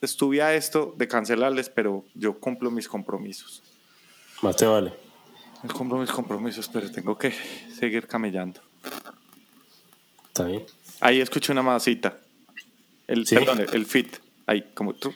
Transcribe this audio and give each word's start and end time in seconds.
estuve 0.00 0.42
a 0.42 0.54
esto 0.54 0.94
de 0.96 1.08
cancelarles, 1.08 1.68
pero 1.70 2.04
yo 2.14 2.38
cumplo 2.38 2.70
mis 2.70 2.88
compromisos. 2.88 3.62
Más 4.42 4.56
te 4.56 4.66
vale. 4.66 4.92
Yo 5.64 5.74
cumplo 5.74 5.98
mis 5.98 6.10
compromisos, 6.10 6.68
pero 6.68 6.90
tengo 6.90 7.16
que 7.18 7.32
seguir 7.74 8.06
camellando. 8.06 8.60
Está 10.28 10.44
bien. 10.44 10.64
Ahí 11.00 11.20
escuché 11.20 11.52
una 11.52 11.62
masita. 11.62 12.18
El, 13.06 13.26
Sí. 13.26 13.34
Perdón, 13.36 13.64
el 13.72 13.86
fit. 13.86 14.16
Ahí, 14.46 14.70
como 14.74 14.94
tú. 14.94 15.12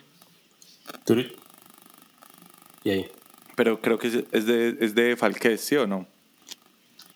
Y 2.83 2.89
ahí. 2.89 3.11
Pero 3.55 3.79
creo 3.81 3.97
que 3.97 4.07
es- 4.07 4.45
de, 4.45 4.77
es 4.81 4.95
de 4.95 5.15
Falquez, 5.15 5.61
¿sí 5.61 5.75
o 5.75 5.87
no? 5.87 6.07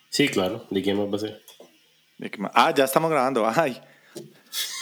Sí, 0.09 0.29
claro. 0.29 0.65
¿De 0.70 0.81
quién 0.81 0.97
más 0.97 1.07
va 1.11 1.18
a 1.18 1.20
ser? 1.20 1.43
Ah, 2.54 2.73
ya 2.73 2.86
estamos 2.86 3.11
grabando. 3.11 3.45
Ay. 3.47 3.79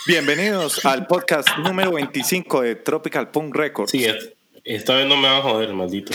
Bienvenidos 0.06 0.84
al 0.84 1.08
podcast 1.08 1.48
número 1.58 1.90
25 1.90 2.60
de 2.60 2.76
Tropical 2.76 3.32
Punk 3.32 3.56
Records. 3.56 3.90
Sí, 3.90 4.06
esta, 4.62 4.94
vez 4.94 5.08
no 5.08 5.16
me 5.16 5.26
va 5.26 5.38
a 5.38 5.42
joder, 5.42 5.72
maldito. 5.72 6.12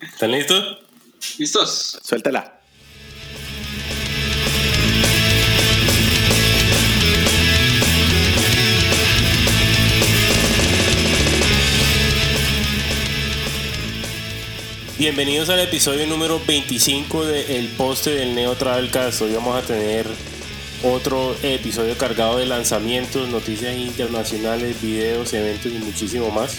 ¿Están 0.00 0.32
listos? 0.32 0.78
¿Listos? 1.38 2.00
Suéltela. 2.02 2.58
Bienvenidos 14.98 15.48
al 15.48 15.60
episodio 15.60 16.08
número 16.08 16.40
25 16.44 17.24
de 17.24 17.56
El 17.56 17.68
Poste 17.68 18.10
del 18.10 18.34
Neo 18.34 18.56
Travelcast. 18.56 19.22
Hoy 19.22 19.32
vamos 19.32 19.62
a 19.62 19.64
tener 19.64 20.06
otro 20.82 21.34
episodio 21.42 21.96
cargado 21.96 22.38
de 22.38 22.46
lanzamientos, 22.46 23.28
noticias 23.28 23.76
internacionales, 23.76 24.80
videos, 24.80 25.32
eventos 25.32 25.72
y 25.72 25.78
muchísimo 25.78 26.30
más. 26.30 26.56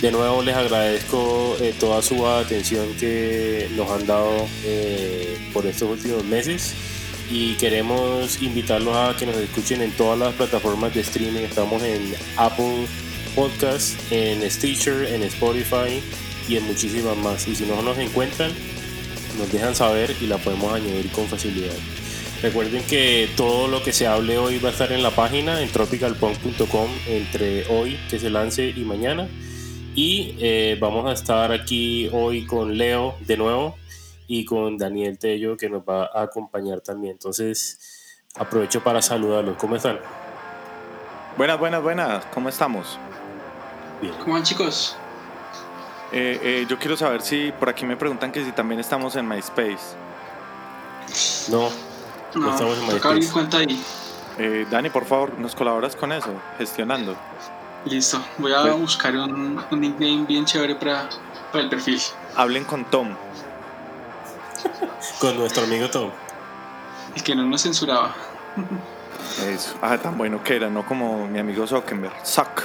De 0.00 0.10
nuevo 0.10 0.42
les 0.42 0.54
agradezco 0.54 1.56
eh, 1.60 1.74
toda 1.78 2.02
su 2.02 2.26
atención 2.26 2.86
que 2.98 3.68
nos 3.76 3.90
han 3.90 4.06
dado 4.06 4.46
eh, 4.64 5.38
por 5.52 5.66
estos 5.66 5.90
últimos 5.90 6.24
meses 6.24 6.74
y 7.30 7.54
queremos 7.54 8.42
invitarlos 8.42 8.96
a 8.96 9.16
que 9.16 9.26
nos 9.26 9.36
escuchen 9.36 9.80
en 9.82 9.92
todas 9.92 10.18
las 10.18 10.34
plataformas 10.34 10.94
de 10.94 11.00
streaming. 11.00 11.40
Estamos 11.40 11.82
en 11.82 12.14
Apple 12.36 12.86
Podcast, 13.34 13.94
en 14.10 14.48
Stitcher, 14.50 15.06
en 15.06 15.22
Spotify 15.22 16.02
y 16.48 16.56
en 16.56 16.64
muchísimas 16.64 17.16
más. 17.16 17.48
Y 17.48 17.54
si 17.54 17.64
no 17.64 17.80
nos 17.82 17.96
encuentran, 17.98 18.52
nos 19.38 19.50
dejan 19.50 19.74
saber 19.74 20.14
y 20.20 20.26
la 20.26 20.38
podemos 20.38 20.72
añadir 20.72 21.10
con 21.12 21.26
facilidad. 21.28 21.74
Recuerden 22.44 22.84
que 22.86 23.30
todo 23.38 23.68
lo 23.68 23.82
que 23.82 23.94
se 23.94 24.06
hable 24.06 24.36
hoy 24.36 24.58
va 24.58 24.68
a 24.68 24.72
estar 24.72 24.92
en 24.92 25.02
la 25.02 25.10
página 25.10 25.62
en 25.62 25.72
tropicalpunk.com 25.72 26.90
entre 27.06 27.66
hoy 27.68 27.98
que 28.10 28.18
se 28.18 28.28
lance 28.28 28.68
y 28.68 28.84
mañana. 28.84 29.26
Y 29.94 30.36
eh, 30.38 30.76
vamos 30.78 31.06
a 31.06 31.14
estar 31.14 31.52
aquí 31.52 32.10
hoy 32.12 32.44
con 32.44 32.76
Leo 32.76 33.16
de 33.20 33.38
nuevo 33.38 33.76
y 34.26 34.44
con 34.44 34.76
Daniel 34.76 35.18
Tello 35.18 35.56
que 35.56 35.70
nos 35.70 35.84
va 35.84 36.10
a 36.12 36.24
acompañar 36.24 36.82
también. 36.82 37.12
Entonces 37.12 38.20
aprovecho 38.34 38.84
para 38.84 39.00
saludarlos. 39.00 39.56
¿Cómo 39.56 39.76
están? 39.76 39.98
Buenas, 41.38 41.58
buenas, 41.58 41.82
buenas. 41.82 42.26
¿Cómo 42.26 42.50
estamos? 42.50 42.98
Bien. 44.02 44.12
¿Cómo 44.18 44.34
van, 44.34 44.42
chicos? 44.42 44.98
Eh, 46.12 46.38
eh, 46.42 46.66
yo 46.68 46.78
quiero 46.78 46.94
saber 46.94 47.22
si 47.22 47.52
por 47.52 47.70
aquí 47.70 47.86
me 47.86 47.96
preguntan 47.96 48.30
que 48.30 48.44
si 48.44 48.52
también 48.52 48.80
estamos 48.80 49.16
en 49.16 49.26
MySpace. 49.26 49.96
No, 51.50 51.70
No, 52.34 52.50
estamos 52.50 52.78
en 52.78 52.88
toca 52.88 53.08
abrir 53.10 53.30
cuenta 53.30 53.58
ahí. 53.58 53.82
Eh, 54.38 54.66
Dani, 54.70 54.90
por 54.90 55.04
favor, 55.04 55.38
¿nos 55.38 55.54
colaboras 55.54 55.94
con 55.94 56.12
eso? 56.12 56.30
Gestionando. 56.58 57.14
Listo. 57.84 58.20
Voy 58.38 58.52
a 58.52 58.62
Pues- 58.62 58.78
buscar 58.80 59.14
un, 59.16 59.62
un 59.70 59.80
nickname 59.80 60.24
bien 60.26 60.44
chévere 60.44 60.74
para, 60.74 61.08
para 61.52 61.64
el 61.64 61.70
perfil. 61.70 62.00
Hablen 62.36 62.64
con 62.64 62.84
Tom. 62.86 63.14
con 65.20 65.36
nuestro 65.38 65.64
amigo 65.64 65.88
Tom. 65.90 66.10
El 67.14 67.22
que 67.22 67.34
no 67.36 67.44
nos 67.44 67.62
censuraba. 67.62 68.12
Eso. 69.46 69.74
Ah, 69.82 69.96
tan 69.98 70.16
bueno 70.18 70.42
que 70.42 70.56
era, 70.56 70.68
no 70.70 70.84
como 70.84 71.26
mi 71.28 71.38
amigo 71.38 71.66
Zuckerberg. 71.66 72.12
Zuck. 72.26 72.62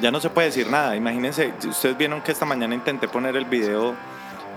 Ya 0.00 0.10
no 0.10 0.20
se 0.20 0.30
puede 0.30 0.46
decir 0.48 0.68
nada. 0.70 0.96
Imagínense, 0.96 1.52
ustedes 1.68 1.96
vieron 1.98 2.22
que 2.22 2.32
esta 2.32 2.44
mañana 2.46 2.74
intenté 2.74 3.08
poner 3.08 3.36
el 3.36 3.44
video 3.44 3.94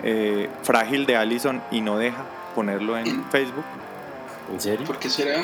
eh, 0.03 0.49
frágil 0.63 1.05
de 1.05 1.17
Allison 1.17 1.61
y 1.71 1.81
no 1.81 1.97
deja 1.97 2.23
ponerlo 2.51 2.97
en 2.97 3.23
Facebook. 3.31 3.63
¿En 4.51 4.59
serio? 4.61 4.85
¿Por 4.85 4.97
qué 4.99 5.09
será? 5.09 5.41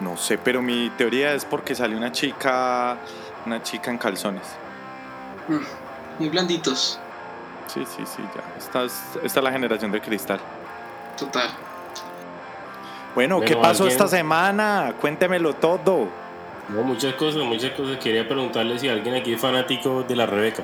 No 0.00 0.16
sé, 0.16 0.38
pero 0.38 0.62
mi 0.62 0.90
teoría 0.96 1.34
es 1.34 1.44
porque 1.44 1.74
salió 1.74 1.96
una 1.96 2.10
chica, 2.12 2.96
una 3.46 3.62
chica 3.62 3.90
en 3.90 3.98
calzones. 3.98 4.42
Mm, 5.48 5.58
Muy 6.20 6.28
blanditos. 6.30 6.98
Sí, 7.66 7.84
sí, 7.86 8.02
sí, 8.04 8.22
ya. 8.34 8.42
Esta 8.58 8.82
es, 8.84 9.00
esta 9.22 9.40
es 9.40 9.44
la 9.44 9.52
generación 9.52 9.92
de 9.92 10.00
cristal. 10.00 10.40
Total. 11.18 11.48
Bueno, 13.14 13.40
¿qué 13.40 13.54
Bueno, 13.54 13.62
pasó 13.62 13.84
alguien- 13.84 13.92
esta 14.00 14.08
semana? 14.08 14.94
Cuéntemelo 15.00 15.54
todo. 15.54 16.08
No, 16.68 16.82
muchas 16.82 17.14
cosas, 17.14 17.42
muchas 17.42 17.72
cosas. 17.72 17.96
Quería 17.98 18.26
preguntarle 18.26 18.78
si 18.78 18.88
alguien 18.88 19.14
aquí 19.16 19.32
es 19.34 19.40
fanático 19.40 20.02
de 20.04 20.16
la 20.16 20.26
Rebeca. 20.26 20.62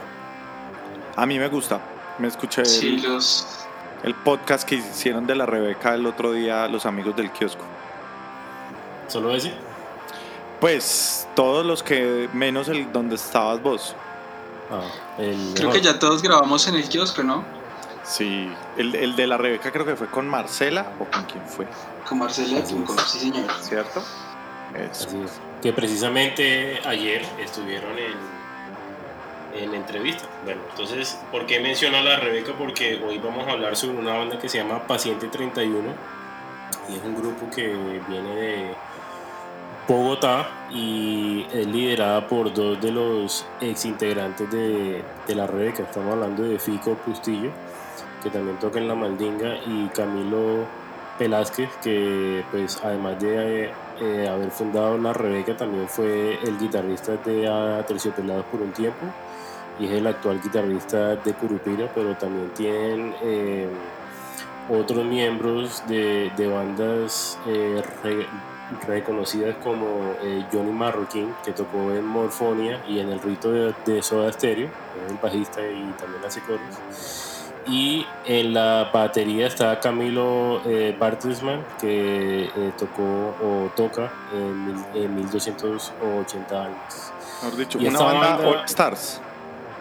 A 1.16 1.26
mí 1.26 1.38
me 1.38 1.48
gusta. 1.48 1.80
Me 2.18 2.28
escuché 2.28 2.62
el, 2.62 2.66
Sí, 2.66 2.98
los. 2.98 3.65
El 4.02 4.14
podcast 4.14 4.68
que 4.68 4.76
hicieron 4.76 5.26
de 5.26 5.34
la 5.34 5.46
Rebeca 5.46 5.94
el 5.94 6.06
otro 6.06 6.32
día 6.32 6.68
los 6.68 6.86
amigos 6.86 7.16
del 7.16 7.30
kiosco. 7.30 7.64
¿Solo 9.08 9.34
ese? 9.34 9.52
Pues 10.60 11.28
todos 11.34 11.64
los 11.64 11.82
que, 11.82 12.28
menos 12.32 12.68
el 12.68 12.92
donde 12.92 13.16
estabas 13.16 13.62
vos. 13.62 13.94
Ah, 14.70 14.82
el 15.18 15.54
Creo 15.54 15.70
que 15.70 15.80
ya 15.80 15.98
todos 15.98 16.22
grabamos 16.22 16.66
en 16.68 16.76
el 16.76 16.88
kiosco, 16.88 17.22
¿no? 17.22 17.44
Sí, 18.04 18.48
el, 18.76 18.94
el 18.94 19.16
de 19.16 19.26
la 19.26 19.36
Rebeca 19.36 19.72
creo 19.72 19.84
que 19.84 19.96
fue 19.96 20.06
con 20.06 20.28
Marcela 20.28 20.92
o 21.00 21.04
con 21.04 21.24
quién 21.24 21.44
fue, 21.46 21.66
Con 22.08 22.18
Marcela. 22.18 22.64
Sí, 22.64 23.18
señor. 23.18 23.50
¿cierto? 23.60 24.00
Eso. 24.74 25.08
Así 25.08 25.22
es. 25.24 25.40
Que 25.60 25.72
precisamente 25.72 26.80
ayer 26.84 27.24
estuvieron 27.40 27.98
en, 27.98 28.35
en 29.58 29.74
entrevista. 29.74 30.26
Bueno, 30.44 30.60
entonces, 30.70 31.18
¿por 31.30 31.46
qué 31.46 31.60
menciono 31.60 31.98
a 31.98 32.02
la 32.02 32.16
Rebeca? 32.16 32.52
Porque 32.56 33.02
hoy 33.02 33.18
vamos 33.18 33.46
a 33.46 33.52
hablar 33.52 33.76
sobre 33.76 33.98
una 33.98 34.14
banda 34.14 34.38
que 34.38 34.48
se 34.48 34.58
llama 34.58 34.86
Paciente 34.86 35.28
31 35.28 35.88
y 36.88 36.96
es 36.96 37.02
un 37.04 37.16
grupo 37.16 37.50
que 37.54 37.68
viene 38.08 38.34
de 38.34 38.74
Bogotá 39.88 40.48
y 40.70 41.46
es 41.52 41.66
liderada 41.66 42.26
por 42.26 42.52
dos 42.52 42.80
de 42.80 42.90
los 42.90 43.46
ex 43.60 43.84
integrantes 43.84 44.50
de, 44.50 45.02
de 45.26 45.34
la 45.34 45.46
Rebeca. 45.46 45.84
Estamos 45.84 46.12
hablando 46.12 46.42
de 46.42 46.58
Fico 46.58 46.94
Pustillo, 46.94 47.50
que 48.22 48.30
también 48.30 48.58
toca 48.58 48.78
en 48.78 48.88
La 48.88 48.94
Maldinga, 48.94 49.56
y 49.66 49.86
Camilo 49.88 50.66
Velázquez, 51.18 51.70
que 51.82 52.44
pues 52.50 52.80
además 52.82 53.20
de 53.20 53.70
eh, 54.00 54.28
haber 54.28 54.50
fundado 54.50 54.98
La 54.98 55.12
Rebeca, 55.12 55.56
también 55.56 55.88
fue 55.88 56.38
el 56.42 56.58
guitarrista 56.58 57.12
de 57.12 57.84
Terciopelados 57.86 58.44
por 58.46 58.62
un 58.62 58.72
tiempo 58.72 59.06
y 59.78 59.86
es 59.86 59.92
el 59.92 60.06
actual 60.06 60.40
guitarrista 60.42 61.16
de 61.16 61.32
Curupira, 61.34 61.88
pero 61.94 62.16
también 62.16 62.50
tienen 62.54 63.14
eh, 63.22 63.68
otros 64.70 65.04
miembros 65.04 65.82
de, 65.86 66.30
de 66.36 66.46
bandas 66.48 67.38
eh, 67.46 67.82
re- 68.02 68.26
reconocidas 68.86 69.54
como 69.62 69.86
eh, 70.22 70.44
Johnny 70.52 70.72
Marroquín, 70.72 71.32
que 71.44 71.52
tocó 71.52 71.92
en 71.92 72.04
Morfonia 72.04 72.82
y 72.88 72.98
en 72.98 73.10
el 73.10 73.20
rito 73.20 73.52
de, 73.52 73.74
de 73.84 74.02
Soda 74.02 74.32
Stereo, 74.32 74.66
es 75.04 75.12
el 75.12 75.18
bajista 75.18 75.60
y 75.60 75.92
también 76.00 76.24
hace 76.26 76.40
coros. 76.40 76.60
Y 77.68 78.06
en 78.26 78.54
la 78.54 78.90
batería 78.92 79.48
está 79.48 79.78
Camilo 79.80 80.60
eh, 80.66 80.96
Bartelsman, 80.98 81.64
que 81.80 82.44
eh, 82.44 82.72
tocó 82.78 83.02
o 83.42 83.70
toca 83.74 84.08
en, 84.32 84.84
en 84.94 85.16
1280 85.16 86.64
años. 86.64 87.12
Mejor 87.42 87.58
dicho, 87.58 87.78
Y 87.80 87.88
una 87.88 87.98
banda 88.00 88.28
banda- 88.36 88.48
All 88.48 88.64
Stars. 88.66 89.20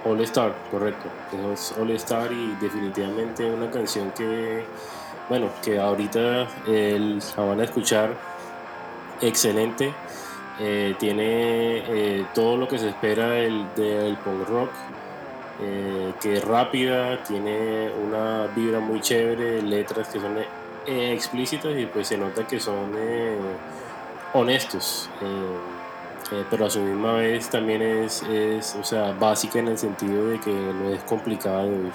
All 0.05 0.21
Star, 0.21 0.53
correcto. 0.71 1.09
Es 1.53 1.73
All 1.79 1.91
Star 1.91 2.31
y 2.31 2.55
definitivamente 2.61 3.45
una 3.45 3.69
canción 3.71 4.11
que, 4.11 4.63
bueno, 5.29 5.49
que 5.63 5.79
ahorita 5.79 6.47
eh, 6.67 7.19
la 7.35 7.43
van 7.43 7.59
a 7.59 7.63
escuchar 7.63 8.11
excelente. 9.21 9.93
Eh, 10.59 10.95
tiene 10.99 11.79
eh, 11.79 12.25
todo 12.33 12.55
lo 12.55 12.67
que 12.67 12.77
se 12.77 12.89
espera 12.89 13.27
del, 13.27 13.65
del 13.75 14.15
punk 14.17 14.47
rock, 14.47 14.69
eh, 15.61 16.13
que 16.21 16.37
es 16.37 16.45
rápida, 16.45 17.21
tiene 17.23 17.91
una 18.07 18.47
vibra 18.55 18.79
muy 18.79 19.01
chévere, 19.01 19.61
letras 19.61 20.07
que 20.07 20.19
son 20.19 20.37
explícitas 20.85 21.77
y 21.77 21.87
pues 21.87 22.07
se 22.07 22.17
nota 22.17 22.47
que 22.47 22.59
son 22.59 22.91
honestos. 24.33 25.09
Eh, 26.31 26.41
eh, 26.41 26.45
pero 26.49 26.65
a 26.65 26.69
su 26.69 26.79
misma 26.81 27.13
vez 27.13 27.49
también 27.49 27.81
es, 27.81 28.23
es, 28.23 28.75
o 28.75 28.83
sea, 28.83 29.11
básica 29.13 29.59
en 29.59 29.67
el 29.69 29.77
sentido 29.77 30.27
de 30.27 30.39
que 30.39 30.51
no 30.51 30.89
es 30.93 31.03
complicada 31.03 31.63
de 31.65 31.69
oír. 31.69 31.93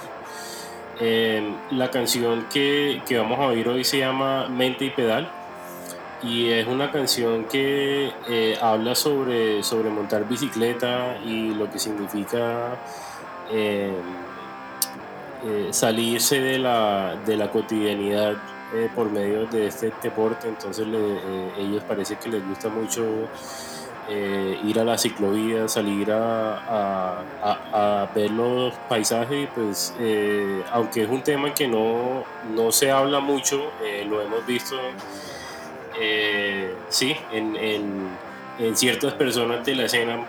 Eh, 0.99 1.55
la 1.71 1.89
canción 1.89 2.45
que, 2.51 3.01
que 3.07 3.17
vamos 3.17 3.39
a 3.39 3.47
oír 3.47 3.67
hoy 3.67 3.83
se 3.83 3.97
llama 3.99 4.47
Mente 4.49 4.85
y 4.85 4.89
Pedal. 4.91 5.31
y 6.23 6.49
es 6.49 6.67
una 6.67 6.91
canción 6.91 7.45
que 7.45 8.11
eh, 8.29 8.57
habla 8.61 8.93
sobre, 8.95 9.63
sobre 9.63 9.89
montar 9.89 10.27
bicicleta 10.27 11.17
y 11.25 11.53
lo 11.55 11.69
que 11.71 11.79
significa 11.79 12.77
eh, 13.51 13.91
eh, 15.43 15.67
salirse 15.71 16.39
de 16.39 16.59
la, 16.59 17.15
de 17.25 17.37
la 17.37 17.49
cotidianidad 17.49 18.35
por 18.95 19.09
medio 19.11 19.47
de 19.47 19.67
este 19.67 19.91
deporte. 20.01 20.47
Entonces 20.47 20.87
ellos 21.57 21.83
parece 21.83 22.15
que 22.17 22.29
les 22.29 22.47
gusta 22.47 22.69
mucho 22.69 23.03
ir 24.63 24.79
a 24.79 24.83
la 24.83 24.97
ciclovía, 24.97 25.67
salir 25.67 26.11
a, 26.11 28.07
ver 28.13 28.31
los 28.31 28.73
paisajes. 28.89 29.49
Pues 29.55 29.93
aunque 30.71 31.03
es 31.03 31.09
un 31.09 31.21
tema 31.21 31.53
que 31.53 31.67
no, 31.67 32.23
no 32.53 32.71
se 32.71 32.91
habla 32.91 33.19
mucho, 33.19 33.71
lo 34.07 34.21
hemos 34.21 34.45
visto 34.45 34.77
eh, 35.99 36.73
sí, 36.89 37.15
en, 37.31 37.55
en, 37.55 38.75
ciertas 38.75 39.13
personas 39.13 39.65
de 39.65 39.75
la 39.75 39.85
escena, 39.85 40.23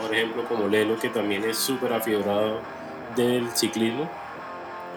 por 0.00 0.14
ejemplo, 0.14 0.44
como 0.48 0.66
Lelo, 0.66 0.98
que 0.98 1.08
también 1.08 1.44
es 1.44 1.58
súper 1.58 1.92
afiebrado 1.92 2.60
del 3.14 3.48
ciclismo. 3.54 4.08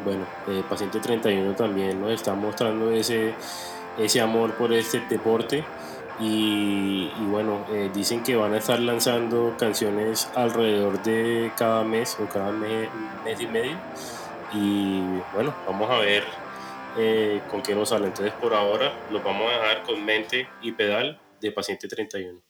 Bueno, 0.03 0.25
eh, 0.47 0.63
Paciente 0.67 0.99
31 0.99 1.55
también 1.55 2.01
nos 2.01 2.11
está 2.11 2.33
mostrando 2.33 2.91
ese, 2.91 3.33
ese 3.97 4.21
amor 4.21 4.53
por 4.53 4.73
este 4.73 5.01
deporte. 5.09 5.63
Y, 6.19 7.09
bueno, 7.29 7.65
eh, 7.71 7.89
dicen 7.93 8.23
que 8.23 8.35
van 8.35 8.53
a 8.53 8.57
estar 8.57 8.79
lanzando 8.79 9.55
canciones 9.57 10.29
alrededor 10.35 11.01
de 11.01 11.51
cada 11.57 11.83
mes 11.83 12.17
o 12.19 12.27
cada 12.27 12.51
mes, 12.51 12.89
mes 13.23 13.39
y 13.39 13.47
medio. 13.47 13.77
Y 14.53 15.01
bueno, 15.33 15.55
vamos 15.65 15.89
a 15.89 15.99
ver 15.99 16.23
eh, 16.97 17.41
con 17.49 17.61
qué 17.61 17.73
nos 17.73 17.89
sale. 17.89 18.07
Entonces, 18.07 18.33
por 18.33 18.53
ahora, 18.53 18.91
lo 19.11 19.21
vamos 19.21 19.49
a 19.49 19.55
dejar 19.55 19.83
con 19.83 20.03
mente 20.03 20.47
y 20.61 20.73
pedal 20.73 21.19
de 21.39 21.51
paciente 21.51 21.87
31. 21.87 22.41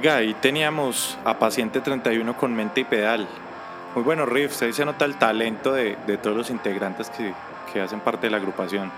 Oiga, 0.00 0.16
ahí 0.16 0.32
teníamos 0.32 1.18
a 1.26 1.38
Paciente 1.38 1.82
31 1.82 2.34
con 2.34 2.54
mente 2.54 2.80
y 2.80 2.84
pedal. 2.84 3.28
Muy 3.94 4.02
bueno 4.02 4.24
riffs, 4.24 4.62
ahí 4.62 4.72
se 4.72 4.82
nota 4.86 5.04
el 5.04 5.18
talento 5.18 5.74
de, 5.74 5.94
todos 6.22 6.34
los 6.34 6.48
integrantes 6.48 7.10
que, 7.10 7.34
que, 7.70 7.82
hacen 7.82 8.00
parte 8.00 8.26
de 8.26 8.30
la 8.30 8.38
agrupación. 8.38 8.90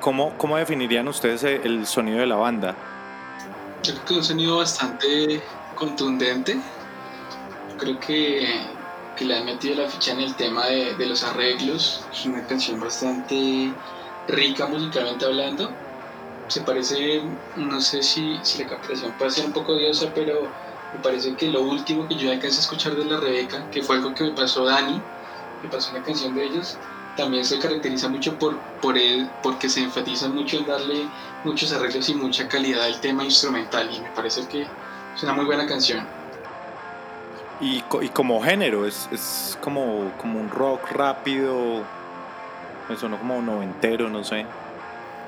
¿Cómo, 0.00 0.32
¿Cómo 0.38 0.56
definirían 0.56 1.08
ustedes 1.08 1.44
el 1.44 1.86
sonido 1.86 2.20
de 2.20 2.26
la 2.26 2.36
banda? 2.36 2.74
Creo 3.82 4.02
que 4.02 4.14
un 4.14 4.24
sonido 4.24 4.56
bastante 4.56 5.42
contundente. 5.74 6.56
creo 7.76 8.00
que, 8.00 8.48
que, 9.18 9.26
le 9.26 9.36
han 9.36 9.44
metido 9.44 9.74
la 9.74 9.90
ficha 9.90 10.12
en 10.12 10.20
el 10.20 10.34
tema 10.36 10.64
de, 10.68 10.94
de 10.94 11.04
los 11.04 11.22
arreglos. 11.22 12.06
Es 12.10 12.24
una 12.24 12.46
canción 12.46 12.80
bastante 12.80 13.74
rica 14.28 14.68
musicalmente 14.68 15.26
hablando 15.26 15.83
se 16.48 16.60
parece, 16.60 17.22
no 17.56 17.80
sé 17.80 18.02
si, 18.02 18.38
si 18.42 18.62
la 18.62 18.68
captación 18.68 19.12
puede 19.12 19.30
ser 19.30 19.46
un 19.46 19.52
poco 19.52 19.76
diosa, 19.76 20.10
pero 20.14 20.42
me 20.92 21.00
parece 21.02 21.34
que 21.34 21.48
lo 21.48 21.62
último 21.62 22.06
que 22.08 22.16
yo 22.16 22.30
alcancé 22.30 22.58
a 22.58 22.60
escuchar 22.60 22.94
de 22.94 23.04
la 23.04 23.18
Rebeca, 23.18 23.70
que 23.70 23.82
fue 23.82 23.96
algo 23.96 24.14
que 24.14 24.24
me 24.24 24.30
pasó 24.30 24.64
Dani, 24.64 25.00
me 25.62 25.68
pasó 25.68 25.90
una 25.92 26.04
canción 26.04 26.34
de 26.34 26.44
ellos, 26.44 26.76
también 27.16 27.44
se 27.44 27.58
caracteriza 27.58 28.08
mucho 28.08 28.38
por, 28.38 28.58
por 28.80 28.98
él, 28.98 29.28
porque 29.42 29.68
se 29.68 29.80
enfatiza 29.80 30.28
mucho 30.28 30.58
en 30.58 30.66
darle 30.66 31.06
muchos 31.44 31.72
arreglos 31.72 32.08
y 32.08 32.14
mucha 32.14 32.48
calidad 32.48 32.84
al 32.84 33.00
tema 33.00 33.24
instrumental 33.24 33.88
y 33.94 34.00
me 34.00 34.10
parece 34.10 34.46
que 34.48 34.62
es 34.62 35.22
una 35.22 35.32
muy 35.32 35.44
buena 35.44 35.66
canción. 35.66 36.04
Y, 37.60 37.82
y 38.02 38.08
como 38.08 38.42
género, 38.42 38.84
es, 38.84 39.08
es 39.12 39.56
como, 39.62 40.12
como 40.20 40.40
un 40.40 40.50
rock 40.50 40.90
rápido, 40.90 41.82
me 42.88 42.96
sonó 42.96 43.18
como 43.18 43.40
noventero, 43.40 44.08
no 44.08 44.24
sé. 44.24 44.44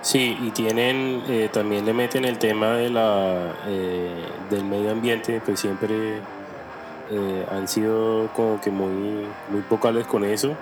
Sí, 0.06 0.38
y 0.40 0.52
tienen, 0.52 1.24
eh, 1.26 1.50
también 1.52 1.84
le 1.84 1.92
meten 1.92 2.24
el 2.24 2.38
tema 2.38 2.74
de 2.76 2.90
la, 2.90 3.52
eh, 3.66 4.24
del 4.48 4.62
medio 4.62 4.92
ambiente, 4.92 5.42
pues 5.44 5.58
siempre 5.58 6.18
eh, 7.10 7.46
han 7.50 7.66
sido 7.66 8.28
como 8.32 8.60
que 8.60 8.70
muy, 8.70 9.26
muy 9.50 9.64
vocales 9.68 10.06
con 10.06 10.24
eso, 10.24 10.54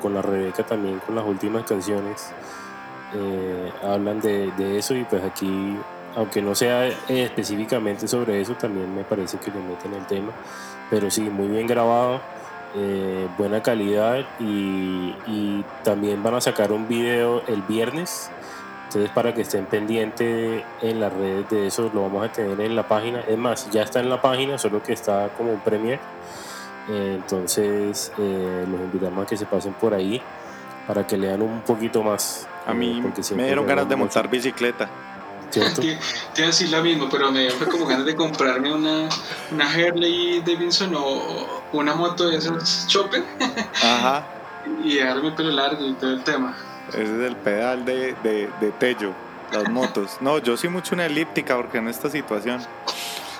con 0.00 0.14
la 0.14 0.22
Rebeca 0.22 0.62
también, 0.62 1.00
con 1.00 1.16
las 1.16 1.26
últimas 1.26 1.64
canciones, 1.64 2.30
hablan 3.82 4.20
de, 4.20 4.52
de, 4.52 4.78
eso 4.78 4.94
y 4.94 5.02
pues 5.02 5.24
aquí, 5.24 5.76
aunque 6.14 6.40
no 6.40 6.54
sea 6.54 6.86
específicamente 7.08 8.06
sobre 8.06 8.40
eso, 8.40 8.54
también 8.54 8.94
me 8.94 9.02
parece 9.02 9.36
que 9.38 9.50
le 9.50 9.58
meten 9.58 9.94
el 9.94 10.06
tema, 10.06 10.30
pero 10.90 11.10
sí, 11.10 11.22
muy 11.22 11.48
bien 11.48 11.66
grabado. 11.66 12.20
buena 13.36 13.64
calidad 13.64 14.24
y, 14.38 15.12
y 15.26 15.64
también 15.82 16.22
van 16.22 16.34
a 16.36 16.40
sacar 16.40 16.70
un 16.70 16.86
video 16.86 17.42
el 17.48 17.62
viernes 17.62 18.30
entonces, 18.94 19.10
para 19.14 19.32
que 19.32 19.40
estén 19.40 19.64
pendientes 19.64 20.62
en 20.82 21.00
las 21.00 21.10
redes 21.10 21.48
de 21.48 21.66
eso, 21.66 21.90
lo 21.94 22.02
vamos 22.02 22.28
a 22.28 22.30
tener 22.30 22.60
en 22.60 22.76
la 22.76 22.86
página. 22.86 23.20
Es 23.20 23.38
más, 23.38 23.70
ya 23.70 23.84
está 23.84 24.00
en 24.00 24.10
la 24.10 24.20
página, 24.20 24.58
solo 24.58 24.82
que 24.82 24.92
está 24.92 25.30
como 25.30 25.50
un 25.50 25.60
premier. 25.60 25.98
Eh, 26.90 27.14
entonces, 27.16 28.12
eh, 28.18 28.66
los 28.70 28.80
invitamos 28.82 29.24
a 29.24 29.26
que 29.26 29.38
se 29.38 29.46
pasen 29.46 29.72
por 29.72 29.94
ahí 29.94 30.20
para 30.86 31.06
que 31.06 31.16
lean 31.16 31.40
un 31.40 31.62
poquito 31.62 32.02
más. 32.02 32.46
A 32.66 32.74
mí 32.74 33.02
eh, 33.02 33.34
me 33.34 33.46
dieron 33.46 33.66
ganas 33.66 33.88
de 33.88 33.96
montar 33.96 34.28
bicicleta. 34.28 34.90
¿Cierto? 35.48 35.80
Te, 35.80 35.98
te 36.34 36.42
decir 36.42 36.68
lo 36.68 36.82
mismo, 36.82 37.08
pero 37.10 37.32
me 37.32 37.44
dio 37.44 37.52
como 37.70 37.86
ganas 37.86 38.04
de 38.04 38.14
comprarme 38.14 38.74
una, 38.74 39.08
una 39.50 39.70
Harley 39.70 40.42
Davidson 40.42 40.94
o 40.94 41.62
una 41.72 41.94
moto 41.94 42.28
de 42.28 42.36
esos 42.36 42.86
Chopper. 42.88 43.24
Ajá. 43.82 44.26
y 44.84 44.96
dejarme 44.96 45.28
el 45.28 45.34
pelo 45.34 45.50
largo 45.50 45.86
y 45.86 45.94
todo 45.94 46.10
el 46.10 46.22
tema. 46.24 46.54
Ese 46.94 47.02
es 47.02 47.30
el 47.30 47.36
pedal 47.36 47.84
de, 47.84 48.14
de, 48.22 48.72
Tello, 48.78 49.12
las 49.52 49.68
motos. 49.70 50.18
No, 50.20 50.38
yo 50.38 50.56
soy 50.56 50.68
mucho 50.68 50.94
una 50.94 51.06
elíptica 51.06 51.56
porque 51.56 51.78
en 51.78 51.88
esta 51.88 52.10
situación. 52.10 52.60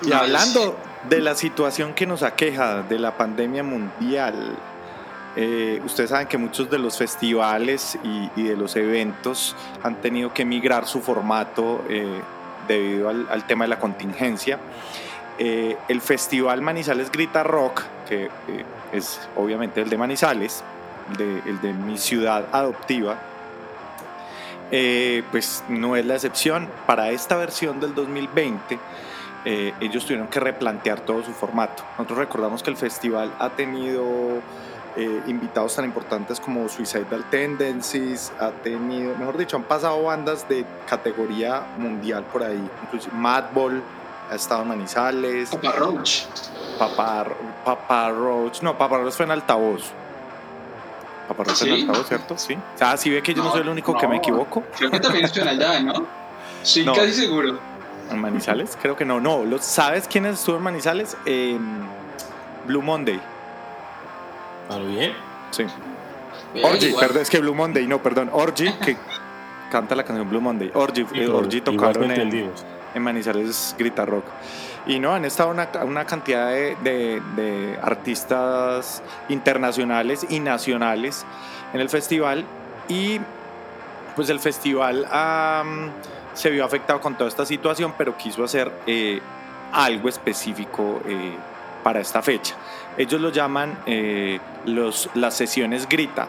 Y 0.01 0.11
hablando 0.11 0.75
de 1.09 1.21
la 1.21 1.35
situación 1.35 1.93
que 1.93 2.05
nos 2.05 2.23
aqueja 2.23 2.81
de 2.81 2.99
la 2.99 3.15
pandemia 3.15 3.63
mundial, 3.63 4.57
eh, 5.35 5.81
ustedes 5.83 6.11
saben 6.11 6.27
que 6.27 6.37
muchos 6.37 6.69
de 6.69 6.77
los 6.77 6.97
festivales 6.97 7.97
y, 8.03 8.43
de 8.43 8.55
los 8.55 8.75
eventos 8.75 9.55
han 9.81 9.95
tenido 9.95 10.33
que 10.33 10.45
migrar 10.45 10.87
su 10.87 11.01
formato 11.01 11.83
eh, 11.89 12.21
debido 12.67 13.09
al, 13.09 13.47
tema 13.47 13.65
de 13.65 13.69
la 13.69 13.79
contingencia. 13.79 14.59
Eh, 15.39 15.77
el 15.87 16.01
festival 16.01 16.61
Manizales 16.61 17.11
Grita 17.11 17.43
Rock, 17.43 17.81
que 18.07 18.29
es 18.91 19.19
obviamente 19.35 19.81
el 19.81 19.89
de 19.89 19.97
Manizales, 19.97 20.63
el 21.19 21.59
de 21.61 21.73
mi 21.73 21.97
ciudad 21.97 22.45
adoptiva, 22.51 23.17
eh, 24.75 25.23
pues 25.29 25.63
no 25.69 25.95
es 25.95 26.03
la 26.03 26.15
excepción. 26.15 26.67
Para 26.87 27.11
esta 27.11 27.35
versión 27.35 27.79
del 27.79 27.93
2020, 27.93 28.79
eh, 29.45 29.71
ellos 29.79 30.03
tuvieron 30.03 30.27
que 30.27 30.39
replantear 30.39 31.01
todo 31.01 31.23
su 31.23 31.31
formato. 31.31 31.83
Nosotros 31.91 32.17
recordamos 32.17 32.63
que 32.63 32.71
el 32.71 32.77
festival 32.77 33.31
ha 33.37 33.51
tenido 33.51 34.03
eh, 34.95 35.21
invitados 35.27 35.75
tan 35.75 35.85
importantes 35.85 36.39
como 36.39 36.67
Suicidal 36.67 37.23
Tendencies, 37.29 38.33
ha 38.39 38.49
tenido, 38.49 39.15
mejor 39.15 39.37
dicho, 39.37 39.57
han 39.57 39.63
pasado 39.63 40.01
bandas 40.01 40.49
de 40.49 40.65
categoría 40.89 41.61
mundial 41.77 42.23
por 42.33 42.41
ahí, 42.41 42.67
incluso 42.81 43.11
Madball 43.11 43.79
ha 44.31 44.35
estado 44.35 44.63
en 44.63 44.69
Manizales. 44.69 45.49
Papa 45.51 45.71
Roach. 45.73 46.23
Papa, 46.79 48.09
Roach, 48.09 48.63
no, 48.63 48.75
Papa 48.75 48.97
Roach 48.97 49.13
fue 49.13 49.25
en 49.25 49.31
altavoz. 49.33 49.93
Aparece 51.29 51.67
en 51.67 51.73
altavoz, 51.73 52.07
¿cierto? 52.07 52.37
Sí. 52.37 52.53
O 52.53 52.77
sea, 52.77 52.97
si 52.97 53.09
ve 53.09 53.23
que 53.23 53.33
yo 53.33 53.43
no, 53.43 53.51
soy 53.51 53.61
el 53.61 53.69
único 53.69 53.97
que 53.97 54.07
me 54.07 54.17
equivoco. 54.17 54.63
Creo 54.77 54.91
que 54.91 54.99
también 54.99 55.25
estuvo 55.25 55.47
allá, 55.47 55.79
¿no? 55.79 56.05
Sí, 56.63 56.85
casi 56.85 57.13
seguro. 57.13 57.59
¿En 58.11 58.19
Manizales? 58.19 58.77
Creo 58.81 58.95
que 58.95 59.05
no. 59.05 59.19
No, 59.19 59.43
¿sabes 59.59 60.07
quiénes 60.07 60.39
estuvo 60.39 60.57
en 60.57 60.63
Manizales? 60.63 61.17
Blue 62.67 62.81
Monday. 62.81 63.19
¿A 64.69 64.77
bien? 64.77 65.13
Sí. 65.51 65.65
Orgy, 66.61 66.93
perdón, 66.93 67.21
es 67.21 67.29
que 67.29 67.39
Blue 67.39 67.55
Monday, 67.55 67.87
no, 67.87 68.01
perdón. 68.01 68.29
Orgy, 68.31 68.71
que 68.73 68.97
canta 69.73 69.95
la 69.95 70.03
canción 70.03 70.29
Blue 70.29 70.39
Monday. 70.39 70.69
Orgy, 70.75 71.03
Orgy 71.27 71.61
tocaron 71.61 72.11
en, 72.11 72.51
en 72.93 73.01
Manizales 73.01 73.75
Grita 73.75 74.05
Rock. 74.05 74.25
Y 74.85 74.99
no, 74.99 75.15
han 75.15 75.25
estado 75.25 75.49
una, 75.49 75.67
una 75.83 76.05
cantidad 76.05 76.51
de, 76.51 77.79
artistas 77.81 79.01
internacionales 79.29 80.27
y 80.29 80.39
nacionales 80.39 81.25
en 81.73 81.79
el 81.79 81.89
festival. 81.89 82.45
Y 82.87 83.19
pues 84.15 84.29
el 84.29 84.39
festival 84.39 85.07
se 86.35 86.51
vio 86.51 86.63
afectado 86.63 87.01
con 87.01 87.15
toda 87.15 87.27
esta 87.27 87.47
situación, 87.47 87.95
pero 87.97 88.15
quiso 88.15 88.43
hacer 88.43 88.71
eh, 88.85 89.19
algo 89.71 90.07
específico 90.07 91.01
eh, 91.07 91.33
para 91.81 91.99
esta 91.99 92.21
fecha. 92.21 92.53
Ellos 92.95 93.19
lo 93.19 93.31
llaman 93.31 93.79
eh, 93.87 94.39
los, 94.65 95.09
las 95.15 95.33
sesiones 95.33 95.89
Grita, 95.89 96.27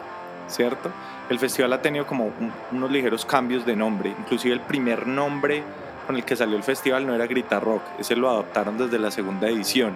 ¿cierto? 0.49 0.91
El 1.28 1.38
festival 1.38 1.73
ha 1.73 1.81
tenido 1.81 2.07
como 2.07 2.31
unos 2.73 2.90
ligeros 2.90 3.25
cambios 3.25 3.64
de 3.64 3.75
nombre, 3.76 4.14
inclusive 4.19 4.54
el 4.54 4.61
primer 4.61 5.07
nombre 5.07 5.62
con 6.07 6.16
el 6.16 6.25
que 6.25 6.37
salió 6.37 6.57
el 6.57 6.62
festival 6.62 7.07
no 7.07 7.14
era 7.14 7.26
Grita 7.26 7.61
Rock, 7.61 7.83
ese 7.99 8.14
lo 8.14 8.28
adoptaron 8.28 8.76
desde 8.76 8.99
la 8.99 9.11
segunda 9.11 9.49
edición. 9.49 9.95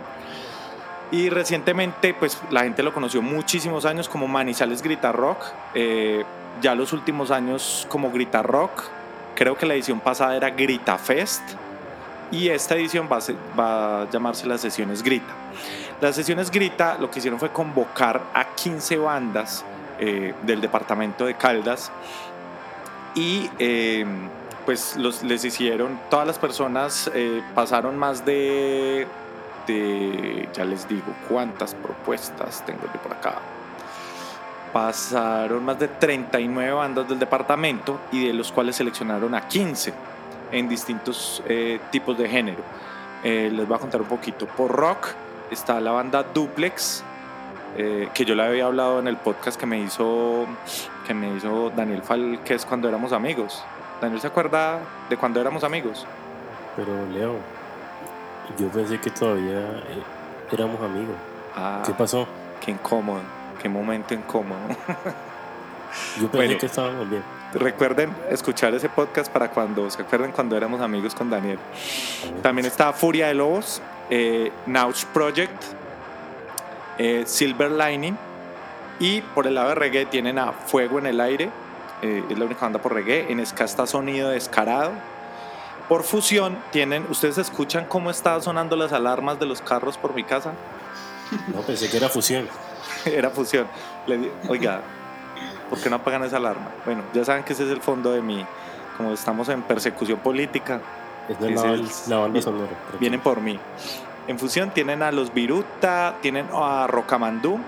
Y 1.11 1.31
recientemente, 1.31 2.13
pues 2.15 2.39
la 2.51 2.63
gente 2.63 2.83
lo 2.83 2.93
conoció 2.93 3.23
muchísimos 3.23 3.85
años 3.85 4.09
como 4.09 4.29
Manizales 4.29 4.83
Grita 4.83 5.13
Rock, 5.13 5.39
eh, 5.75 6.25
ya 6.61 6.75
los 6.75 6.93
últimos 6.93 7.31
años 7.31 7.87
como 7.89 8.11
Grita 8.11 8.43
Rock, 8.43 8.85
creo 9.35 9.57
que 9.57 9.67
la 9.67 9.75
edición 9.75 10.01
pasada 10.01 10.37
era 10.37 10.51
Grita 10.51 10.99
Fest 10.99 11.43
y 12.31 12.49
esta 12.49 12.75
edición 12.75 13.09
va 13.11 13.19
a, 13.19 13.59
va 13.59 14.03
a 14.03 14.11
llamarse 14.11 14.47
las 14.47 14.61
sesiones 14.61 15.03
Grita. 15.03 15.33
Las 16.01 16.15
sesiones 16.15 16.51
Grita 16.51 16.97
lo 16.99 17.11
que 17.11 17.21
hicieron 17.21 17.39
fue 17.39 17.51
convocar 17.51 18.21
a 18.35 18.55
15 18.55 18.99
bandas 18.99 19.65
eh, 20.01 20.35
del 20.43 20.61
departamento 20.61 21.27
de 21.27 21.35
Caldas 21.35 21.91
y 23.15 23.51
eh, 23.59 24.07
pues 24.65 24.97
los, 24.97 25.25
les 25.25 25.45
hicieron, 25.45 25.99
todas 26.09 26.27
las 26.27 26.39
personas 26.39 27.11
eh, 27.15 27.43
pasaron 27.55 27.99
más 27.99 28.25
de, 28.25 29.09
de, 29.67 30.49
ya 30.53 30.65
les 30.65 30.87
digo, 30.89 31.13
cuántas 31.29 31.75
propuestas 31.75 32.65
tengo 32.65 32.83
yo 32.95 33.01
por 33.03 33.13
acá. 33.13 33.37
Pasaron 34.73 35.65
más 35.65 35.81
de 35.81 35.89
39 35.89 36.73
bandas 36.73 37.09
del 37.09 37.19
departamento 37.19 37.99
y 38.13 38.27
de 38.27 38.35
los 38.35 38.53
cuales 38.53 38.77
seleccionaron 38.77 39.35
a 39.35 39.49
15 39.49 39.95
en 40.53 40.69
distintos 40.69 41.43
tipos 41.91 42.17
de 42.19 42.29
género. 42.29 42.63
Les 43.25 43.67
voy 43.67 43.77
a 43.77 43.81
contar 43.81 44.03
un 44.03 44.07
poquito. 44.07 44.47
Por 44.47 44.71
rock 44.71 45.09
está 45.51 45.81
la 45.81 45.93
banda 45.93 46.23
Duplex, 46.23 47.03
que 47.77 48.25
yo 48.25 48.35
le 48.35 48.43
había 48.43 48.67
hablado 48.67 48.99
en 48.99 49.07
el 49.07 49.17
podcast 49.17 49.59
que 49.59 49.67
me 49.67 49.81
hizo, 49.81 50.47
que 51.07 51.15
me 51.15 51.37
hizo 51.37 51.71
Daniel 51.71 52.03
Fal, 52.03 52.41
que 52.45 52.55
es 52.55 52.65
cuando 52.65 52.89
éramos 52.89 53.13
amigos. 53.13 53.63
Daniel 54.01 54.21
se 54.21 54.27
acuerda 54.27 54.81
de 55.09 55.17
cuando 55.17 55.41
éramos 55.41 55.65
amigos. 55.65 56.07
Pero 56.77 56.93
Leo, 57.13 57.37
yo 58.59 58.69
pensé 58.69 59.01
que 59.01 59.11
todavía 59.11 59.59
eh, 59.59 60.03
éramos 60.53 60.81
amigos. 60.81 61.17
Ah, 61.57 61.83
¿Qué 61.85 61.93
pasó? 61.93 62.27
Qué 62.61 62.71
incómodo, 62.71 63.21
qué 63.61 63.69
momento 63.69 64.15
incómodo. 64.15 64.61
yo 66.21 66.31
pensé 66.31 66.57
que 66.57 66.67
estábamos 66.67 67.11
bien. 67.11 67.23
Recuerden 67.55 68.15
escuchar 68.31 68.75
ese 68.75 68.89
podcast 68.89 69.33
para 69.33 69.51
cuando 69.51 69.91
se 69.91 70.03
acuerden 70.03 70.33
cuando 70.33 70.57
éramos 70.57 70.81
amigos 70.81 71.15
con 71.15 71.31
Daniel. 71.31 71.59
También 72.43 72.67
está 72.67 72.93
Furia 72.93 73.29
de 73.29 73.35
Lobos, 73.35 73.81
eh, 74.11 74.53
Nauch 74.67 75.05
Project, 75.07 75.65
eh, 76.99 77.25
Silver 77.27 77.71
Lining 77.71 78.17
y 79.01 79.21
por 79.21 79.47
el 79.47 79.55
lado 79.55 79.69
de 79.71 79.75
reggae 79.77 80.07
tienen 80.07 80.39
a 80.39 80.53
Fuego 80.53 80.99
en 80.99 81.07
el 81.07 81.21
Aire, 81.21 81.51
eh, 82.03 82.25
es 82.29 82.39
la 82.39 82.45
única 82.45 82.63
banda 82.63 82.81
por 82.81 82.93
reggae. 82.93 83.31
En 83.31 83.45
ska 83.45 83.65
está 83.65 83.87
Sonido 83.87 84.31
Descarado. 84.31 84.93
Por 85.89 86.03
fusión 86.03 86.59
tienen, 86.71 87.07
¿ustedes 87.09 87.39
escuchan 87.39 87.87
cómo 87.87 88.11
están 88.11 88.43
sonando 88.43 88.77
las 88.77 88.93
alarmas 88.93 89.39
de 89.39 89.47
los 89.47 89.63
carros 89.63 89.97
por 89.97 90.15
mi 90.15 90.25
casa? 90.25 90.53
No, 91.55 91.63
pensé 91.63 91.89
que 91.89 91.97
era 91.97 92.09
fusión. 92.09 92.49
era 93.05 93.31
fusión. 93.31 93.67
Le 94.07 94.31
oiga, 94.49 94.83
¿por 95.71 95.81
qué 95.81 95.89
no 95.89 95.97
apagan 95.97 96.25
esa 96.25 96.37
alarma? 96.37 96.69
Bueno, 96.85 97.03
ya 97.15 97.25
saben 97.25 97.45
que 97.45 97.55
ese 97.55 97.65
es 97.65 97.71
el 97.71 97.81
fondo 97.81 98.13
de 98.13 98.21
mi 98.21 98.45
como 98.99 99.13
estamos 99.13 99.49
en 99.49 99.63
persecución 99.63 100.19
política, 100.19 100.81
es 101.29 101.41
la, 101.41 101.49
la, 102.09 102.17
banda 102.19 102.43
sonora. 102.43 102.73
Vienen 102.99 103.21
por 103.21 103.41
mí. 103.41 103.59
En 104.29 104.39
fusión 104.39 104.71
tienen 104.71 105.03
a 105.03 105.11
los 105.11 105.33
Viruta, 105.33 106.17
tienen 106.21 106.47
a 106.53 106.87
Rocamandú. 106.87 107.59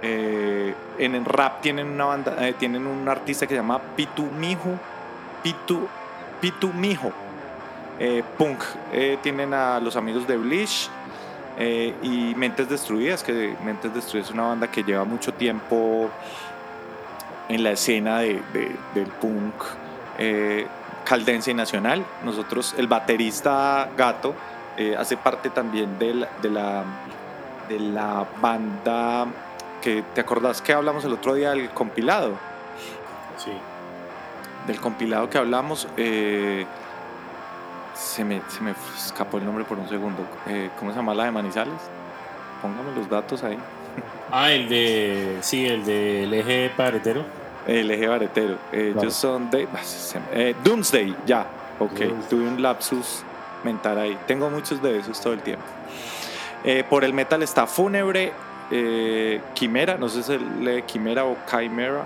Eh, 0.00 0.74
en 0.98 1.14
el 1.16 1.24
rap 1.24 1.60
tienen 1.60 1.88
una 1.88 2.04
banda, 2.04 2.36
eh, 2.46 2.54
tienen 2.56 2.86
un 2.86 3.08
artista 3.08 3.48
que 3.48 3.54
se 3.54 3.60
llama 3.60 3.80
Pitu 3.96 4.22
Mijo. 4.22 4.78
Pitu, 5.42 6.72
Mijo. 6.72 7.10
Eh, 7.98 8.22
punk 8.38 8.62
tienen 9.22 9.52
a 9.54 9.80
los 9.80 9.96
amigos 9.96 10.26
de 10.26 10.36
Bleach. 10.36 10.88
y 11.58 12.34
Mentes 12.36 12.68
Destruidas, 12.68 13.22
que 13.22 13.56
Mentes 13.64 13.92
Destruidas 13.92 14.28
es 14.28 14.34
una 14.34 14.44
banda 14.44 14.68
que 14.68 14.82
lleva 14.84 15.04
mucho 15.04 15.34
tiempo 15.34 16.08
en 17.48 17.62
la 17.62 17.72
escena 17.72 18.20
de, 18.20 18.40
del 18.94 19.08
punk 19.20 19.54
caldense 21.04 21.50
y 21.50 21.54
nacional. 21.54 22.04
Nosotros, 22.24 22.74
el 22.78 22.86
baterista 22.86 23.90
Gato, 23.96 24.34
eh, 24.76 24.96
hace 24.98 25.16
parte 25.16 25.50
también 25.50 25.98
de 25.98 26.14
la, 26.14 26.28
de 26.40 26.50
la, 26.50 26.84
de 27.68 27.78
la 27.78 28.26
banda 28.40 29.26
que 29.82 30.02
te 30.14 30.20
acordás 30.20 30.62
que 30.62 30.72
hablamos 30.72 31.04
el 31.04 31.12
otro 31.12 31.34
día 31.34 31.50
del 31.50 31.68
compilado. 31.70 32.32
Sí. 33.36 33.52
Del 34.66 34.80
compilado 34.80 35.28
que 35.28 35.38
hablamos. 35.38 35.88
Eh, 35.96 36.64
se, 37.94 38.24
me, 38.24 38.40
se 38.48 38.60
me 38.62 38.74
escapó 38.96 39.38
el 39.38 39.44
nombre 39.44 39.64
por 39.64 39.78
un 39.78 39.88
segundo. 39.88 40.22
Eh, 40.46 40.70
¿Cómo 40.78 40.92
se 40.92 40.96
llama 40.96 41.14
la 41.14 41.24
de 41.24 41.32
Manizales? 41.32 41.74
Póngame 42.62 42.94
los 42.96 43.08
datos 43.08 43.42
ahí. 43.44 43.58
Ah, 44.34 44.50
el 44.50 44.66
de. 44.66 45.36
Sí, 45.42 45.66
el 45.66 45.84
del 45.84 46.32
eje 46.32 46.72
paretero. 46.74 47.22
El 47.66 47.90
eje 47.90 48.08
baretero. 48.08 48.56
Ellos 48.72 49.12
son 49.12 49.50
de. 49.50 49.68
Eh, 50.32 50.54
Doomsday, 50.64 51.14
ya. 51.26 51.46
Ok, 51.78 52.00
tuve 52.30 52.48
un 52.48 52.62
lapsus 52.62 53.24
mental 53.64 53.98
ahí. 53.98 54.18
Tengo 54.26 54.50
muchos 54.50 54.82
de 54.82 54.98
esos 54.98 55.20
todo 55.20 55.32
el 55.32 55.40
tiempo. 55.40 55.64
Eh, 56.64 56.84
por 56.88 57.04
el 57.04 57.12
metal 57.12 57.42
está 57.42 57.66
Fúnebre, 57.66 58.32
eh, 58.70 59.40
Quimera, 59.54 59.96
no 59.96 60.08
sé 60.08 60.22
si 60.22 60.38
lee 60.38 60.82
Quimera 60.82 61.24
o 61.24 61.36
Chimera. 61.48 62.04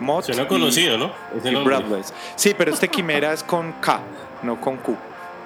Mod 0.00 0.24
Se 0.24 0.34
lo 0.34 0.48
conocido, 0.48 0.96
¿no? 0.96 1.12
y 1.44 1.54
Sí, 2.36 2.54
pero 2.56 2.72
este 2.72 2.88
Quimera 2.88 3.32
es 3.32 3.42
con 3.42 3.72
K, 3.72 4.00
no 4.42 4.60
con 4.60 4.76
Q. 4.78 4.96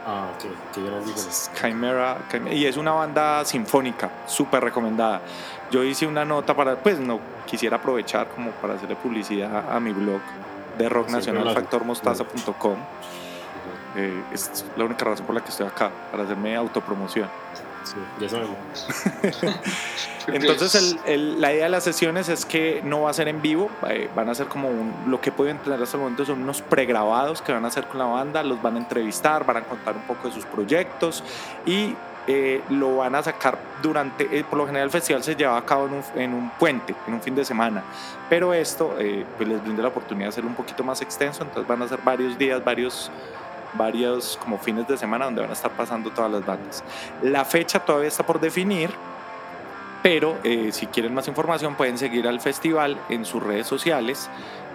Ah, 0.06 0.28
ok, 0.34 0.50
qué 0.74 0.82
gran 0.82 1.02
Chimera, 1.54 2.18
y 2.52 2.66
es 2.66 2.76
una 2.76 2.92
banda 2.92 3.44
sinfónica, 3.44 4.10
súper 4.26 4.62
recomendada. 4.62 5.22
Yo 5.70 5.82
hice 5.82 6.06
una 6.06 6.24
nota 6.24 6.54
para, 6.54 6.76
pues 6.76 6.98
no 6.98 7.20
quisiera 7.46 7.76
aprovechar 7.78 8.28
como 8.28 8.50
para 8.52 8.74
hacerle 8.74 8.96
publicidad 8.96 9.70
a, 9.74 9.80
mi 9.80 9.92
blog 9.92 10.20
de 10.78 10.88
rock 10.88 11.08
nacional, 11.10 11.54
factormostaza.com. 11.54 12.76
Eh, 13.96 14.22
es 14.32 14.64
la 14.76 14.84
única 14.84 15.04
razón 15.04 15.26
por 15.26 15.34
la 15.34 15.42
que 15.42 15.50
estoy 15.50 15.66
acá, 15.66 15.90
para 16.10 16.24
hacerme 16.24 16.56
autopromoción. 16.56 17.28
Sí, 17.84 17.96
ya 18.18 18.28
sabemos. 18.28 18.56
Entonces 20.26 20.96
la 21.06 21.52
idea 21.52 21.64
de 21.64 21.70
las 21.70 21.84
sesiones 21.84 22.30
es 22.30 22.46
que 22.46 22.80
no 22.82 23.02
va 23.02 23.10
a 23.10 23.12
ser 23.12 23.28
en 23.28 23.42
vivo, 23.42 23.70
eh, 23.88 24.08
van 24.16 24.30
a 24.30 24.34
ser 24.34 24.46
como 24.46 24.70
lo 25.06 25.20
que 25.20 25.30
pueden 25.30 25.58
tener 25.58 25.82
hasta 25.82 25.98
el 25.98 26.02
momento 26.02 26.24
son 26.24 26.42
unos 26.42 26.62
pregrabados 26.62 27.42
que 27.42 27.52
van 27.52 27.64
a 27.66 27.68
hacer 27.68 27.86
con 27.86 27.98
la 27.98 28.06
banda, 28.06 28.42
los 28.42 28.60
van 28.62 28.76
a 28.76 28.78
entrevistar, 28.78 29.44
van 29.44 29.58
a 29.58 29.62
contar 29.64 29.96
un 29.96 30.02
poco 30.02 30.28
de 30.28 30.34
sus 30.34 30.46
proyectos 30.46 31.22
y 31.66 31.94
eh, 32.26 32.62
lo 32.70 32.96
van 32.96 33.14
a 33.14 33.22
sacar 33.22 33.58
durante, 33.82 34.24
eh, 34.38 34.44
por 34.44 34.58
lo 34.58 34.64
general 34.64 34.86
el 34.86 34.90
festival 34.90 35.22
se 35.22 35.36
lleva 35.36 35.58
a 35.58 35.66
cabo 35.66 35.86
en 35.88 35.92
un, 35.92 36.04
en 36.14 36.32
un 36.32 36.50
puente, 36.52 36.94
en 37.06 37.12
un 37.12 37.20
fin 37.20 37.34
de 37.34 37.44
semana, 37.44 37.82
pero 38.30 38.54
esto 38.54 38.96
eh, 38.98 39.26
pues 39.36 39.46
les 39.46 39.62
brinda 39.62 39.82
la 39.82 39.88
oportunidad 39.88 40.26
de 40.26 40.28
hacerlo 40.30 40.48
un 40.48 40.56
poquito 40.56 40.82
más 40.82 41.02
extenso, 41.02 41.42
entonces 41.42 41.68
van 41.68 41.82
a 41.82 41.88
ser 41.88 41.98
varios 42.02 42.38
días, 42.38 42.64
varios, 42.64 43.10
varios 43.76 44.38
como 44.42 44.58
fines 44.58 44.86
de 44.88 44.96
semana 44.96 45.26
donde 45.26 45.42
van 45.42 45.50
a 45.50 45.54
estar 45.54 45.70
pasando 45.72 46.10
todas 46.10 46.30
las 46.30 46.44
bandas. 46.44 46.84
La 47.22 47.44
fecha 47.44 47.80
todavía 47.80 48.08
está 48.08 48.24
por 48.24 48.40
definir, 48.40 48.90
pero 50.02 50.38
si 50.70 50.86
quieren 50.88 51.14
más 51.14 51.28
información 51.28 51.76
pueden 51.76 51.96
seguir 51.96 52.28
al 52.28 52.40
festival 52.40 52.98
en 53.08 53.24
sus 53.24 53.42
redes 53.42 53.66
sociales, 53.66 54.28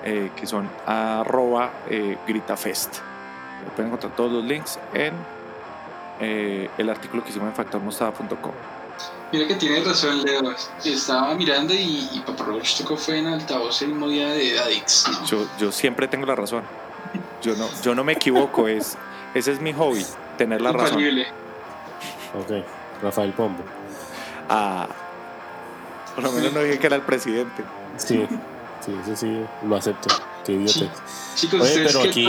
que 0.03 0.47
son 0.47 0.67
arroba 0.87 1.71
gritafest. 2.27 2.97
Pueden 3.75 3.87
encontrar 3.87 4.15
todos 4.15 4.31
los 4.31 4.43
links 4.43 4.79
en 4.93 5.13
eh, 6.19 6.69
el 6.77 6.89
artículo 6.89 7.23
que 7.23 7.29
hicimos 7.29 7.49
en 7.49 7.55
factormostada.com. 7.55 8.51
Mira 9.31 9.47
que 9.47 9.55
tiene 9.55 9.81
razón, 9.81 10.21
Leo. 10.23 10.53
Estaba 10.83 11.33
mirando 11.35 11.73
y, 11.73 12.09
y 12.11 12.19
Papa 12.25 12.43
Roach 12.43 12.77
tocó 12.77 12.97
fue 12.97 13.19
en 13.19 13.27
altavoz 13.27 13.81
el 13.81 13.89
mismo 13.89 14.09
día 14.09 14.29
de 14.29 14.59
Adix. 14.59 15.05
Yo, 15.25 15.45
yo 15.57 15.71
siempre 15.71 16.07
tengo 16.07 16.25
la 16.25 16.35
razón. 16.35 16.63
Yo 17.41 17.55
no, 17.55 17.67
yo 17.81 17.95
no 17.95 18.03
me 18.03 18.13
equivoco. 18.13 18.67
Es, 18.67 18.97
ese 19.33 19.51
es 19.51 19.61
mi 19.61 19.73
hobby, 19.73 20.05
tener 20.37 20.61
la 20.61 20.71
razón. 20.71 21.03
Ok, 22.35 22.65
Rafael 23.01 23.31
Pombo. 23.33 23.63
Ah, 24.49 24.87
por 26.15 26.23
lo 26.23 26.31
menos 26.31 26.53
no 26.53 26.61
dije 26.61 26.79
que 26.79 26.87
era 26.87 26.95
el 26.95 27.03
presidente. 27.03 27.63
Sí, 27.97 28.25
sí, 28.81 28.93
eso 29.03 29.15
sí, 29.15 29.41
lo 29.65 29.75
acepto. 29.75 30.09
Qué 30.45 30.53
idiota. 30.53 30.93
Chicos, 31.35 31.61
Oye, 31.61 31.85
pero 31.85 32.01
aquí... 32.01 32.25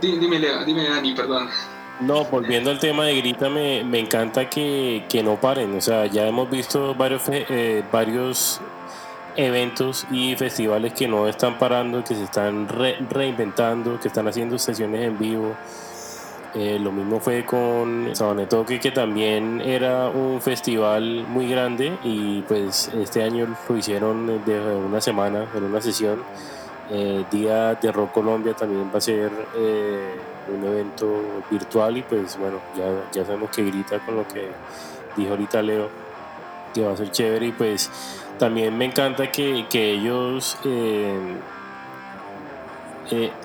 Dime, 0.00 0.38
Leo, 0.38 0.64
dime, 0.64 0.88
Dani, 0.88 1.14
perdón. 1.14 1.48
No, 2.00 2.24
volviendo 2.24 2.70
al 2.70 2.78
tema 2.78 3.04
de 3.04 3.16
Grita, 3.16 3.48
me, 3.48 3.84
me 3.84 3.98
encanta 3.98 4.48
que, 4.48 5.04
que, 5.08 5.22
no 5.22 5.36
paren. 5.36 5.76
O 5.76 5.80
sea, 5.80 6.06
ya 6.06 6.26
hemos 6.26 6.50
visto 6.50 6.94
varios, 6.94 7.22
eh, 7.28 7.82
varios 7.92 8.60
eventos 9.36 10.06
y 10.10 10.36
festivales 10.36 10.92
que 10.92 11.08
no 11.08 11.28
están 11.28 11.58
parando, 11.58 12.02
que 12.04 12.14
se 12.14 12.24
están 12.24 12.68
reinventando, 12.68 13.98
que 14.00 14.08
están 14.08 14.28
haciendo 14.28 14.58
sesiones 14.58 15.02
en 15.06 15.18
vivo. 15.18 15.56
Eh, 16.54 16.80
lo 16.80 16.90
mismo 16.90 17.20
fue 17.20 17.44
con 17.44 18.10
Sabanetoque, 18.12 18.80
que 18.80 18.90
también 18.90 19.60
era 19.60 20.08
un 20.08 20.40
festival 20.40 21.24
muy 21.28 21.48
grande 21.48 21.96
y 22.02 22.42
pues 22.42 22.90
este 22.92 23.22
año 23.22 23.46
lo 23.68 23.76
hicieron 23.76 24.44
de 24.44 24.60
una 24.60 25.00
semana, 25.00 25.46
en 25.54 25.64
una 25.64 25.80
sesión. 25.80 26.22
Eh, 26.92 27.24
Día 27.30 27.76
de 27.76 27.92
Rock 27.92 28.10
Colombia 28.10 28.52
también 28.54 28.90
va 28.92 28.98
a 28.98 29.00
ser 29.00 29.30
eh, 29.56 30.16
un 30.52 30.64
evento 30.64 31.22
virtual 31.48 31.98
y 31.98 32.02
pues 32.02 32.36
bueno, 32.36 32.58
ya, 32.76 32.84
ya 33.12 33.24
sabemos 33.24 33.50
que 33.50 33.62
grita 33.62 34.00
con 34.00 34.16
lo 34.16 34.26
que 34.26 34.48
dijo 35.16 35.30
ahorita 35.30 35.62
Leo, 35.62 35.88
que 36.74 36.82
va 36.82 36.92
a 36.92 36.96
ser 36.96 37.12
chévere 37.12 37.46
y 37.46 37.52
pues 37.52 37.88
también 38.40 38.76
me 38.76 38.86
encanta 38.86 39.30
que, 39.30 39.66
que 39.70 39.92
ellos 39.92 40.58
eh, 40.64 41.36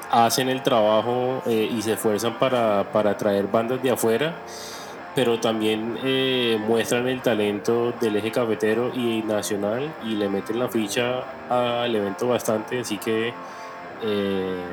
hacen 0.10 0.50
el 0.50 0.64
trabajo 0.64 1.44
y 1.46 1.80
se 1.84 1.94
esfuerzan 1.94 2.40
para, 2.40 2.92
para 2.92 3.16
traer 3.16 3.46
bandas 3.48 3.84
de 3.84 3.92
afuera 3.92 4.34
pero 5.16 5.40
también 5.40 5.98
eh, 6.04 6.60
muestran 6.68 7.08
el 7.08 7.22
talento 7.22 7.94
del 8.02 8.18
eje 8.18 8.32
cafetero 8.32 8.92
y 8.94 9.24
nacional 9.24 9.92
y 10.04 10.10
le 10.10 10.28
meten 10.28 10.60
la 10.60 10.68
ficha 10.68 11.24
al 11.50 11.96
evento 11.96 12.28
bastante, 12.28 12.82
así 12.82 12.98
que 12.98 13.34
eh, 14.04 14.64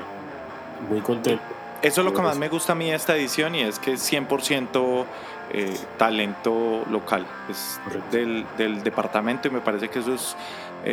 muy 0.90 1.00
contento. 1.00 1.42
Eso 1.80 2.00
es 2.00 2.04
lo 2.04 2.12
que 2.12 2.22
más 2.22 2.37
me 2.37 2.48
gusta 2.48 2.72
a 2.72 2.74
mí 2.74 2.90
de 2.90 2.96
esta 2.96 3.16
edición 3.16 3.54
y 3.54 3.61
es 3.61 3.78
que 3.78 3.92
es 3.92 4.12
100% 4.12 5.04
eh, 5.50 5.76
talento 5.98 6.85
local, 6.90 7.26
es 7.48 7.81
del, 8.11 8.46
del, 8.57 8.83
departamento 8.83 9.48
y 9.48 9.50
me 9.50 9.61
parece 9.61 9.88
que 9.88 9.98
eso 9.98 10.14
es 10.14 10.37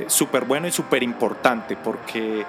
súper 0.07 0.45
bueno 0.45 0.67
y 0.67 0.71
súper 0.71 1.01
importante 1.01 1.75
porque 1.75 2.45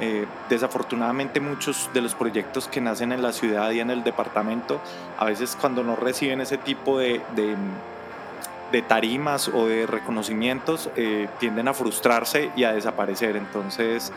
eh, 0.00 0.26
desafortunadamente 0.48 1.38
muchos 1.38 1.88
de 1.94 2.00
los 2.00 2.16
proyectos 2.16 2.66
que 2.66 2.80
nacen 2.80 3.12
en 3.12 3.22
la 3.22 3.32
ciudad 3.32 3.70
y 3.70 3.78
en 3.78 3.90
el 3.90 4.02
departamento, 4.02 4.80
a 5.18 5.26
veces 5.26 5.56
cuando 5.60 5.84
no 5.84 5.94
reciben 5.94 6.40
ese 6.40 6.58
tipo 6.58 6.98
de, 6.98 7.20
de, 7.36 8.82
tarimas 8.82 9.46
o 9.46 9.66
de 9.66 9.86
reconocimientos, 9.86 10.90
eh, 10.96 11.28
tienden 11.38 11.68
a 11.68 11.74
frustrarse 11.74 12.50
y 12.56 12.64
a 12.64 12.72
desaparecer. 12.72 13.36
Entonces 13.36 14.12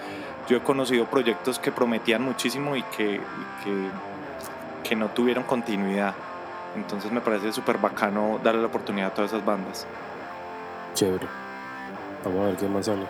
yo 0.50 0.58
he 0.58 0.62
conocido 0.62 1.06
proyectos 1.06 1.60
que 1.60 1.71
prometían 1.71 2.23
muchísimo 2.23 2.76
y 2.76 2.82
que, 2.82 3.21
que, 3.63 3.89
que 4.84 4.95
no 4.95 5.10
tuvieron 5.10 5.43
continuidad. 5.43 6.15
Entonces 6.77 7.11
me 7.11 7.21
parece 7.21 7.51
súper 7.51 7.79
bacano 7.79 8.39
darle 8.43 8.61
la 8.61 8.67
oportunidad 8.67 9.07
a 9.07 9.13
todas 9.13 9.31
esas 9.31 9.43
bandas. 9.43 9.87
Chévere. 10.93 11.27
Vamos 12.23 12.41
a 12.41 12.45
ver 12.47 12.55
qué 12.55 12.67
más 12.67 12.85
sale. 12.85 13.05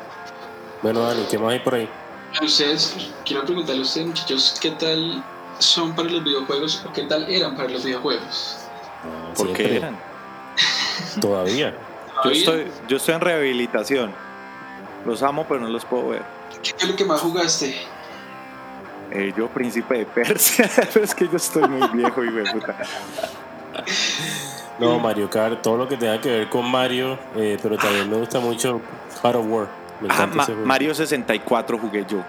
Bueno, 0.81 1.01
Dani, 1.01 1.23
¿qué 1.29 1.37
más 1.37 1.51
hay 1.51 1.59
por 1.59 1.75
ahí? 1.75 1.89
ustedes, 2.41 2.95
quiero 3.25 3.43
preguntarle 3.45 3.81
a 3.81 3.83
ustedes, 3.83 4.07
muchachos, 4.07 4.57
¿qué 4.61 4.71
tal 4.71 5.23
son 5.59 5.95
para 5.95 6.09
los 6.09 6.23
videojuegos 6.23 6.85
o 6.85 6.93
qué 6.93 7.03
tal 7.03 7.29
eran 7.29 7.55
para 7.55 7.69
los 7.69 7.83
videojuegos? 7.83 8.57
¿Por 9.35 9.53
qué 9.53 9.77
eran? 9.77 9.97
Todavía. 11.21 11.75
Yo 12.23 12.31
estoy, 12.31 12.71
yo 12.87 12.97
estoy 12.97 13.15
en 13.15 13.21
rehabilitación. 13.21 14.13
Los 15.05 15.23
amo, 15.23 15.45
pero 15.47 15.61
no 15.61 15.69
los 15.69 15.85
puedo 15.85 16.09
ver. 16.09 16.23
¿Qué 16.61 16.73
es 16.77 16.87
lo 16.87 16.95
que 16.95 17.05
más 17.05 17.21
jugaste? 17.21 17.75
Eh, 19.11 19.33
yo, 19.35 19.47
Príncipe 19.47 19.99
de 19.99 20.05
Persia. 20.05 20.69
es 21.01 21.15
que 21.15 21.27
yo 21.27 21.37
estoy 21.37 21.67
muy 21.67 21.87
viejo 21.89 22.23
y 22.23 22.29
puta. 22.51 22.75
No, 24.79 24.99
Mario 24.99 25.29
Kart, 25.29 25.61
todo 25.61 25.77
lo 25.77 25.87
que 25.87 25.97
tenga 25.97 26.21
que 26.21 26.29
ver 26.29 26.49
con 26.49 26.69
Mario, 26.69 27.17
eh, 27.35 27.57
pero 27.61 27.77
también 27.77 28.09
me 28.09 28.17
gusta 28.17 28.39
mucho 28.39 28.79
God 29.23 29.35
of 29.35 29.45
War. 29.47 29.67
Ah, 30.09 30.27
Mario 30.63 30.93
64 30.93 31.79
jugué 31.79 32.05
yo. 32.07 32.23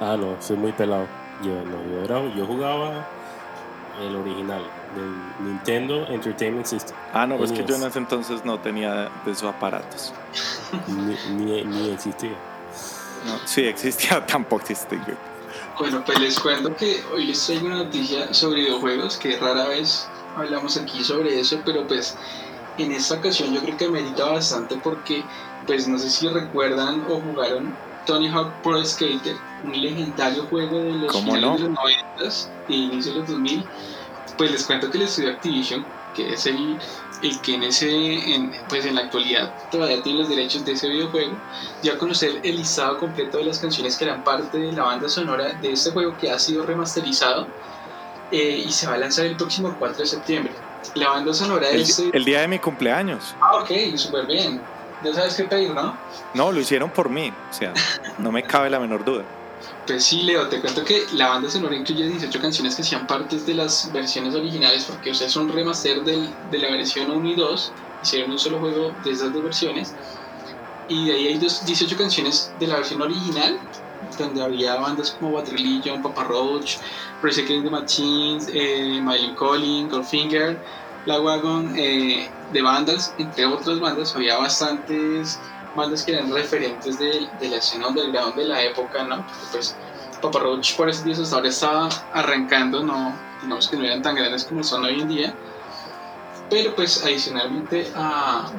Ah, 0.00 0.16
no, 0.16 0.36
soy 0.40 0.56
muy 0.56 0.72
pelado. 0.72 1.06
Yo, 1.42 1.52
no, 1.64 1.82
yo, 1.90 2.04
era, 2.04 2.34
yo 2.34 2.46
jugaba 2.46 3.06
el 4.00 4.14
original 4.14 4.62
del 4.94 5.46
Nintendo 5.46 6.06
Entertainment 6.08 6.66
System. 6.66 6.96
Ah, 7.12 7.26
no, 7.26 7.36
pues 7.36 7.50
que 7.50 7.64
yo 7.64 7.74
en 7.74 7.82
ese 7.82 7.98
entonces 7.98 8.44
no 8.44 8.60
tenía 8.60 9.10
de 9.24 9.32
esos 9.32 9.44
aparatos. 9.44 10.12
ni, 11.30 11.64
ni, 11.64 11.90
existía. 11.90 12.36
No, 13.26 13.38
sí 13.44 13.64
existía, 13.64 14.24
tampoco 14.26 14.62
existía. 14.62 15.16
Bueno, 15.78 16.02
pues 16.04 16.18
les 16.20 16.38
cuento 16.38 16.74
que 16.76 17.02
hoy 17.12 17.26
les 17.26 17.44
traigo 17.44 17.66
una 17.66 17.76
noticia 17.76 18.32
sobre 18.32 18.60
videojuegos 18.62 19.16
que 19.16 19.36
rara 19.38 19.66
vez 19.66 20.08
hablamos 20.38 20.76
aquí 20.76 21.02
sobre 21.04 21.38
eso, 21.40 21.60
pero 21.64 21.86
pues 21.86 22.16
en 22.78 22.92
esta 22.92 23.14
ocasión 23.14 23.52
yo 23.52 23.60
creo 23.60 23.76
que 23.76 23.88
merita 23.88 24.24
bastante 24.26 24.76
porque 24.76 25.24
pues 25.66 25.88
no 25.88 25.98
sé 25.98 26.08
si 26.10 26.28
recuerdan 26.28 27.04
o 27.08 27.20
jugaron 27.20 27.74
Tony 28.06 28.28
Hawk 28.28 28.62
Pro 28.62 28.82
Skater, 28.82 29.36
un 29.64 29.82
legendario 29.82 30.44
juego 30.44 30.78
de 30.78 30.92
los 30.92 31.14
finales 31.14 31.60
de 31.60 31.68
los 31.68 31.70
90 31.70 32.68
y 32.68 32.84
inicio 32.84 33.12
de 33.12 33.18
los 33.20 33.28
2000. 33.28 33.64
Pues 34.38 34.50
les 34.50 34.64
cuento 34.64 34.90
que 34.90 34.96
el 34.96 35.04
estudio 35.04 35.30
Activision, 35.30 35.84
que 36.14 36.32
es 36.32 36.46
el, 36.46 36.78
el 37.22 37.40
que 37.42 37.54
en 37.54 37.64
ese 37.64 38.34
en, 38.34 38.52
pues 38.68 38.86
en 38.86 38.94
la 38.94 39.02
actualidad 39.02 39.52
todavía 39.70 40.02
tiene 40.02 40.20
los 40.20 40.28
derechos 40.30 40.64
de 40.64 40.72
ese 40.72 40.88
videojuego, 40.88 41.36
ya 41.82 41.94
a 41.94 41.98
conocer 41.98 42.40
el 42.42 42.56
listado 42.56 42.98
completo 42.98 43.38
de 43.38 43.44
las 43.44 43.58
canciones 43.58 43.96
que 43.96 44.04
eran 44.04 44.24
parte 44.24 44.56
de 44.56 44.72
la 44.72 44.84
banda 44.84 45.08
sonora 45.08 45.52
de 45.60 45.72
este 45.72 45.90
juego 45.90 46.16
que 46.16 46.30
ha 46.30 46.38
sido 46.38 46.64
remasterizado 46.64 47.46
eh, 48.30 48.64
y 48.66 48.70
se 48.72 48.86
va 48.86 48.94
a 48.94 48.98
lanzar 48.98 49.26
el 49.26 49.36
próximo 49.36 49.74
4 49.78 49.98
de 49.98 50.06
septiembre. 50.06 50.52
La 50.94 51.10
banda 51.10 51.32
sonora 51.34 51.68
el, 51.70 51.82
es... 51.82 51.98
El 51.98 52.24
día 52.24 52.40
de 52.40 52.48
mi 52.48 52.58
cumpleaños. 52.58 53.34
Ah, 53.40 53.56
ok, 53.56 53.96
súper 53.96 54.26
bien. 54.26 54.60
Ya 55.04 55.14
sabes 55.14 55.34
qué 55.34 55.44
pedir, 55.44 55.70
¿no? 55.70 55.96
No, 56.34 56.50
lo 56.50 56.60
hicieron 56.60 56.90
por 56.90 57.08
mí, 57.08 57.32
o 57.50 57.54
sea, 57.54 57.72
no 58.18 58.32
me 58.32 58.42
cabe 58.42 58.68
la 58.68 58.80
menor 58.80 59.04
duda. 59.04 59.24
Pues 59.86 60.04
sí, 60.04 60.22
Leo, 60.22 60.48
te 60.48 60.60
cuento 60.60 60.84
que 60.84 61.04
la 61.14 61.28
banda 61.28 61.48
sonora 61.48 61.74
incluye 61.74 62.06
18 62.06 62.40
canciones 62.40 62.74
que 62.74 62.82
hacían 62.82 63.06
partes 63.06 63.46
de 63.46 63.54
las 63.54 63.90
versiones 63.92 64.34
originales, 64.34 64.84
porque 64.84 65.12
o 65.12 65.14
sea, 65.14 65.26
es 65.26 65.36
un 65.36 65.48
remaster 65.48 66.02
del, 66.04 66.28
de 66.50 66.58
la 66.58 66.70
versión 66.70 67.10
1 67.10 67.28
y 67.28 67.34
2, 67.36 67.72
hicieron 68.02 68.32
un 68.32 68.38
solo 68.38 68.58
juego 68.58 68.92
de 69.04 69.10
esas 69.10 69.32
dos 69.32 69.42
versiones, 69.42 69.94
y 70.88 71.06
de 71.06 71.14
ahí 71.14 71.26
hay 71.28 71.38
dos, 71.38 71.64
18 71.64 71.96
canciones 71.96 72.52
de 72.58 72.66
la 72.66 72.76
versión 72.76 73.00
original, 73.00 73.58
donde 74.18 74.42
había 74.42 74.76
bandas 74.76 75.12
como 75.12 75.32
Bad 75.32 75.48
Religion, 75.50 76.02
Papa 76.02 76.24
Roach, 76.24 76.76
Rise 77.22 77.42
the 77.42 77.70
Machines, 77.70 78.48
eh, 78.52 79.00
Mylene 79.02 79.34
Calling, 79.36 79.88
Goldfinger, 79.88 80.58
La 81.06 81.20
Wagon, 81.20 81.74
eh, 81.76 82.30
de 82.52 82.62
bandas, 82.62 83.14
entre 83.18 83.46
otras 83.46 83.80
bandas, 83.80 84.14
había 84.14 84.38
bastantes 84.38 85.38
bandas 85.76 86.02
que 86.02 86.12
eran 86.12 86.32
referentes 86.32 86.98
de, 86.98 87.28
la 87.40 87.56
escena 87.56 87.88
underground 87.88 88.34
de 88.34 88.44
la 88.44 88.62
época, 88.62 89.04
¿no? 89.04 89.24
pues 89.52 89.76
Papa 90.20 90.40
Roach 90.40 90.76
por 90.76 90.88
ese 90.88 91.04
días 91.04 91.18
hasta 91.20 91.36
ahora 91.36 91.48
estaba 91.48 91.88
arrancando, 92.12 92.82
no, 92.82 93.14
digamos 93.42 93.68
que 93.68 93.76
no 93.76 93.84
eran 93.84 94.02
tan 94.02 94.16
grandes 94.16 94.44
como 94.44 94.64
son 94.64 94.84
hoy 94.84 95.00
en 95.00 95.08
día. 95.08 95.34
Pero 96.50 96.74
pues 96.74 97.04
adicionalmente, 97.04 97.92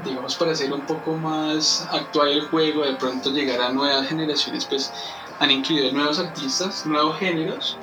digamos 0.06 0.36
para 0.36 0.52
hacer 0.52 0.72
un 0.72 0.82
poco 0.82 1.13
más 1.13 1.88
actual 1.91 2.30
el 2.30 2.48
juego, 2.48 2.86
de 2.86 2.93
pronto 2.93 3.32
llegar 3.32 3.62
a 3.62 3.69
nuevas 3.69 4.08
generaciones, 4.08 4.65
pues 4.65 4.91
han 5.39 5.52
incluido 5.52 5.91
nuevos 5.91 6.19
artistas, 6.19 6.86
nuevos 6.86 7.17
géneros 7.17 7.78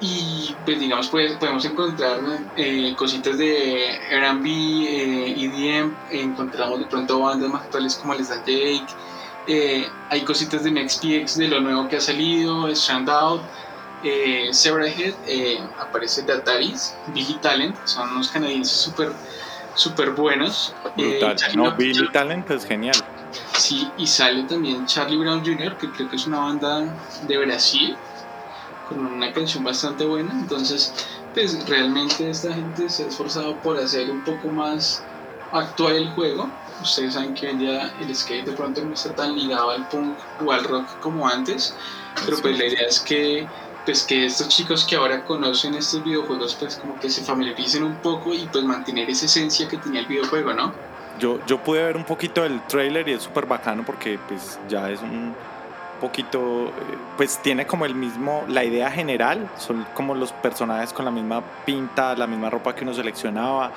y 0.00 0.54
pues 0.64 0.80
digamos 0.80 1.08
pues 1.08 1.32
podemos 1.34 1.64
encontrar 1.64 2.20
eh, 2.56 2.94
cositas 2.96 3.36
de 3.36 3.96
R&B, 4.10 4.48
eh, 4.48 5.34
EDM, 5.38 5.94
encontramos 6.10 6.78
de 6.78 6.86
pronto 6.86 7.20
bandas 7.20 7.50
más 7.50 7.62
actuales 7.62 7.96
como 7.96 8.14
Les 8.14 8.28
Jake, 8.28 8.86
eh, 9.46 9.86
hay 10.08 10.22
cositas 10.22 10.64
de 10.64 10.70
MXPX 10.70 11.36
de 11.36 11.48
lo 11.48 11.60
nuevo 11.60 11.88
que 11.88 11.96
ha 11.96 12.00
salido, 12.00 12.68
Strand 12.68 13.10
Out, 13.10 13.42
eh, 14.04 14.50
Head, 14.52 15.14
eh, 15.26 15.58
aparece 15.78 16.22
de 16.22 16.32
Ataris, 16.32 16.94
Billy 17.08 17.34
Talent, 17.42 17.76
son 17.84 18.10
unos 18.10 18.28
canadienses 18.30 18.76
súper 18.76 19.12
super 19.74 20.10
buenos. 20.10 20.74
Brutal. 20.96 21.36
no, 21.54 21.72
Billy 21.72 22.08
Talent 22.10 22.50
es 22.50 22.64
genial. 22.64 22.96
Sí, 23.56 23.90
y 23.96 24.06
sale 24.06 24.44
también 24.44 24.86
Charlie 24.86 25.16
Brown 25.16 25.44
Jr., 25.44 25.76
que 25.76 25.90
creo 25.90 26.08
que 26.08 26.16
es 26.16 26.26
una 26.26 26.40
banda 26.40 26.96
de 27.26 27.38
Brasil, 27.38 27.96
con 28.88 29.06
una 29.06 29.32
canción 29.32 29.62
bastante 29.62 30.04
buena. 30.04 30.32
Entonces, 30.32 30.92
pues 31.34 31.68
realmente 31.68 32.28
esta 32.28 32.52
gente 32.52 32.88
se 32.88 33.04
ha 33.04 33.06
esforzado 33.06 33.56
por 33.58 33.78
hacer 33.78 34.10
un 34.10 34.24
poco 34.24 34.48
más 34.48 35.02
actual 35.52 35.96
el 35.96 36.10
juego. 36.10 36.50
Ustedes 36.82 37.14
saben 37.14 37.34
que 37.34 37.46
hoy 37.46 37.52
en 37.52 37.58
día 37.58 37.94
el 38.00 38.14
skate 38.14 38.46
de 38.46 38.52
pronto 38.52 38.84
no 38.84 38.94
está 38.94 39.14
tan 39.14 39.36
ligado 39.36 39.70
al 39.70 39.86
punk 39.88 40.16
o 40.44 40.52
al 40.52 40.64
rock 40.64 40.98
como 41.00 41.28
antes, 41.28 41.74
pero 42.24 42.38
pues 42.40 42.58
la 42.58 42.66
idea 42.66 42.86
es 42.88 43.00
que 43.00 43.46
pues 43.84 44.04
que 44.04 44.26
estos 44.26 44.48
chicos 44.48 44.84
que 44.84 44.96
ahora 44.96 45.24
conocen 45.24 45.74
estos 45.74 46.04
videojuegos 46.04 46.54
pues 46.54 46.76
como 46.76 46.98
que 46.98 47.10
se 47.10 47.22
familiaricen 47.22 47.82
un 47.82 47.96
poco 47.96 48.34
y 48.34 48.46
pues 48.46 48.64
mantener 48.64 49.08
esa 49.08 49.26
esencia 49.26 49.68
que 49.68 49.78
tenía 49.78 50.00
el 50.00 50.06
videojuego, 50.06 50.52
¿no? 50.52 50.89
Yo, 51.20 51.38
yo 51.46 51.58
pude 51.58 51.84
ver 51.84 51.96
un 51.96 52.04
poquito 52.04 52.42
del 52.42 52.60
trailer 52.62 53.08
y 53.08 53.12
es 53.12 53.22
súper 53.22 53.46
bacano 53.46 53.84
porque 53.84 54.18
pues 54.26 54.58
ya 54.68 54.90
es 54.90 55.00
un 55.02 55.34
poquito, 56.00 56.68
eh, 56.68 56.70
pues 57.16 57.38
tiene 57.42 57.66
como 57.66 57.84
el 57.84 57.94
mismo, 57.94 58.44
la 58.48 58.64
idea 58.64 58.90
general, 58.90 59.48
son 59.58 59.86
como 59.94 60.14
los 60.14 60.32
personajes 60.32 60.92
con 60.92 61.04
la 61.04 61.10
misma 61.10 61.42
pinta, 61.64 62.16
la 62.16 62.26
misma 62.26 62.50
ropa 62.50 62.74
que 62.74 62.82
uno 62.82 62.94
seleccionaba, 62.94 63.70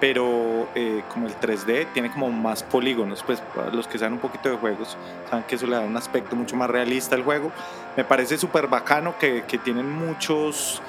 pero 0.00 0.68
eh, 0.74 1.02
como 1.12 1.26
el 1.26 1.34
3D 1.38 1.86
tiene 1.92 2.10
como 2.10 2.30
más 2.30 2.62
polígonos, 2.62 3.22
pues 3.22 3.40
para 3.54 3.70
los 3.70 3.88
que 3.88 3.98
saben 3.98 4.14
un 4.14 4.20
poquito 4.20 4.48
de 4.50 4.56
juegos, 4.56 4.96
saben 5.30 5.44
que 5.44 5.54
eso 5.54 5.66
le 5.66 5.76
da 5.76 5.80
un 5.82 5.96
aspecto 5.96 6.36
mucho 6.36 6.56
más 6.56 6.68
realista 6.68 7.14
al 7.14 7.22
juego. 7.22 7.50
Me 7.96 8.04
parece 8.04 8.36
súper 8.36 8.68
bacano 8.68 9.18
que, 9.18 9.44
que, 9.48 9.58
tienen 9.58 9.90
muchos, 9.90 10.80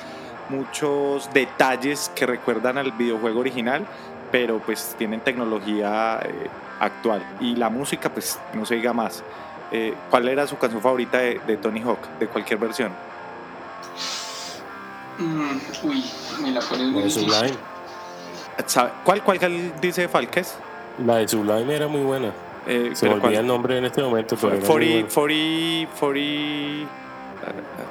muchos 0.50 1.32
detalles 1.34 2.12
que 2.16 2.26
recuerdan 2.26 2.78
al 2.78 2.92
videojuego 2.92 3.40
original, 3.40 3.86
pero 4.32 4.60
pues 4.60 4.96
tienen 4.98 5.22
tecnología 5.22 6.20
eh, 6.24 6.50
actual. 6.80 7.24
Y 7.40 7.56
la 7.56 7.70
música, 7.70 8.10
pues 8.10 8.40
no 8.54 8.66
se 8.66 8.76
diga 8.76 8.94
más. 8.94 9.24
Eh, 9.72 9.94
¿Cuál 10.10 10.30
era 10.30 10.48
su 10.48 10.58
canción 10.58 10.82
favorita 10.82 11.20
de, 11.20 11.40
de, 11.46 11.58
Tony 11.58 11.82
Hawk, 11.82 12.00
de 12.20 12.28
cualquier 12.28 12.60
versión? 12.60 12.92
Mm, 15.20 15.58
uy, 15.84 16.04
me 16.42 16.52
la 16.52 16.62
pones 16.62 16.88
muy 16.88 17.10
Sublime. 17.10 17.54
¿Cuál, 19.04 19.24
¿Cuál 19.24 19.40
dice 19.82 20.08
Falques? 20.08 20.56
La 21.06 21.18
de 21.18 21.28
Sublime 21.28 21.76
era 21.76 21.88
muy 21.88 22.02
buena. 22.02 22.32
Eh, 22.68 22.92
se 22.94 23.08
me 23.08 23.16
olvida 23.16 23.40
el 23.40 23.48
nombre 23.48 23.78
en 23.78 23.86
este 23.86 24.02
momento. 24.02 24.36
Pero 24.40 24.60
40, 24.60 25.14
40, 25.14 25.92
40, 26.00 26.90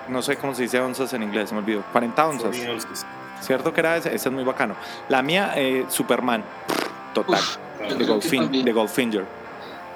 no 0.09 0.23
sé 0.23 0.37
cómo 0.37 0.55
se 0.55 0.63
dice 0.63 0.81
onzas 0.81 1.13
en 1.15 1.23
inglés, 1.23 1.49
se 1.49 1.55
me 1.55 1.61
olvidó. 1.61 1.83
40 1.93 2.29
onzas. 2.29 2.57
¿Cierto 3.41 3.73
que 3.73 3.81
era 3.81 3.97
ese? 3.97 4.15
Ese 4.15 4.29
es 4.29 4.35
muy 4.35 4.45
bacano. 4.45 4.75
La 5.09 5.23
mía, 5.23 5.53
eh, 5.57 5.87
Superman. 5.89 6.45
Total. 7.15 7.41
de, 7.97 8.05
Goldfin 8.05 8.65
de 8.65 8.73
Goldfinger. 8.73 9.25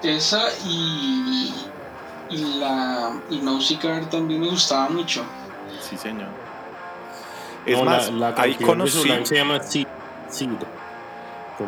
Esa 0.03 0.49
y 0.65 1.53
y 2.31 2.59
la 2.59 3.13
y 3.31 3.39
Nausicaa 3.39 4.01
también 4.09 4.41
me 4.41 4.49
gustaba 4.49 4.89
mucho. 4.89 5.25
Sí, 5.81 5.97
señor. 5.97 6.29
Es 7.67 7.83
más, 7.83 8.11
la, 8.11 8.35
ahí 8.37 8.55
conocí. 8.55 9.09
Se 9.25 9.37
llama 9.37 9.61
Seed. 9.61 9.87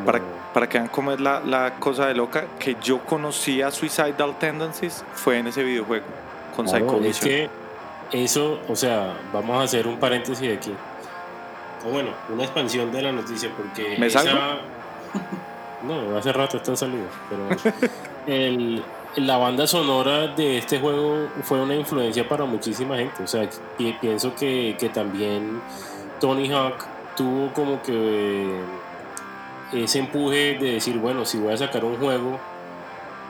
Para, 0.05 0.21
para 0.53 0.69
que 0.69 0.79
vean 0.79 0.89
cómo 0.89 1.13
es 1.13 1.21
la, 1.21 1.41
la, 1.41 1.75
cosa 1.75 2.07
de 2.07 2.15
loca, 2.15 2.47
que 2.59 2.77
yo 2.83 3.01
conocí 3.05 3.63
a 3.63 3.71
Suicidal 3.71 4.37
Tendencies 4.39 5.05
fue 5.13 5.39
en 5.39 5.49
ese 5.49 5.63
videojuego 5.63 6.07
con 6.57 6.67
claro, 6.67 7.01
Es 7.05 7.21
que 7.21 7.49
eso, 8.13 8.61
o 8.69 8.77
sea, 8.77 9.15
vamos 9.33 9.61
a 9.61 9.63
hacer 9.63 9.87
un 9.87 9.99
paréntesis 9.99 10.57
aquí. 10.57 10.73
O 11.87 11.90
bueno, 11.90 12.11
una 12.29 12.44
expansión 12.44 12.90
de 12.92 13.03
la 13.03 13.12
noticia, 13.12 13.51
porque. 13.57 13.97
¿Me 13.99 14.07
esa... 14.07 14.23
salgo? 14.23 14.40
No, 15.85 16.16
hace 16.16 16.33
rato 16.33 16.57
está 16.57 16.75
salido, 16.75 17.05
pero 17.29 17.47
el, 18.27 18.83
la 19.16 19.37
banda 19.37 19.66
sonora 19.66 20.29
de 20.29 20.57
este 20.57 20.81
juego 20.81 21.29
fue 21.42 21.61
una 21.61 21.75
influencia 21.75 22.27
para 22.27 22.47
muchísima 22.47 22.97
gente. 22.97 23.23
O 23.23 23.27
sea, 23.27 23.47
pienso 24.01 24.35
que, 24.35 24.77
que 24.81 24.88
también 24.88 25.61
Tony 26.20 26.51
Hawk 26.51 26.87
tuvo 27.16 27.53
como 27.53 27.83
que 27.83 28.61
ese 29.73 29.99
empuje 29.99 30.57
de 30.59 30.73
decir, 30.73 30.99
bueno, 30.99 31.25
si 31.25 31.38
voy 31.38 31.53
a 31.53 31.57
sacar 31.57 31.85
un 31.85 31.97
juego, 31.97 32.38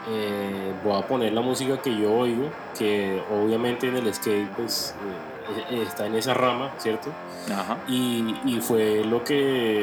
eh, 0.09 0.73
voy 0.83 1.01
a 1.01 1.07
poner 1.07 1.33
la 1.33 1.41
música 1.41 1.81
que 1.81 1.95
yo 1.95 2.13
oigo, 2.13 2.49
que 2.77 3.21
obviamente 3.31 3.87
en 3.87 3.97
el 3.97 4.13
skate 4.13 4.49
pues, 4.55 4.93
eh, 5.71 5.83
está 5.87 6.05
en 6.05 6.15
esa 6.15 6.33
rama, 6.33 6.71
¿cierto? 6.77 7.09
Y, 7.87 8.35
y, 8.45 8.59
fue 8.61 9.03
lo 9.03 9.23
que... 9.23 9.81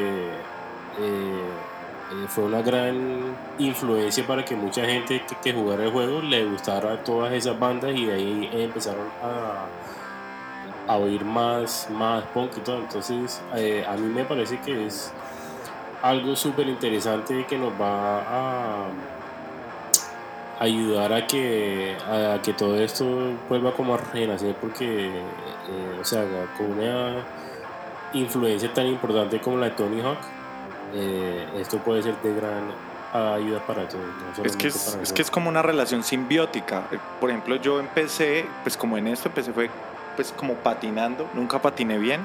Eh, 0.99 1.43
eh, 2.11 2.27
fue 2.27 2.43
una 2.43 2.61
gran 2.61 3.35
influencia 3.57 4.25
para 4.27 4.45
que 4.45 4.55
mucha 4.55 4.85
gente 4.85 5.23
que, 5.27 5.35
que, 5.35 5.53
jugara 5.53 5.85
el 5.85 5.91
juego 5.91 6.21
le 6.21 6.45
gustara 6.45 7.03
todas 7.03 7.33
esas 7.33 7.57
bandas 7.57 7.91
y 7.95 8.05
de 8.05 8.13
ahí 8.13 8.49
empezaron 8.53 9.07
a, 9.23 9.65
a 10.87 10.97
oír 10.97 11.23
más, 11.23 11.87
más 11.89 12.23
punk 12.25 12.57
y 12.57 12.59
todo. 12.61 12.77
Entonces, 12.77 13.41
eh, 13.55 13.85
a 13.87 13.95
mí 13.95 14.07
me 14.13 14.25
parece 14.25 14.59
que 14.59 14.85
es 14.85 15.11
algo 16.01 16.35
súper 16.35 16.67
interesante 16.67 17.45
que 17.47 17.57
nos 17.57 17.73
va 17.79 18.21
a, 18.21 18.87
ayudar 20.59 21.11
a 21.13 21.27
que, 21.27 21.97
a 22.07 22.39
que 22.41 22.53
todo 22.53 22.77
esto 22.77 23.05
vuelva 23.49 23.73
como 23.73 23.95
a 23.95 23.97
renacer 23.97 24.55
porque, 24.55 25.11
o 25.99 26.05
sea, 26.05 26.23
con 26.57 26.71
una 26.71 27.23
influencia 28.13 28.73
tan 28.73 28.87
importante 28.87 29.39
como 29.39 29.57
la 29.57 29.67
de 29.67 29.71
Tony 29.71 30.01
Hawk, 30.01 30.19
eh, 30.95 31.47
esto 31.57 31.77
puede 31.79 32.03
ser 32.03 32.15
de 32.21 32.33
gran 32.33 32.71
ayuda 33.13 33.59
para 33.65 33.87
todos. 33.87 34.03
es, 34.43 34.55
que 34.55 34.67
es, 34.67 35.13
que 35.13 35.21
es 35.21 35.29
como 35.29 35.49
una 35.49 35.61
relación 35.61 36.03
simbiótica. 36.03 36.87
Eh, 36.91 36.97
por 37.19 37.29
ejemplo, 37.29 37.55
yo 37.57 37.79
empecé, 37.79 38.45
pues 38.63 38.75
como 38.75 38.97
en 38.97 39.07
esto 39.07 39.29
empecé 39.29 39.53
fue 39.53 39.69
pues 40.15 40.31
como 40.31 40.53
patinando, 40.55 41.27
nunca 41.33 41.59
patiné 41.59 41.97
bien 41.97 42.21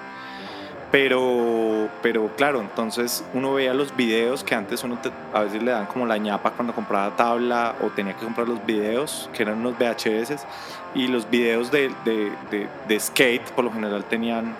pero, 0.90 1.88
pero 2.00 2.30
claro, 2.36 2.60
entonces 2.62 3.22
uno 3.34 3.52
veía 3.52 3.74
los 3.74 3.94
videos 3.94 4.42
que 4.42 4.54
antes 4.54 4.82
uno 4.84 4.98
a 5.34 5.42
veces 5.42 5.62
le 5.62 5.70
dan 5.70 5.84
como 5.84 6.06
la 6.06 6.16
ñapa 6.16 6.52
cuando 6.52 6.74
compraba 6.74 7.14
tabla 7.14 7.74
o 7.82 7.88
tenía 7.88 8.14
que 8.14 8.24
comprar 8.24 8.48
los 8.48 8.64
videos, 8.64 9.28
que 9.34 9.42
eran 9.42 9.58
unos 9.58 9.74
VHS, 9.78 10.46
y 10.94 11.08
los 11.08 11.28
videos 11.28 11.70
de, 11.70 11.92
de, 12.06 12.68
de, 12.88 13.00
skate 13.00 13.50
por 13.50 13.66
lo 13.66 13.72
general 13.72 14.04
tenían 14.04 14.54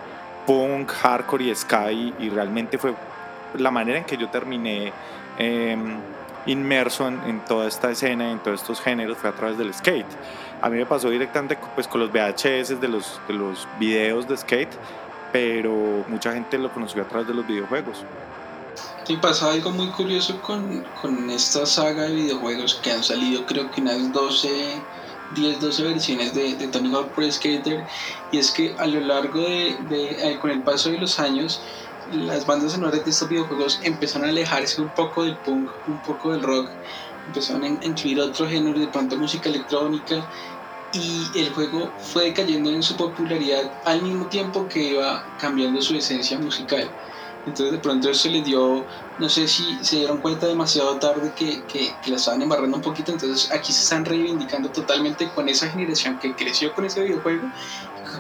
punk, 0.49 0.91
hardcore 0.91 1.45
y 1.45 1.55
sky, 1.55 2.15
y 2.19 2.31
realmente 2.31 2.79
fue 2.79 2.95
la 3.55 3.71
manera 3.71 3.99
en 3.99 4.05
que 4.05 4.17
yo 4.17 4.29
terminé 4.31 4.93
em, 5.39 5.99
inmerso 6.47 7.07
en, 7.07 7.21
en, 7.27 7.41
toda 7.45 7.69
esta 7.69 7.91
escena, 7.91 8.33
en 8.33 8.39
todos 8.39 8.63
estos 8.63 8.81
géneros, 8.81 9.19
fue 9.19 9.29
a 9.29 9.35
través 9.35 9.59
del 9.59 9.73
skate. 9.75 10.07
A 10.63 10.71
mí 10.71 10.79
me 10.79 10.87
pasó 10.87 11.11
directamente 11.11 11.59
pues, 11.75 11.87
con 11.87 12.01
los 12.01 12.11
VHS 12.11 12.81
de 12.81 12.89
los, 12.89 13.21
de 13.29 13.35
los 13.35 13.69
videos 13.79 14.27
de 14.27 14.37
skate 14.37 14.75
pero 15.33 16.05
mucha 16.09 16.33
gente 16.33 16.59
lo 16.59 16.73
conoció 16.73 17.03
a 17.03 17.09
través 17.09 17.29
de 17.29 17.35
los 17.35 17.47
videojuegos. 17.47 17.99
Y 19.07 19.17
pasa 19.17 19.51
algo 19.51 19.71
muy 19.71 19.89
curioso 19.89 20.41
con, 20.43 20.85
con, 21.01 21.31
esta 21.31 21.65
saga 21.65 22.05
de 22.05 22.15
videojuegos 22.15 22.75
que 22.83 22.93
han 22.93 23.03
salido 23.03 23.47
creo 23.47 23.71
que 23.71 23.81
unas 23.81 24.13
12, 24.13 24.49
10, 25.35 25.61
12 25.61 25.83
versiones 25.83 26.35
de, 26.35 26.55
de 26.55 26.69
Tony 26.69 26.93
Hawk 26.95 27.09
Pro 27.11 27.31
Skater. 27.31 27.87
Y 28.33 28.39
es 28.39 28.51
que 28.51 28.75
a 28.79 28.87
lo 28.87 29.01
largo 29.01 29.41
de, 29.41 29.77
de 29.89 30.31
eh, 30.31 30.39
con 30.41 30.51
el 30.51 30.63
paso 30.63 30.91
de 30.91 30.99
los 30.99 31.19
años 31.19 31.61
las 32.13 32.47
bandas 32.47 32.73
sonoras 32.73 33.05
de 33.05 33.11
estos 33.11 33.29
videojuegos 33.29 33.81
empezaron 33.83 34.29
a 34.29 34.31
alejarse 34.31 34.81
un 34.81 34.89
poco 34.91 35.25
del 35.25 35.37
punk, 35.37 35.71
un 35.87 36.03
poco 36.03 36.33
del 36.33 36.43
rock, 36.43 36.71
empezaron 37.27 37.65
a 37.65 37.85
incluir 37.85 38.21
otro 38.21 38.49
género, 38.49 38.79
de 38.79 38.89
pronto 38.89 39.17
música 39.17 39.49
electrónica. 39.49 40.27
Y 40.95 41.27
el 41.39 41.53
juego 41.53 41.93
fue 41.99 42.33
cayendo 42.33 42.71
en 42.71 42.83
su 42.83 42.97
popularidad 42.97 43.71
al 43.85 44.01
mismo 44.01 44.25
tiempo 44.27 44.67
que 44.69 44.95
iba 44.95 45.23
cambiando 45.39 45.83
su 45.83 45.95
esencia 45.95 46.39
musical. 46.39 46.89
Entonces 47.47 47.73
de 47.73 47.79
pronto 47.79 48.11
eso 48.11 48.29
les 48.29 48.45
dio, 48.45 48.85
no 49.19 49.29
sé 49.29 49.49
si 49.49 49.79
se 49.83 49.97
dieron 49.97 50.19
cuenta 50.19 50.47
demasiado 50.47 50.97
tarde 50.97 51.33
que, 51.35 51.63
que, 51.65 51.95
la 52.11 52.17
estaban 52.17 52.43
embarrando 52.43 52.77
un 52.77 52.83
poquito, 52.83 53.13
entonces 53.13 53.51
aquí 53.51 53.73
se 53.73 53.83
están 53.83 54.05
reivindicando 54.05 54.69
totalmente 54.71 55.29
con 55.31 55.49
esa 55.49 55.69
generación 55.69 56.19
que 56.19 56.35
creció 56.35 56.75
con 56.75 56.85
ese 56.85 57.03
videojuego, 57.03 57.51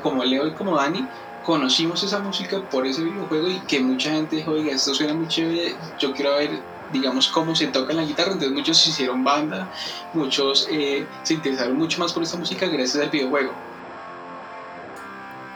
como 0.02 0.24
Leo 0.24 0.46
y 0.46 0.52
como 0.52 0.76
Dani, 0.76 1.06
conocimos 1.44 2.02
esa 2.02 2.20
música 2.20 2.60
por 2.70 2.86
ese 2.86 3.02
videojuego 3.02 3.48
y 3.48 3.60
que 3.60 3.80
mucha 3.80 4.10
gente 4.10 4.36
dijo, 4.36 4.52
oiga, 4.52 4.72
esto 4.72 4.94
suena 4.94 5.12
muy 5.14 5.28
chévere, 5.28 5.74
yo 5.98 6.12
quiero 6.14 6.36
ver 6.36 6.78
digamos, 6.92 7.28
cómo 7.28 7.54
se 7.54 7.66
toca 7.68 7.92
la 7.92 8.02
guitarra. 8.02 8.32
Entonces 8.32 8.52
muchos 8.52 8.86
hicieron 8.86 9.24
banda, 9.24 9.68
muchos 10.14 10.68
eh, 10.70 11.06
se 11.22 11.34
interesaron 11.34 11.76
mucho 11.76 11.98
más 11.98 12.12
por 12.12 12.22
esta 12.22 12.36
música 12.36 12.66
gracias 12.66 13.02
al 13.02 13.10
videojuego. 13.10 13.52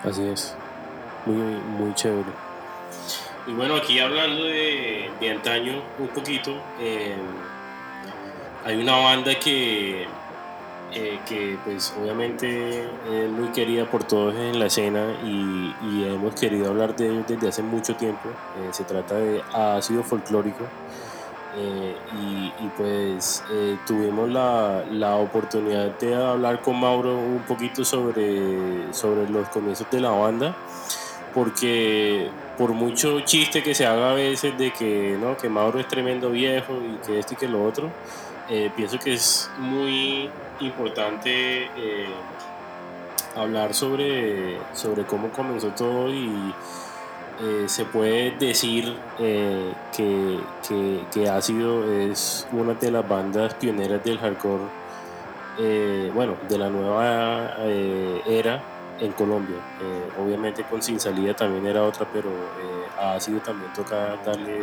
Así 0.05 0.23
es, 0.23 0.55
muy, 1.25 1.37
muy 1.37 1.95
chévere. 1.95 2.52
Y 3.47 3.53
bueno, 3.53 3.77
aquí 3.77 3.99
hablando 3.99 4.45
de, 4.45 5.11
de 5.21 5.31
antaño 5.31 5.83
un 5.99 6.09
poquito, 6.09 6.53
eh, 6.81 7.17
hay 8.65 8.81
una 8.81 8.97
banda 8.97 9.35
que, 9.39 10.07
eh, 10.93 11.19
que 11.27 11.59
pues 11.65 11.93
obviamente 12.01 12.83
es 12.83 13.31
muy 13.31 13.49
querida 13.49 13.85
por 13.87 14.05
todos 14.05 14.35
en 14.37 14.59
la 14.59 14.67
escena 14.67 15.15
y, 15.25 15.75
y 15.89 16.05
hemos 16.05 16.35
querido 16.35 16.71
hablar 16.71 16.95
de 16.95 17.09
ellos 17.09 17.25
desde 17.27 17.49
hace 17.49 17.63
mucho 17.63 17.97
tiempo. 17.97 18.29
se 18.71 18.85
trata 18.85 19.17
de 19.17 19.43
Ácido 19.53 20.05
Folclórico. 20.05 20.65
Eh, 21.55 21.95
y, 22.19 22.69
pues 22.79 23.45
eh, 23.51 23.77
tuvimos 23.87 24.31
la, 24.31 24.85
la, 24.91 25.17
oportunidad 25.17 25.99
de 25.99 26.15
hablar 26.15 26.63
con 26.63 26.81
Mauro 26.81 27.15
un 27.15 27.43
poquito 27.47 27.85
sobre, 27.85 28.91
sobre 28.95 29.29
los 29.29 29.49
comienzos 29.51 29.87
de 29.91 30.01
la 30.01 30.11
banda, 30.11 30.57
porque 31.35 32.31
por 32.63 32.75
mucho 32.75 33.23
chiste 33.23 33.61
que 33.61 33.75
se 33.75 33.85
haga 33.87 34.13
a 34.13 34.15
veces 34.15 34.57
de 34.57 34.71
que, 34.73 35.19
¿no? 35.21 35.37
que 35.37 35.49
Mauro 35.49 35.81
es 35.81 35.89
tremendo 35.89 36.31
viejo 36.31 36.75
y 36.75 37.05
que 37.05 37.19
esto 37.19 37.35
y 37.35 37.37
que 37.37 37.49
lo 37.49 37.65
otro, 37.65 37.91
eh, 38.49 38.71
pienso 38.77 39.01
que 39.01 39.15
es 39.15 39.51
muy 39.59 40.31
importante 40.61 41.67
hablar 43.35 43.75
sobre, 43.75 44.59
sobre 44.75 45.03
cómo 45.05 45.31
comenzó 45.31 45.71
todo 45.71 46.09
y 46.09 46.55
eh, 47.41 47.65
se 47.67 47.85
puede 47.85 48.31
decir 48.33 48.95
eh, 49.19 49.73
que, 49.97 50.39
que, 51.13 51.29
Ácido 51.29 51.93
es 51.93 52.47
una 52.53 52.75
de 52.75 52.93
las 52.93 53.09
bandas 53.09 53.55
pioneras 53.55 54.05
del 54.05 54.19
hardcore, 54.19 54.63
eh, 55.59 56.13
bueno, 56.15 56.37
de 56.49 56.59
la 56.59 56.69
nueva 56.69 57.57
era 58.29 58.63
en 59.03 59.13
Colombia. 59.13 59.57
obviamente 60.19 60.63
con 60.63 60.81
Sin 60.81 61.01
Salida 61.01 61.35
también 61.35 61.67
era 61.67 61.83
otra, 61.83 62.07
pero 62.13 62.31
a 62.99 63.15
Ácido 63.15 63.41
también 63.41 63.73
toca 63.73 64.17
darle 64.25 64.63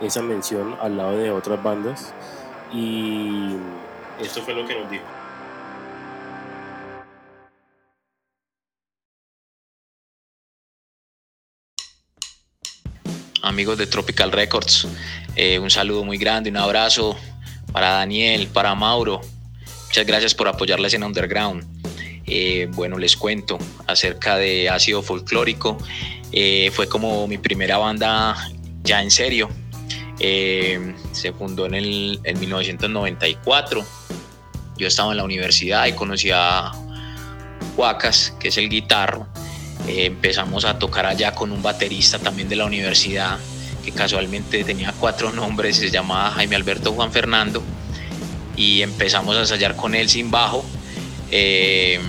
esa, 0.00 0.22
mención 0.22 0.76
al 0.80 0.96
lado 0.96 1.16
de 1.18 1.30
otras 1.30 1.62
bandas. 1.62 2.12
Y 2.72 3.56
esto 4.20 4.40
fue 4.42 4.54
lo 4.54 4.66
que 4.66 4.80
nos 4.80 4.90
dijo. 4.90 5.04
amigos 13.42 13.78
de 13.78 13.86
Tropical 13.86 14.32
Records. 14.32 14.88
Eh, 15.36 15.58
un 15.60 15.70
saludo 15.70 16.04
muy 16.04 16.18
grande, 16.18 16.50
un 16.50 16.56
abrazo 16.56 17.16
para 17.72 17.90
Daniel, 17.90 18.48
para 18.48 18.74
Mauro. 18.74 19.20
Muchas 19.86 20.04
gracias 20.04 20.34
por 20.34 20.48
apoyar 20.48 20.80
la 20.80 20.88
escena 20.88 21.06
underground. 21.06 21.75
Eh, 22.26 22.68
bueno, 22.72 22.98
les 22.98 23.16
cuento 23.16 23.58
acerca 23.86 24.36
de 24.36 24.68
ácido 24.68 25.02
folclórico. 25.02 25.78
Eh, 26.32 26.70
fue 26.72 26.88
como 26.88 27.26
mi 27.28 27.38
primera 27.38 27.78
banda 27.78 28.36
ya 28.82 29.02
en 29.02 29.10
serio. 29.10 29.48
se 30.18 31.32
fundó 31.38 31.66
en, 31.66 31.74
el, 31.74 32.20
en 32.24 32.40
1994. 32.40 33.84
Yo 34.76 34.86
estaba 34.86 35.12
en 35.12 35.18
la 35.18 35.24
universidad 35.24 35.86
y 35.86 35.92
conocí 35.92 36.30
a 36.32 36.72
Huacas, 37.76 38.34
que 38.38 38.48
es 38.48 38.58
el 38.58 38.68
guitarro 38.68 39.26
eh, 39.86 40.06
empezamos 40.06 40.64
a 40.64 40.78
tocar 40.78 41.06
allá 41.06 41.32
con 41.34 41.52
un 41.52 41.62
baterista 41.62 42.18
también 42.18 42.48
de 42.48 42.56
la 42.56 42.64
universidad 42.64 43.38
que 43.84 43.92
casualmente 43.92 44.64
tenía 44.64 44.92
cuatro 44.98 45.32
nombres, 45.32 45.76
se 45.76 45.90
llamaba 45.90 46.32
Jaime 46.32 46.56
Alberto 46.56 46.92
Juan 46.92 47.12
Fernando 47.12 47.62
y 48.56 48.82
empezamos 48.82 49.36
a 49.36 49.40
ensayar 49.40 49.76
con 49.76 49.94
él 49.94 50.08
sin 50.08 50.30
bajo, 50.30 50.64
eh, 51.30 52.00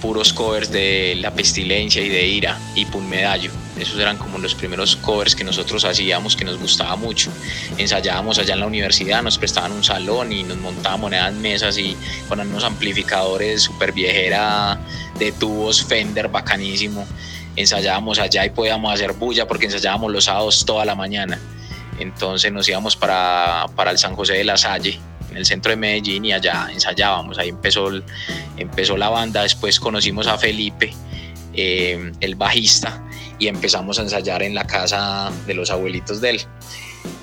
puros 0.00 0.32
covers 0.32 0.70
de 0.70 1.16
La 1.20 1.32
Pestilencia 1.32 2.02
y 2.02 2.08
de 2.08 2.26
Ira 2.26 2.58
y 2.74 2.84
Pun 2.84 3.08
Medallo. 3.08 3.50
Esos 3.78 3.98
eran 3.98 4.18
como 4.18 4.38
los 4.38 4.54
primeros 4.54 4.96
covers 4.96 5.34
que 5.34 5.44
nosotros 5.44 5.84
hacíamos, 5.84 6.36
que 6.36 6.44
nos 6.44 6.58
gustaba 6.58 6.94
mucho. 6.94 7.30
Ensayábamos 7.78 8.38
allá 8.38 8.54
en 8.54 8.60
la 8.60 8.66
universidad, 8.66 9.22
nos 9.22 9.38
prestaban 9.38 9.72
un 9.72 9.82
salón 9.82 10.30
y 10.30 10.44
nos 10.44 10.58
montábamos 10.58 11.12
en 11.12 11.40
mesas 11.40 11.78
y 11.78 11.96
con 12.28 12.38
unos 12.38 12.64
amplificadores 12.64 13.62
super 13.62 13.92
viejera 13.92 14.78
de 15.18 15.32
tubos 15.32 15.82
Fender 15.82 16.28
bacanísimo. 16.28 17.06
Ensayábamos 17.56 18.18
allá 18.18 18.44
y 18.44 18.50
podíamos 18.50 18.92
hacer 18.92 19.12
bulla 19.14 19.48
porque 19.48 19.64
ensayábamos 19.64 20.12
los 20.12 20.24
sábados 20.24 20.64
toda 20.66 20.84
la 20.84 20.94
mañana. 20.94 21.40
Entonces 21.98 22.52
nos 22.52 22.68
íbamos 22.68 22.94
para, 22.94 23.66
para 23.74 23.90
el 23.90 23.98
San 23.98 24.14
José 24.14 24.34
de 24.34 24.44
la 24.44 24.56
Salle, 24.56 25.00
en 25.34 25.38
el 25.38 25.46
centro 25.46 25.70
de 25.70 25.76
Medellín, 25.76 26.24
y 26.24 26.32
allá 26.32 26.68
ensayábamos. 26.72 27.38
Ahí 27.38 27.48
empezó, 27.48 27.90
empezó 28.56 28.96
la 28.96 29.08
banda. 29.08 29.42
Después 29.42 29.80
conocimos 29.80 30.28
a 30.28 30.38
Felipe, 30.38 30.94
eh, 31.54 32.12
el 32.20 32.36
bajista, 32.36 33.02
y 33.40 33.48
empezamos 33.48 33.98
a 33.98 34.02
ensayar 34.02 34.44
en 34.44 34.54
la 34.54 34.64
casa 34.64 35.32
de 35.46 35.54
los 35.54 35.70
abuelitos 35.72 36.20
de 36.20 36.30
él. 36.30 36.40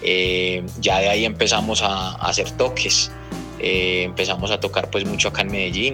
Eh, 0.04 0.66
ya 0.82 1.00
de 1.00 1.10
ahí 1.10 1.26
empezamos 1.26 1.82
a, 1.82 2.16
hacer 2.16 2.52
toques. 2.52 3.12
Eh, 3.60 4.04
empezamos 4.04 4.52
a 4.52 4.60
tocar 4.60 4.90
pues 4.90 5.06
mucho 5.06 5.30
acá 5.30 5.42
en 5.42 5.52
Medellín, 5.52 5.94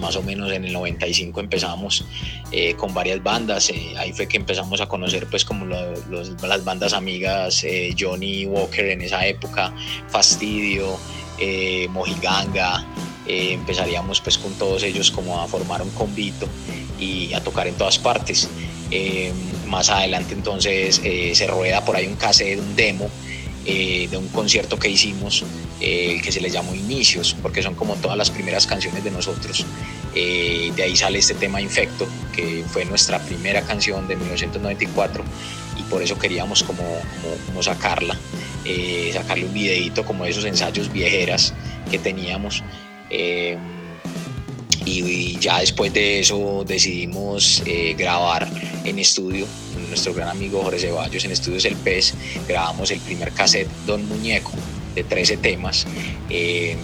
más 0.00 0.16
o 0.16 0.22
menos 0.22 0.50
en 0.52 0.64
el 0.64 0.72
95 0.72 1.40
empezamos 1.40 2.04
eh, 2.50 2.74
con 2.74 2.92
varias 2.92 3.22
bandas, 3.22 3.70
eh, 3.70 3.94
ahí 3.96 4.12
fue 4.12 4.26
que 4.26 4.36
empezamos 4.36 4.80
a 4.80 4.86
conocer 4.86 5.26
pues 5.26 5.44
como 5.44 5.66
las 5.66 6.64
bandas 6.64 6.92
amigas, 6.92 7.62
eh, 7.64 7.94
Johnny 7.98 8.46
Walker 8.46 8.86
en 8.86 9.02
esa 9.02 9.26
época, 9.26 9.72
Fastidio, 10.08 10.98
Mojiganga, 11.90 12.84
empezaríamos 13.26 14.20
pues 14.20 14.36
con 14.36 14.52
todos 14.54 14.82
ellos 14.82 15.10
como 15.10 15.40
a 15.40 15.46
formar 15.46 15.80
un 15.80 15.90
convito 15.90 16.46
y 16.98 17.32
a 17.32 17.42
tocar 17.42 17.66
en 17.66 17.74
todas 17.76 17.98
partes. 17.98 18.48
más 19.66 19.88
adelante 19.88 20.34
entonces 20.34 21.00
se 21.32 21.46
rueda 21.46 21.82
por 21.82 21.96
ahí 21.96 22.06
un 22.06 22.16
cassette, 22.16 22.58
un 22.58 22.76
demo 22.76 23.10
eh, 23.66 24.08
de 24.10 24.16
un 24.16 24.28
concierto 24.28 24.78
que 24.78 24.88
hicimos 24.88 25.44
que 25.80 26.30
se 26.30 26.42
le 26.42 26.50
llamó 26.50 26.74
Inicios, 26.74 27.34
porque 27.40 27.62
son 27.62 27.74
como 27.74 27.94
todas 27.94 28.18
las 28.18 28.30
primeras 28.30 28.66
canciones 28.66 29.02
de 29.02 29.10
nosotros. 29.10 29.64
de 30.12 30.82
ahí 30.82 30.94
sale 30.94 31.18
este 31.18 31.32
tema 31.32 31.58
Infecto, 31.62 32.06
que 32.36 32.62
fue 32.70 32.84
nuestra 32.84 33.18
primera 33.18 33.62
canción 33.62 34.06
de 34.06 34.16
1994 34.16 35.24
y 35.78 35.82
por 35.84 36.02
eso 36.02 36.18
queríamos 36.18 36.62
como, 36.64 36.82
como, 37.46 37.62
sacarla, 37.62 38.14
sacarle 39.14 39.46
un 39.46 39.54
videito 39.54 40.04
como 40.04 40.26
esos 40.26 40.44
ensayos 40.44 40.92
viejeras 40.92 41.54
que 41.90 41.98
teníamos 41.98 42.62
y, 44.84 45.38
ya 45.38 45.60
después 45.60 45.92
de 45.92 46.20
eso 46.20 46.64
decidimos 46.66 47.62
eh, 47.66 47.94
grabar 47.96 48.48
en 48.84 48.98
estudio. 48.98 49.46
Nuestro 49.88 50.14
gran 50.14 50.28
amigo 50.28 50.62
Jorge 50.62 50.78
Ceballos 50.78 51.24
en 51.24 51.32
Estudios 51.32 51.64
El 51.64 51.76
Pez 51.76 52.14
grabamos 52.46 52.90
el 52.90 53.00
primer 53.00 53.32
cassette 53.32 53.68
Don 53.86 54.06
Muñeco 54.08 54.52
de 54.94 55.02
13 55.02 55.38
temas 55.38 55.86
em, 56.28 56.78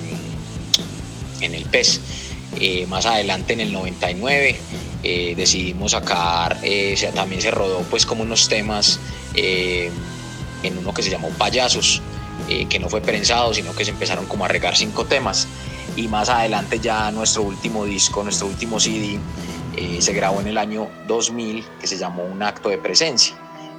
en 1.40 1.54
El 1.54 1.64
Pez. 1.66 2.00
Eh, 2.58 2.86
más 2.86 3.06
adelante 3.06 3.52
en 3.52 3.60
el 3.60 3.72
99 3.72 4.56
eh, 5.02 5.34
decidimos 5.36 5.92
sacar, 5.92 6.58
también 7.14 7.42
se 7.42 7.50
rodó 7.50 7.80
pues 7.90 8.06
como 8.06 8.22
unos 8.22 8.48
temas 8.48 8.98
em, 9.34 9.92
en 10.62 10.78
uno 10.78 10.92
que 10.92 11.02
se 11.02 11.10
llamó 11.10 11.28
Payasos, 11.30 12.02
que 12.68 12.78
no 12.78 12.88
fue 12.88 13.00
prensado, 13.00 13.54
sino 13.54 13.74
que 13.74 13.84
se 13.84 13.90
empezaron 13.90 14.26
como 14.26 14.44
a 14.44 14.48
regar 14.48 14.76
cinco 14.76 15.04
temas 15.04 15.48
y 15.96 16.08
más 16.08 16.28
adelante 16.28 16.78
ya 16.78 17.10
nuestro 17.10 17.42
último 17.42 17.84
disco, 17.84 18.22
nuestro 18.22 18.46
último 18.46 18.78
CD, 18.78 19.18
eh, 19.76 20.00
se 20.00 20.12
grabó 20.12 20.40
en 20.40 20.48
el 20.48 20.58
año 20.58 20.88
2000 21.06 21.64
que 21.80 21.86
se 21.86 21.96
llamó 21.98 22.24
Un 22.24 22.42
acto 22.42 22.68
de 22.68 22.78
presencia 22.78 23.36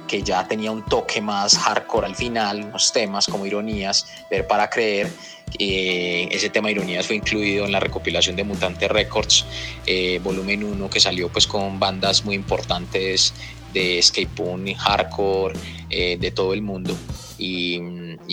que 0.08 0.22
ya 0.22 0.48
tenía 0.48 0.72
un 0.72 0.84
toque 0.84 1.20
más 1.20 1.56
hardcore 1.56 2.06
al 2.06 2.16
final, 2.16 2.64
unos 2.64 2.92
temas 2.92 3.26
como 3.26 3.46
ironías, 3.46 4.06
ver 4.30 4.46
para 4.46 4.68
creer. 4.68 5.12
Eh, 5.58 6.28
ese 6.32 6.50
tema 6.50 6.70
ironías 6.70 7.06
fue 7.06 7.16
incluido 7.16 7.64
en 7.66 7.72
la 7.72 7.80
recopilación 7.80 8.34
de 8.34 8.44
Mutante 8.44 8.88
Records, 8.88 9.44
eh, 9.86 10.18
volumen 10.22 10.64
1, 10.64 10.90
que 10.90 10.98
salió 10.98 11.28
pues 11.28 11.46
con 11.46 11.78
bandas 11.78 12.24
muy 12.24 12.34
importantes 12.34 13.32
de 13.72 14.00
skate 14.02 14.28
punk, 14.28 14.74
hardcore, 14.76 15.54
de 15.88 16.30
todo 16.34 16.52
el 16.52 16.62
mundo 16.62 16.94
y, 17.38 17.80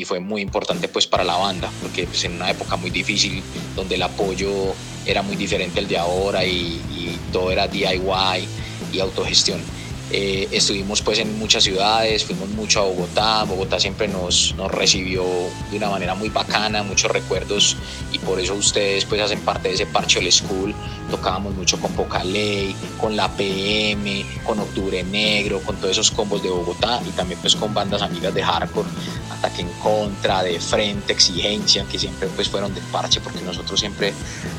fue 0.06 0.20
muy 0.20 0.42
importante 0.42 0.88
pues 0.88 1.08
para 1.08 1.24
la 1.24 1.36
banda 1.36 1.72
porque 1.82 2.06
pues, 2.06 2.24
en 2.26 2.34
una 2.34 2.52
época 2.52 2.76
muy 2.76 2.92
difícil 2.92 3.42
donde 3.76 3.96
el 3.96 4.04
apoyo 4.04 4.52
era 5.06 5.24
muy 5.24 5.36
diferente 5.36 5.80
al 5.80 5.88
de 5.88 5.98
ahora 5.98 6.44
y 6.46 7.18
todo 7.32 7.52
era 7.52 7.68
DIY 7.68 8.48
y 8.94 9.00
autogestión. 9.00 9.62
Eh, 10.12 10.48
estuvimos 10.52 11.02
pues 11.02 11.18
en 11.18 11.38
muchas 11.40 11.64
ciudades, 11.64 12.26
fuimos 12.26 12.50
mucho 12.50 12.82
a 12.82 12.84
Bogotá, 12.84 13.44
Bogotá 13.44 13.80
siempre 13.80 14.08
nos, 14.08 14.54
nos 14.56 14.72
recibió 14.72 15.24
de 15.72 15.78
una 15.78 15.90
manera 15.90 16.14
muy 16.14 16.30
bacana, 16.30 16.84
muchos 16.84 17.10
recuerdos 17.10 17.76
y 18.12 18.20
por 18.20 18.40
eso 18.40 18.54
ustedes 18.54 19.04
pues 19.06 19.20
hacen 19.20 19.42
parte 19.42 19.70
de 19.70 19.74
ese 19.74 19.88
parche 19.88 20.20
del 20.20 20.32
school, 20.32 20.76
tocábamos 21.10 21.56
mucho 21.56 21.80
con 21.80 21.92
Poca 21.94 22.24
Ley, 22.24 22.76
con 23.02 23.16
la 23.16 23.30
PM, 23.36 24.24
con 24.46 24.60
Octubre 24.60 25.04
Negro, 25.04 25.60
con 25.62 25.76
todos 25.78 25.92
esos 25.92 26.12
combos 26.12 26.44
de 26.44 26.50
Bogotá 26.50 27.02
y 27.08 27.10
también 27.12 27.40
pues 27.42 27.56
con 27.56 27.74
bandas 27.74 28.04
amigas 28.04 28.34
de 28.34 28.44
hardcore, 28.44 28.88
Ataque 29.32 29.62
en 29.64 29.70
Contra, 29.82 30.44
de 30.44 30.60
Frente, 30.60 31.14
Exigencia, 31.14 31.84
que 31.92 31.98
siempre 31.98 32.28
pues 32.36 32.48
fueron 32.48 32.76
del 32.76 32.84
parche 32.86 33.22
porque 33.22 33.42
nosotros 33.42 33.80
siempre 33.80 34.14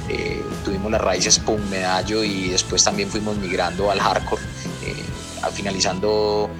eh, 0.08 0.44
tuvimos 0.64 0.90
las 0.90 1.00
raíces 1.00 1.38
punk, 1.38 1.60
medallo 1.70 2.24
y 2.24 2.48
después 2.48 2.82
también 2.82 3.08
fuimos 3.08 3.36
migrando 3.36 3.92
al 3.92 4.00
hardcore. 4.00 4.42
Eh, 5.36 5.50
finalizando 5.52 6.50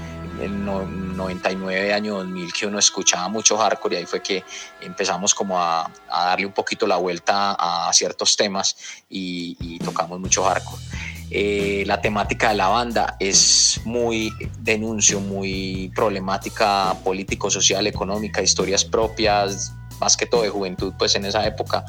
el 0.40 0.64
99 0.64 1.92
año 1.94 2.16
2000 2.16 2.52
que 2.52 2.66
uno 2.66 2.78
escuchaba 2.78 3.28
mucho 3.28 3.56
hardcore 3.56 3.96
y 3.96 3.98
ahí 4.00 4.06
fue 4.06 4.22
que 4.22 4.44
empezamos 4.82 5.34
como 5.34 5.58
a, 5.58 5.90
darle 6.08 6.46
un 6.46 6.52
poquito 6.52 6.86
la 6.86 6.96
vuelta 6.96 7.56
a 7.58 7.90
ciertos 7.92 8.36
temas 8.36 8.76
y, 9.08 9.78
tocamos 9.78 10.20
mucho 10.20 10.44
hardcore. 10.44 10.82
Eh, 11.30 11.84
la 11.86 12.00
temática 12.00 12.50
de 12.50 12.54
la 12.54 12.68
banda 12.68 13.16
es 13.18 13.80
muy 13.84 14.32
denuncio, 14.58 15.20
muy 15.20 15.90
problemática 15.94 16.94
político, 17.02 17.50
social, 17.50 17.86
económica, 17.86 18.42
historias 18.42 18.84
propias, 18.84 19.72
más 20.00 20.16
que 20.16 20.26
todo 20.26 20.42
de 20.42 20.48
juventud, 20.48 20.92
pues 20.98 21.14
en 21.16 21.24
esa 21.24 21.46
época 21.46 21.84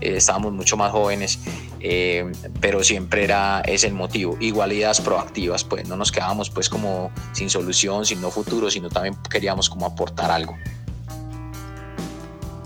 eh, 0.00 0.16
estábamos 0.16 0.52
mucho 0.52 0.76
más 0.76 0.92
jóvenes, 0.92 1.38
eh, 1.80 2.30
pero 2.60 2.82
siempre 2.82 3.24
era 3.24 3.60
ese 3.66 3.88
el 3.88 3.94
motivo. 3.94 4.36
Igualdades 4.40 5.00
proactivas, 5.00 5.64
pues 5.64 5.88
no 5.88 5.96
nos 5.96 6.12
quedábamos 6.12 6.50
pues 6.50 6.68
como 6.68 7.10
sin 7.32 7.50
solución, 7.50 8.04
sin 8.04 8.20
no 8.20 8.30
futuro, 8.30 8.70
sino 8.70 8.88
también 8.88 9.16
queríamos 9.30 9.68
como 9.68 9.86
aportar 9.86 10.30
algo. 10.30 10.56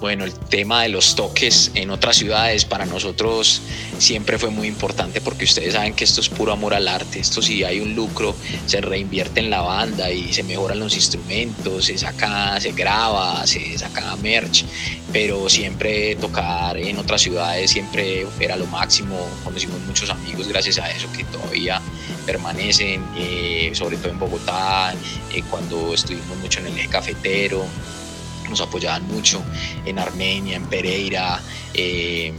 Bueno, 0.03 0.25
el 0.25 0.33
tema 0.35 0.83
de 0.83 0.89
los 0.89 1.15
toques 1.15 1.71
en 1.77 1.91
otras 1.91 2.17
ciudades 2.17 2.65
para 2.65 2.87
nosotros 2.87 3.63
siempre 3.99 4.37
fue 4.37 4.51
muy 4.51 4.67
importante 4.67 5.21
porque 5.21 5.45
ustedes 5.45 5.75
saben 5.75 5.95
que 5.95 6.03
esto 6.03 6.21
es 6.21 6.29
puro 6.29 6.51
amor 6.51 6.75
al 6.75 6.89
arte. 6.89 7.21
Esto 7.21 7.41
si 7.41 7.63
hay 7.63 7.79
un 7.79 7.95
lucro, 7.95 8.35
se 8.67 8.81
reinvierte 8.81 9.39
en 9.39 9.49
la 9.49 9.61
banda 9.61 10.11
y 10.11 10.33
se 10.33 10.43
mejoran 10.43 10.81
los 10.81 10.97
instrumentos, 10.97 11.85
se 11.85 11.97
saca, 11.97 12.61
se 12.61 12.73
graba, 12.73 13.47
se 13.47 13.79
saca 13.79 14.17
merch, 14.17 14.65
pero 15.13 15.49
siempre 15.49 16.17
tocar 16.17 16.77
en 16.79 16.99
otras 16.99 17.23
ciudades 17.23 17.71
siempre 17.71 18.27
era 18.41 18.57
lo 18.57 18.67
máximo. 18.67 19.17
Conocimos 19.45 19.79
muchos 19.83 20.11
amigos 20.11 20.49
gracias 20.49 20.81
a 20.81 20.91
eso 20.91 21.07
que 21.13 21.23
todavía 21.23 21.81
permanecen, 22.27 23.05
eh, 23.17 23.71
sobre 23.73 23.99
todo 23.99 24.11
en 24.11 24.19
Bogotá, 24.19 24.95
eh, 25.33 25.45
cuando 25.49 25.95
estuvimos 25.95 26.37
mucho 26.39 26.59
en 26.59 26.67
el 26.67 26.77
eje 26.77 26.89
cafetero 26.89 27.65
nos 28.49 28.61
apoyaban 28.61 29.07
mucho 29.09 29.43
en 29.85 29.99
Armenia, 29.99 30.57
en 30.57 30.67
Pereira, 30.67 31.41
eh, 31.75 32.33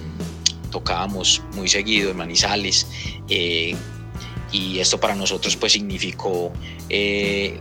tocábamos 0.71 1.41
muy 1.53 1.69
seguido 1.69 2.11
en 2.11 2.17
Manizales 2.17 2.87
eh, 3.29 3.75
y 4.51 4.79
esto 4.79 4.99
para 4.99 5.15
nosotros 5.15 5.55
pues 5.55 5.73
significó 5.73 6.51
eh, 6.89 7.59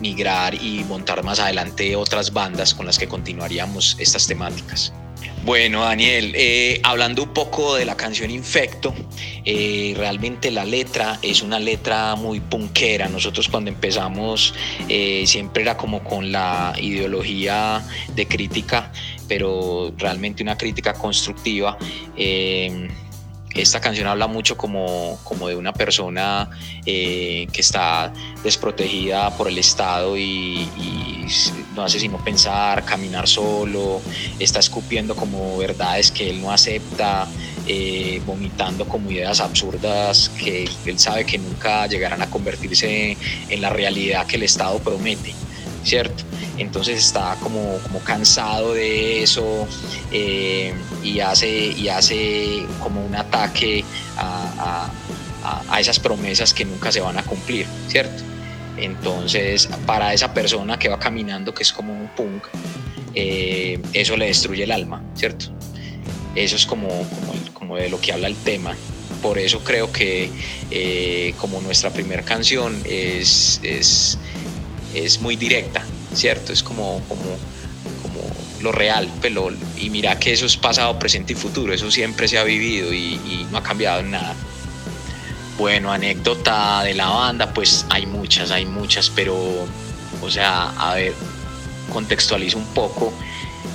migrar 0.00 0.54
y 0.54 0.84
montar 0.84 1.22
más 1.22 1.38
adelante 1.40 1.96
otras 1.96 2.32
bandas 2.32 2.74
con 2.74 2.86
las 2.86 2.98
que 2.98 3.08
continuaríamos 3.08 3.96
estas 3.98 4.26
temáticas. 4.26 4.92
Bueno, 5.44 5.82
Daniel, 5.82 6.32
eh, 6.34 6.80
hablando 6.82 7.22
un 7.22 7.34
poco 7.34 7.74
de 7.74 7.84
la 7.84 7.98
canción 7.98 8.30
Infecto, 8.30 8.94
eh, 9.44 9.92
realmente 9.94 10.50
la 10.50 10.64
letra 10.64 11.18
es 11.20 11.42
una 11.42 11.58
letra 11.58 12.14
muy 12.16 12.40
punkera. 12.40 13.08
Nosotros 13.08 13.50
cuando 13.50 13.70
empezamos 13.70 14.54
eh, 14.88 15.24
siempre 15.26 15.62
era 15.62 15.76
como 15.76 16.02
con 16.02 16.32
la 16.32 16.72
ideología 16.80 17.86
de 18.14 18.26
crítica, 18.26 18.90
pero 19.28 19.92
realmente 19.98 20.42
una 20.42 20.56
crítica 20.56 20.94
constructiva 20.94 21.76
esta 23.54 23.80
canción 23.80 24.08
habla 24.08 24.26
mucho 24.26 24.56
como, 24.56 25.18
como 25.22 25.48
de 25.48 25.56
una 25.56 25.72
persona 25.72 26.50
eh, 26.84 27.46
que 27.52 27.60
está 27.60 28.12
desprotegida 28.42 29.36
por 29.36 29.48
el 29.48 29.58
Estado 29.58 30.16
y, 30.18 30.68
no 31.74 31.82
hace 31.82 31.98
sino 31.98 32.22
pensar, 32.22 32.84
caminar 32.84 33.26
solo, 33.26 34.00
está 34.38 34.60
escupiendo 34.60 35.16
como 35.16 35.56
verdades 35.58 36.10
que 36.10 36.30
él 36.30 36.40
no 36.40 36.52
acepta, 36.52 37.26
eh, 37.66 38.20
vomitando 38.26 38.86
como 38.86 39.10
ideas 39.10 39.40
absurdas 39.40 40.28
que 40.28 40.68
él 40.84 40.98
sabe 40.98 41.24
que 41.24 41.38
nunca 41.38 41.86
llegarán 41.86 42.22
a 42.22 42.30
convertirse 42.30 43.16
en 43.48 43.60
la 43.60 43.70
realidad 43.70 44.26
que 44.26 44.36
el 44.36 44.42
Estado 44.42 44.78
promete, 44.80 45.34
¿cierto? 45.84 46.24
entonces 46.58 46.98
está 46.98 47.36
como, 47.40 47.78
como 47.78 48.00
cansado 48.00 48.74
de 48.74 49.22
eso 49.22 49.66
eh, 50.12 50.72
y, 51.02 51.20
hace, 51.20 51.48
y 51.48 51.88
hace 51.88 52.64
como 52.80 53.04
un 53.04 53.14
ataque 53.14 53.84
a, 54.16 54.90
esas 55.78 55.98
promesas 55.98 56.54
que 56.54 56.64
nunca 56.64 56.90
se 56.90 57.00
van 57.00 57.18
a 57.18 57.22
cumplir, 57.22 57.66
¿cierto? 57.88 58.22
Entonces, 58.78 59.68
para 59.86 60.14
esa 60.14 60.32
persona 60.32 60.78
que 60.78 60.88
va 60.88 60.98
caminando, 60.98 61.52
que 61.52 61.64
es 61.64 61.72
como 61.72 61.92
un 61.92 62.08
punk, 62.08 62.44
eh, 63.14 63.78
eso 63.92 64.16
le 64.16 64.26
destruye 64.26 64.64
el 64.64 64.72
alma, 64.72 65.02
¿cierto? 65.14 65.46
Eso 66.34 66.56
es 66.56 66.64
como, 66.64 66.88
como, 67.52 67.76
de 67.76 67.90
lo 67.90 68.00
que 68.00 68.12
habla 68.12 68.28
el 68.28 68.36
tema. 68.36 68.74
Por 69.20 69.38
eso 69.38 69.62
creo 69.64 69.92
que 69.92 70.30
eh, 70.70 71.34
como 71.38 71.60
nuestra 71.60 71.90
primera 71.90 72.22
canción 72.22 72.80
es, 72.84 74.18
es 74.94 75.20
muy 75.20 75.36
directa, 75.36 75.84
¿cierto? 76.14 76.52
Es 76.52 76.62
como, 76.62 77.00
como, 77.08 77.22
como 78.02 78.20
lo 78.62 78.72
real, 78.72 79.08
pero, 79.20 79.50
y 79.76 79.90
mira 79.90 80.18
que 80.18 80.32
eso 80.32 80.46
es 80.46 80.56
pasado, 80.56 80.98
presente 80.98 81.34
y 81.34 81.36
futuro, 81.36 81.72
eso 81.72 81.90
siempre 81.90 82.28
se 82.28 82.38
ha 82.38 82.44
vivido 82.44 82.92
y, 82.92 83.46
no 83.50 83.58
ha 83.58 83.62
cambiado 83.62 84.00
en 84.00 84.12
nada. 84.12 84.34
Bueno, 85.58 85.92
anécdota 85.92 86.82
de 86.82 86.94
la 86.94 87.08
banda, 87.08 87.52
pues 87.52 87.86
hay 87.90 88.06
muchas, 88.06 88.50
hay 88.50 88.66
muchas, 88.66 89.10
pero, 89.10 89.36
o 90.20 90.30
sea, 90.30 90.70
a 90.70 90.94
ver, 90.94 91.12
contextualizo 91.92 92.58
un 92.58 92.66
poco. 92.74 93.12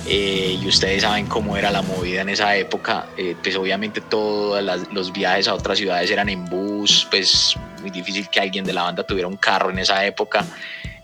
Eh, 0.06 0.58
y 0.60 0.66
ustedes 0.66 1.02
saben 1.02 1.26
cómo 1.26 1.56
era 1.56 1.70
la 1.70 1.82
movida 1.82 2.22
en 2.22 2.30
esa 2.30 2.56
época, 2.56 3.06
eh, 3.16 3.36
pues 3.40 3.54
obviamente 3.54 4.00
todos 4.00 4.62
los 4.92 5.12
viajes 5.12 5.46
a 5.46 5.54
otras 5.54 5.78
ciudades 5.78 6.10
eran 6.10 6.28
en 6.28 6.44
bus, 6.46 7.06
pues 7.10 7.54
muy 7.80 7.90
difícil 7.90 8.28
que 8.28 8.40
alguien 8.40 8.64
de 8.64 8.72
la 8.72 8.82
banda 8.82 9.04
tuviera 9.04 9.28
un 9.28 9.36
carro 9.36 9.70
en 9.70 9.78
esa 9.78 10.04
época. 10.04 10.44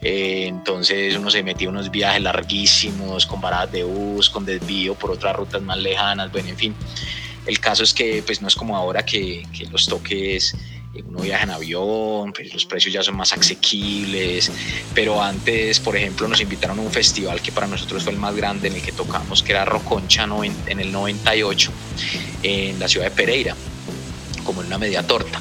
Eh, 0.02 0.46
entonces 0.46 1.16
uno 1.16 1.30
se 1.30 1.42
metía 1.42 1.68
unos 1.68 1.90
viajes 1.90 2.22
larguísimos, 2.22 3.26
con 3.26 3.40
paradas 3.40 3.72
de 3.72 3.84
bus, 3.84 4.30
con 4.30 4.44
desvío 4.44 4.94
por 4.94 5.10
otras 5.10 5.34
rutas 5.36 5.62
más 5.62 5.78
lejanas, 5.78 6.30
bueno, 6.30 6.48
en 6.48 6.56
fin. 6.56 6.74
El 7.46 7.60
caso 7.60 7.84
es 7.84 7.94
que 7.94 8.22
pues 8.24 8.42
no 8.42 8.48
es 8.48 8.56
como 8.56 8.76
ahora 8.76 9.04
que, 9.04 9.46
que 9.56 9.66
los 9.66 9.86
toques 9.86 10.54
uno 11.04 11.20
viaja 11.20 11.44
en 11.44 11.50
avión, 11.50 12.32
pues 12.32 12.52
los 12.52 12.64
precios 12.66 12.92
ya 12.92 13.02
son 13.02 13.16
más 13.16 13.32
asequibles, 13.32 14.50
pero 14.94 15.22
antes, 15.22 15.80
por 15.80 15.96
ejemplo, 15.96 16.28
nos 16.28 16.40
invitaron 16.40 16.78
a 16.78 16.82
un 16.82 16.90
festival 16.90 17.40
que 17.40 17.52
para 17.52 17.66
nosotros 17.66 18.02
fue 18.02 18.12
el 18.12 18.18
más 18.18 18.34
grande 18.34 18.68
en 18.68 18.74
el 18.74 18.82
que 18.82 18.92
tocamos, 18.92 19.42
que 19.42 19.52
era 19.52 19.64
Roconcha 19.64 20.26
en 20.66 20.80
el 20.80 20.92
98, 20.92 21.70
en 22.42 22.78
la 22.78 22.88
ciudad 22.88 23.06
de 23.06 23.10
Pereira, 23.12 23.56
como 24.44 24.60
en 24.60 24.68
una 24.68 24.78
media 24.78 25.06
torta 25.06 25.40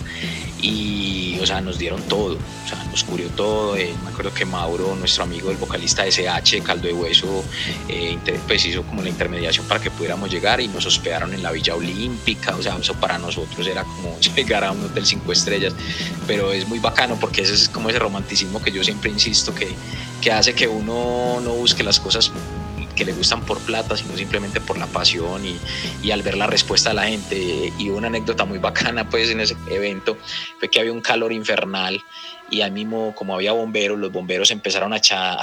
y, 0.62 1.25
o 1.46 1.48
sea, 1.48 1.62
nos 1.62 1.78
dieron 1.78 2.02
todo, 2.04 2.38
o 2.38 2.68
sea, 2.68 2.84
nos 2.86 3.04
cubrió 3.04 3.30
todo. 3.30 3.78
Eh, 3.78 3.93
me 4.04 4.10
acuerdo 4.10 4.34
que 4.34 4.46
Mauro, 4.46 4.96
nuestro 4.96 5.24
amigo, 5.24 5.52
el 5.52 5.58
vocalista 5.58 6.04
de 6.04 6.10
SH, 6.10 6.64
Caldo 6.64 6.88
de 6.88 6.93
Hueso, 6.93 7.43
eh, 7.88 8.18
pues 8.48 8.66
hizo 8.66 8.82
como 8.82 9.04
la 9.04 9.10
intermediación 9.10 9.68
para 9.68 9.80
que 9.80 9.91
pudiéramos 9.91 10.32
llegar 10.32 10.60
y 10.60 10.68
nos 10.68 10.88
hospedaron 10.88 11.36
en 11.36 11.43
la 11.43 11.52
Villa 11.52 11.76
Olímpica, 11.76 12.56
o 12.56 12.64
sea, 12.64 12.76
eso 12.78 12.96
para 12.96 13.20
nosotros 13.20 13.68
era 13.68 13.84
como 13.84 14.20
llegar 14.36 14.64
a 14.64 14.72
un 14.72 14.84
hotel 14.86 15.06
cinco 15.06 15.32
estrellas, 15.32 15.74
pero 16.26 16.52
es 16.52 16.68
muy 16.68 16.80
bacano 16.80 17.16
porque 17.20 17.43
ese 17.43 17.54
es 17.54 17.70
como 17.70 17.89
ese 17.89 18.00
romanticismo 18.00 18.64
que 18.64 18.72
yo 18.72 18.84
siempre 18.84 19.12
insisto 19.12 19.54
que, 19.54 19.76
que 20.22 20.32
hace 20.32 20.56
que 20.56 20.68
uno 20.68 21.39
no 21.41 21.54
busque 21.54 21.84
las 21.84 22.00
cosas 22.00 22.32
que 22.96 23.06
le 23.06 23.14
gustan 23.14 23.41
por 23.41 23.60
plata, 23.60 23.96
sino 23.98 24.16
simplemente 24.18 24.62
por 24.62 24.78
la 24.78 24.88
pasión 24.88 25.46
y, 25.46 25.58
y, 26.02 26.12
al 26.12 26.22
ver 26.22 26.38
la 26.38 26.48
respuesta 26.48 26.89
de 26.89 26.96
la 26.96 27.08
gente. 27.08 27.74
Y 27.78 27.89
una 27.89 28.08
anécdota 28.08 28.46
muy 28.46 28.58
bacana 28.58 29.10
pues 29.10 29.30
en 29.30 29.41
ese 29.41 29.56
evento 29.70 30.18
fue 30.60 30.70
que 30.70 30.80
había 30.80 30.91
un 30.91 31.02
calor 31.02 31.32
infernal 31.32 32.02
y 32.50 32.62
ahí 32.62 32.72
mismo 32.72 33.14
como 33.16 33.34
había 33.34 33.54
bomberos, 33.54 33.98
los 33.98 34.12
bomberos 34.12 34.52
empezaron 34.52 34.93
a, 34.93 35.00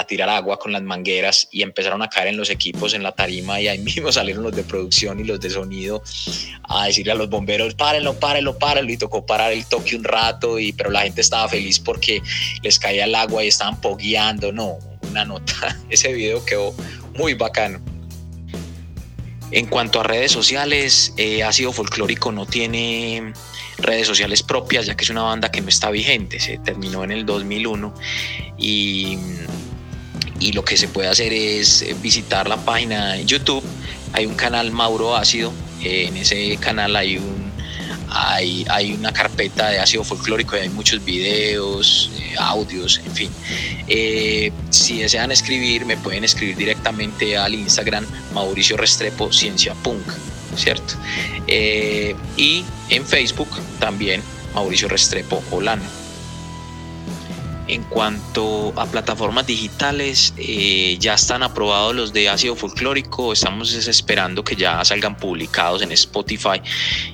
tirar 0.07 0.29
agua 0.29 0.57
con 0.57 0.71
las 0.71 0.81
mangueras 0.81 1.47
y 1.51 1.61
empezaron 1.61 2.01
a 2.01 2.09
caer 2.09 2.29
en 2.29 2.37
los 2.37 2.49
equipos 2.49 2.93
en 2.93 3.03
la 3.03 3.11
tarima 3.11 3.59
y 3.59 3.67
ahí 3.67 3.79
mismo 3.79 4.11
salieron 4.11 4.43
los 4.43 4.55
de 4.55 4.63
producción 4.63 5.19
y 5.19 5.23
los 5.23 5.39
de 5.39 5.49
sonido 5.49 6.01
a 6.63 6.85
decirle 6.85 7.11
a 7.11 7.15
los 7.15 7.29
bomberos, 7.29 7.75
párenlo, 7.75 8.13
párenlo, 8.19 8.57
párenlo 8.57 8.91
y 8.91 8.97
tocó 8.97 9.25
parar 9.25 9.51
el 9.51 9.65
toque 9.65 9.95
un 9.95 10.03
rato, 10.03 10.59
y, 10.59 10.71
pero 10.73 10.89
la 10.89 11.01
gente 11.01 11.21
estaba 11.21 11.47
feliz 11.49 11.79
porque 11.79 12.21
les 12.61 12.79
caía 12.79 13.05
el 13.05 13.15
agua 13.15 13.43
y 13.43 13.47
estaban 13.47 13.79
pogueando, 13.81 14.51
no, 14.51 14.77
una 15.09 15.25
nota, 15.25 15.77
ese 15.89 16.13
video 16.13 16.43
quedó 16.45 16.73
muy 17.17 17.33
bacano. 17.33 17.79
En 19.51 19.67
cuanto 19.67 20.01
a 20.01 20.03
redes 20.03 20.31
sociales, 20.31 21.13
eh, 21.17 21.43
Ácido 21.43 21.71
Folclórico 21.71 22.31
no 22.31 22.47
tiene 22.47 23.33
redes 23.77 24.07
sociales 24.07 24.41
propias, 24.41 24.87
ya 24.87 24.95
que 24.95 25.03
es 25.03 25.09
una 25.11 25.21
banda 25.21 25.51
que 25.51 25.61
no 25.61 25.69
está 25.69 25.91
vigente, 25.91 26.39
se 26.39 26.57
terminó 26.57 27.03
en 27.03 27.11
el 27.11 27.25
2001 27.25 27.93
y, 28.57 29.17
y 30.39 30.53
lo 30.53 30.65
que 30.65 30.75
se 30.75 30.87
puede 30.87 31.07
hacer 31.09 31.33
es 31.33 31.85
visitar 32.01 32.47
la 32.47 32.57
página 32.57 33.13
de 33.13 33.25
YouTube, 33.25 33.63
hay 34.13 34.25
un 34.25 34.35
canal 34.35 34.71
Mauro 34.71 35.15
Ácido, 35.15 35.53
eh, 35.83 36.05
en 36.07 36.17
ese 36.17 36.57
canal 36.57 36.95
hay 36.95 37.17
un 37.17 37.52
hay, 38.13 38.93
una 38.93 39.11
carpeta 39.11 39.69
de 39.69 39.79
ácido 39.79 40.03
folclórico 40.03 40.55
y 40.55 40.59
hay 40.59 40.69
muchos 40.69 41.03
videos, 41.03 42.11
eh, 42.19 42.35
audios, 42.37 43.01
en 43.03 43.11
fin. 43.11 43.31
Eh, 43.87 44.51
si 44.69 44.99
desean 44.99 45.31
escribir, 45.31 45.85
me 45.85 45.97
pueden 45.97 46.23
escribir 46.23 46.55
directamente 46.55 47.37
al 47.37 47.55
Instagram 47.55 48.05
Mauricio 48.33 48.77
Restrepo 48.77 49.31
Ciencia 49.33 49.73
Punk, 49.73 50.05
¿cierto? 50.55 50.93
Eh, 51.47 52.15
y 52.37 52.63
en 52.89 53.05
Facebook 53.05 53.49
también 53.79 54.21
Mauricio 54.53 54.87
Restrepo 54.87 55.43
Olano. 55.51 56.02
En 57.67 57.83
cuanto 57.83 58.73
a 58.75 58.85
plataformas 58.85 59.47
digitales, 59.47 60.33
eh, 60.37 60.97
ya 60.99 61.13
están 61.13 61.43
aprobados 61.43 61.95
los 61.95 62.11
de 62.11 62.27
ácido 62.27 62.57
folclórico, 62.57 63.31
estamos 63.31 63.73
esperando 63.73 64.43
que 64.43 64.57
ya 64.57 64.83
salgan 64.83 65.15
publicados 65.15 65.81
en 65.81 65.93
Spotify 65.93 66.61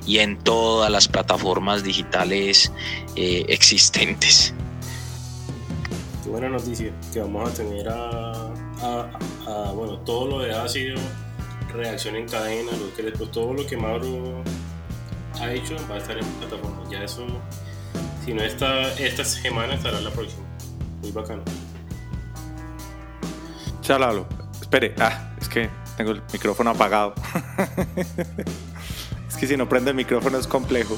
y 0.07 0.17
en 0.17 0.39
todas 0.39 0.89
las 0.89 1.07
plataformas 1.07 1.83
digitales 1.83 2.71
eh, 3.15 3.45
existentes. 3.47 4.55
Qué 6.23 6.29
buena 6.31 6.49
noticia, 6.49 6.91
que 7.13 7.19
vamos 7.19 7.47
a 7.47 7.53
tener 7.53 7.87
a, 7.87 8.51
bueno, 9.75 9.99
todo 9.99 10.27
lo 10.27 10.39
de 10.39 10.55
ácido, 10.55 10.99
reacción 11.71 12.15
en 12.15 12.27
cadena, 12.27 12.71
lo 12.71 12.91
que 12.95 13.03
después 13.03 13.31
todo 13.31 13.53
lo 13.53 13.67
que 13.67 13.77
Mauro 13.77 14.43
ha 15.39 15.53
hecho 15.53 15.75
va 15.89 15.95
a 15.95 15.97
estar 15.99 16.17
en 16.17 16.25
plataformas. 16.25 16.89
Ya 16.89 17.03
eso 17.03 17.27
si 18.29 18.35
no 18.35 18.43
está 18.43 18.93
esta 18.99 19.25
semana, 19.25 19.73
estará 19.73 19.99
la 20.01 20.11
próxima. 20.11 20.43
Muy 21.01 21.11
bacano. 21.11 21.41
Chalalo. 23.81 24.27
Espere, 24.61 24.93
ah, 24.99 25.33
es 25.41 25.49
que 25.49 25.67
tengo 25.97 26.11
el 26.11 26.21
micrófono 26.31 26.69
apagado. 26.69 27.15
es 29.27 29.35
que 29.35 29.47
si 29.47 29.57
no 29.57 29.67
prende 29.67 29.89
el 29.89 29.95
micrófono 29.95 30.37
es 30.37 30.45
complejo. 30.45 30.95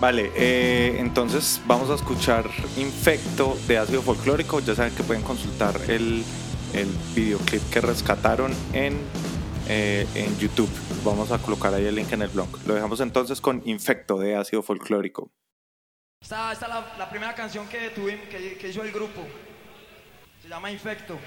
Vale, 0.00 0.30
eh, 0.36 0.98
entonces 1.00 1.60
vamos 1.66 1.90
a 1.90 1.96
escuchar 1.96 2.48
Infecto 2.76 3.58
de 3.66 3.78
ácido 3.78 4.00
folclórico. 4.02 4.60
Ya 4.60 4.76
saben 4.76 4.94
que 4.94 5.02
pueden 5.02 5.24
consultar 5.24 5.74
el, 5.88 6.22
el 6.72 6.88
videoclip 7.16 7.68
que 7.70 7.80
rescataron 7.80 8.54
en, 8.74 8.96
eh, 9.68 10.06
en 10.14 10.38
YouTube. 10.38 10.70
Vamos 11.04 11.32
a 11.32 11.38
colocar 11.38 11.74
ahí 11.74 11.86
el 11.86 11.96
link 11.96 12.12
en 12.12 12.22
el 12.22 12.28
blog. 12.28 12.46
Lo 12.64 12.74
dejamos 12.74 13.00
entonces 13.00 13.40
con 13.40 13.60
Infecto 13.64 14.18
de 14.20 14.36
ácido 14.36 14.62
folclórico. 14.62 15.32
Esta, 16.22 16.52
es 16.52 16.60
la, 16.60 17.08
primera 17.08 17.34
canción 17.34 17.66
que, 17.66 17.90
tuvimos, 17.90 18.28
que, 18.28 18.68
hizo 18.68 18.84
el 18.84 18.92
grupo. 18.92 19.26
Se 20.42 20.48
llama 20.48 20.70
Infecto. 20.70 21.18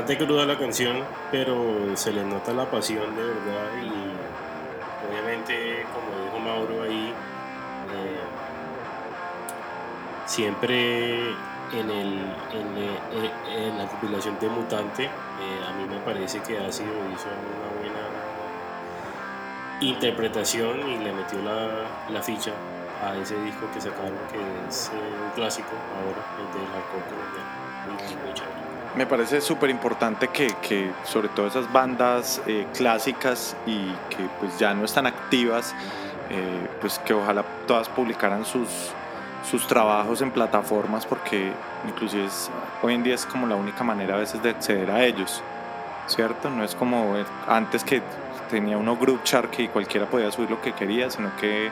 Bastante 0.00 0.24
cruda 0.24 0.46
la 0.46 0.56
canción, 0.56 1.04
pero 1.30 1.94
se 1.94 2.10
le 2.10 2.24
nota 2.24 2.54
la 2.54 2.64
pasión 2.70 3.14
de 3.14 3.22
verdad 3.22 3.68
y 3.82 3.92
obviamente, 5.06 5.84
como 5.92 6.24
dijo 6.24 6.38
Mauro 6.38 6.84
ahí, 6.84 7.12
eh, 7.92 8.20
siempre 10.24 11.28
en, 11.28 11.90
el, 11.90 12.18
en, 13.54 13.76
la 13.76 13.86
compilación 13.88 14.38
de 14.40 14.48
Mutante, 14.48 15.04
eh, 15.04 15.10
a 15.68 15.72
mí 15.74 15.84
me 15.86 15.98
parece 15.98 16.40
que 16.40 16.56
ha 16.58 16.72
sido 16.72 16.88
hizo 17.12 17.28
una 17.28 17.68
buena 17.78 18.08
interpretación 19.82 20.80
y 20.88 20.96
le 20.96 21.12
metió 21.12 21.42
la, 21.42 21.68
la 22.10 22.22
ficha 22.22 22.52
a 23.02 23.16
ese 23.16 23.40
disco 23.42 23.66
que 23.72 23.80
sacaron, 23.80 24.12
que 24.30 24.38
es 24.68 24.90
eh, 24.94 25.24
un 25.24 25.30
clásico 25.34 25.70
ahora, 25.96 26.22
el 26.38 26.60
del 26.60 26.68
hardcore 26.72 27.04
colombiano. 27.04 27.60
Me 28.96 29.06
parece 29.06 29.40
súper 29.40 29.70
importante 29.70 30.28
que, 30.28 30.54
que, 30.60 30.90
sobre 31.04 31.28
todo 31.28 31.46
esas 31.46 31.72
bandas 31.72 32.42
eh, 32.46 32.66
clásicas 32.74 33.56
y 33.66 33.86
que 34.10 34.28
pues 34.38 34.58
ya 34.58 34.74
no 34.74 34.84
están 34.84 35.06
activas, 35.06 35.74
eh, 36.28 36.68
pues 36.80 36.98
que 36.98 37.14
ojalá 37.14 37.44
todas 37.66 37.88
publicaran 37.88 38.44
sus, 38.44 38.68
sus 39.48 39.66
trabajos 39.66 40.20
en 40.22 40.32
plataformas 40.32 41.06
porque 41.06 41.52
inclusive 41.88 42.26
es, 42.26 42.50
hoy 42.82 42.94
en 42.94 43.02
día 43.02 43.14
es 43.14 43.24
como 43.26 43.46
la 43.46 43.54
única 43.54 43.84
manera 43.84 44.14
a 44.14 44.18
veces 44.18 44.42
de 44.42 44.50
acceder 44.50 44.90
a 44.90 45.04
ellos, 45.04 45.42
¿cierto? 46.06 46.50
No 46.50 46.64
es 46.64 46.74
como 46.74 47.14
antes 47.46 47.84
que 47.84 48.02
tenía 48.50 48.76
uno 48.76 48.96
group 48.96 49.22
chart 49.22 49.50
que 49.50 49.68
cualquiera 49.68 50.06
podía 50.06 50.30
subir 50.32 50.50
lo 50.50 50.60
que 50.60 50.72
quería, 50.72 51.08
sino 51.10 51.34
que 51.36 51.70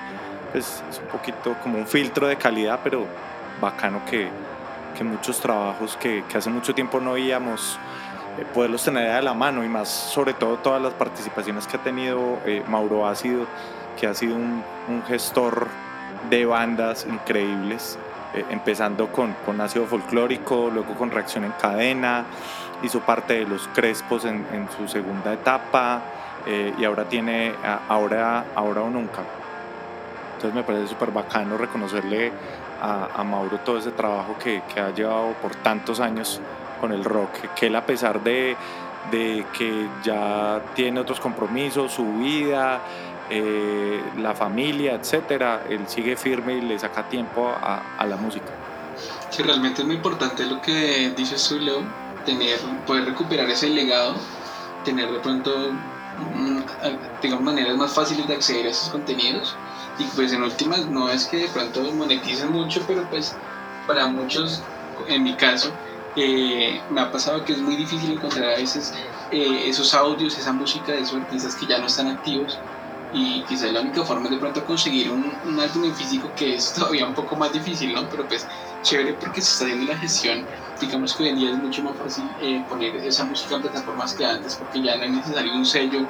pues, 0.53 0.83
es 0.91 0.99
un 0.99 1.07
poquito 1.09 1.57
como 1.63 1.79
un 1.79 1.87
filtro 1.87 2.27
de 2.27 2.37
calidad, 2.37 2.81
pero 2.83 3.07
bacano 3.61 4.03
que, 4.09 4.29
que 4.97 5.05
muchos 5.05 5.41
trabajos 5.41 5.97
que, 5.97 6.25
hace 6.35 6.51
mucho 6.51 6.75
tiempo 6.75 7.01
no 7.01 7.13
veíamos, 7.13 7.79
eh, 8.39 8.47
poderlos 8.55 8.85
tener 8.85 9.11
a 9.11 9.23
la 9.23 9.35
mano 9.35 9.65
y 9.65 9.69
más 9.69 9.89
sobre 9.89 10.33
todo 10.33 10.57
todas 10.57 10.81
las 10.81 10.93
participaciones 10.95 11.67
que 11.67 11.77
ha 11.77 11.83
tenido 11.83 12.39
eh, 12.45 12.63
Mauro 12.69 13.07
Ácido, 13.07 13.47
que 13.99 14.07
ha 14.07 14.15
sido 14.15 14.37
un, 14.37 14.63
gestor 15.07 15.69
de 16.31 16.47
bandas 16.47 17.07
increíbles, 17.09 17.99
eh, 18.35 18.45
empezando 18.51 19.13
con, 19.13 19.35
con 19.45 19.61
ácido 19.61 19.87
folclórico, 19.87 20.71
luego 20.73 20.95
con 20.95 21.11
reacción 21.11 21.45
en 21.45 21.53
cadena, 21.53 22.25
hizo 22.83 23.01
parte 23.01 23.35
de 23.35 23.45
los 23.45 23.69
Crespos 23.75 24.25
en, 24.25 24.47
en 24.53 24.69
su 24.77 24.89
segunda 24.89 25.33
etapa 25.33 26.03
y 26.79 26.83
ahora 26.83 27.05
tiene 27.05 27.53
ahora, 27.91 28.47
ahora 28.55 28.81
o 28.81 28.89
nunca. 28.89 29.23
Entonces 30.39 30.55
me 30.55 30.63
parece 30.63 30.87
súper 30.87 31.11
bacano 31.11 31.59
reconocerle 31.59 32.31
a, 32.81 33.09
a, 33.13 33.25
Mauro 33.25 33.59
todo 33.59 33.79
ese 33.79 33.91
trabajo 33.91 34.37
que, 34.39 34.63
que, 34.73 34.79
ha 34.79 34.95
llevado 34.95 35.33
por 35.43 35.53
tantos 35.57 35.99
años 35.99 36.41
con 36.81 36.93
el 36.93 37.03
rock, 37.03 37.53
que 37.57 37.67
él 37.67 37.75
a 37.75 37.85
pesar 37.85 38.23
de, 38.23 38.57
de 39.11 39.45
que 39.53 39.89
ya 40.05 40.63
tiene 40.77 41.01
otros 41.01 41.19
compromisos, 41.19 41.91
su 41.93 42.05
vida, 42.19 42.81
eh, 43.31 44.01
la 44.19 44.33
familia, 44.33 44.95
etcétera, 44.95 45.65
él 45.69 45.89
sigue 45.89 46.15
firme 46.15 46.55
y 46.55 46.61
le 46.61 46.79
saca 46.79 47.09
tiempo 47.09 47.51
a, 47.51 48.07
la 48.07 48.17
música. 48.17 48.47
Sí, 49.31 49.43
realmente 49.43 49.83
es 49.83 49.87
muy 49.89 49.97
importante 49.97 50.47
lo 50.47 50.63
que 50.63 51.13
dices 51.17 51.49
tú, 51.49 51.59
tener, 52.25 52.61
poder 52.87 53.07
recuperar 53.07 53.51
ese 53.51 53.71
legado, 53.71 54.15
tener 54.85 55.11
de 55.11 55.19
pronto, 55.19 55.73
mm, 55.73 56.59
digamos, 57.21 57.45
maneras 57.45 57.77
más 57.77 57.93
fáciles 57.93 58.29
de 58.29 58.35
acceder 58.35 58.67
a 58.67 58.71
esos 58.71 58.91
contenidos. 58.91 59.57
Y 59.99 60.05
pues 60.15 60.33
en 60.33 60.43
últimas 60.43 60.87
no 60.87 61.11
es 61.11 61.27
que 61.27 61.39
de 61.39 61.49
pronto 61.49 61.83
moneticen 61.93 62.51
mucho, 62.53 62.83
pero 62.87 63.09
pues 63.09 63.37
para 63.87 64.07
muchos, 64.09 64.63
en 65.09 65.23
mi 65.25 65.35
caso, 65.37 65.73
eh, 66.17 66.81
me 66.91 67.01
ha 67.01 67.11
pasado 67.11 67.45
que 67.45 67.53
es 67.53 67.59
muy 67.59 67.77
difícil 67.77 68.13
encontrar 68.13 68.51
a 68.51 68.57
veces 68.57 68.93
eh, 69.31 69.69
esos 69.69 69.95
audios, 69.95 70.39
esa 70.39 70.53
música 70.53 70.93
de 70.93 71.01
esos 71.01 71.21
artistas 71.21 71.55
que 71.57 71.67
ya 71.67 71.79
no 71.79 71.87
están 71.87 72.09
activos 72.09 72.59
y 73.13 73.43
quizás 73.45 73.73
la 73.73 73.81
única 73.81 74.05
forma 74.05 74.27
es 74.27 74.33
de 74.33 74.39
pronto 74.39 74.65
conseguir 74.65 75.11
un, 75.11 75.33
un, 75.45 75.61
álbum 75.61 75.85
en 75.85 75.95
físico 75.95 76.31
que 76.37 76.57
es 76.57 76.73
todavía 76.75 77.07
un 77.07 77.15
poco 77.15 77.37
más 77.37 77.53
difícil, 77.53 77.93
¿no? 77.95 78.09
Pero 78.09 78.27
pues 78.29 78.47
chévere 78.83 79.15
porque 79.15 79.41
se 79.41 79.53
está 79.53 79.65
haciendo 79.65 79.93
la 79.93 79.99
gestión, 79.99 80.47
digamos 80.81 81.15
que 81.15 81.25
hoy 81.25 81.29
en 81.31 81.37
día 81.37 81.51
es 81.51 81.59
mucho 81.59 81.83
más 81.83 81.97
fácil 81.97 82.25
eh, 82.41 82.65
poner 82.69 82.97
esa 82.97 83.25
música 83.25 83.57
en 83.57 83.63
plataformas 83.63 84.15
que 84.15 84.25
antes 84.25 84.57
porque 84.57 84.83
ya 84.83 84.97
no 84.97 85.05
es 85.05 85.11
necesario 85.11 85.55
un 85.55 85.65
sello 85.65 86.09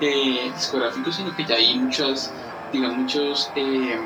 eh, 0.00 0.50
discográfico, 0.54 1.12
sino 1.12 1.34
que 1.34 1.44
ya 1.44 1.56
hay 1.56 1.78
muchos, 1.78 2.34
digamos, 2.72 2.96
muchos, 2.96 3.50
eh, 3.54 4.00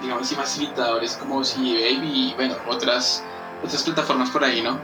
digamos, 0.00 0.30
y 0.30 0.34
facilitadores 0.34 1.16
como 1.16 1.42
CD 1.44 1.94
Baby 1.94 2.30
y 2.30 2.34
bueno, 2.34 2.54
otras, 2.68 3.22
otras 3.64 3.82
plataformas 3.82 4.30
por 4.30 4.44
ahí, 4.44 4.62
¿no? 4.62 4.78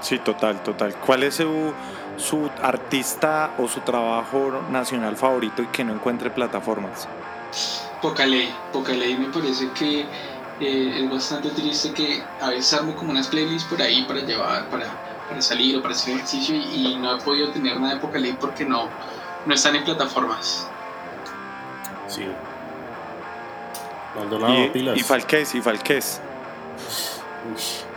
Sí, 0.00 0.18
total, 0.18 0.62
total. 0.62 0.94
¿Cuál 0.96 1.22
es 1.24 1.36
su, 1.36 1.72
su 2.16 2.50
artista 2.62 3.54
o 3.58 3.66
su 3.66 3.80
trabajo 3.80 4.62
nacional 4.70 5.16
favorito 5.16 5.62
y 5.62 5.66
que 5.66 5.84
no 5.84 5.94
encuentre 5.94 6.30
plataformas? 6.30 7.08
Poca 8.02 8.26
ley, 8.26 8.54
poca 8.72 8.92
ley 8.92 9.16
me 9.16 9.28
parece 9.30 9.70
que 9.70 10.06
eh, 10.60 11.02
es 11.02 11.10
bastante 11.10 11.50
triste 11.50 11.92
que 11.92 12.22
a 12.40 12.50
veces 12.50 12.72
armo 12.74 12.94
como 12.94 13.10
unas 13.10 13.28
playlists 13.28 13.68
por 13.68 13.80
ahí 13.80 14.04
para 14.04 14.20
llevar, 14.20 14.68
para, 14.68 14.86
para 15.28 15.42
salir 15.42 15.76
o 15.76 15.82
para 15.82 15.94
hacer 15.94 16.14
ejercicio 16.14 16.54
y, 16.54 16.92
y, 16.92 16.96
no 16.96 17.16
he 17.16 17.20
podido 17.20 17.50
tener 17.50 17.80
nada 17.80 17.94
de 17.94 18.00
poca 18.00 18.18
ley 18.18 18.36
porque 18.38 18.64
no, 18.64 18.88
no 19.44 19.54
están 19.54 19.76
en 19.76 19.84
plataformas. 19.84 20.68
Sí. 22.16 22.24
Maldonado, 24.16 24.64
y, 24.64 24.68
pilas. 24.70 24.96
Y 24.96 25.02
Falqués, 25.02 25.54
y 25.54 25.60
Falqués. 25.60 26.20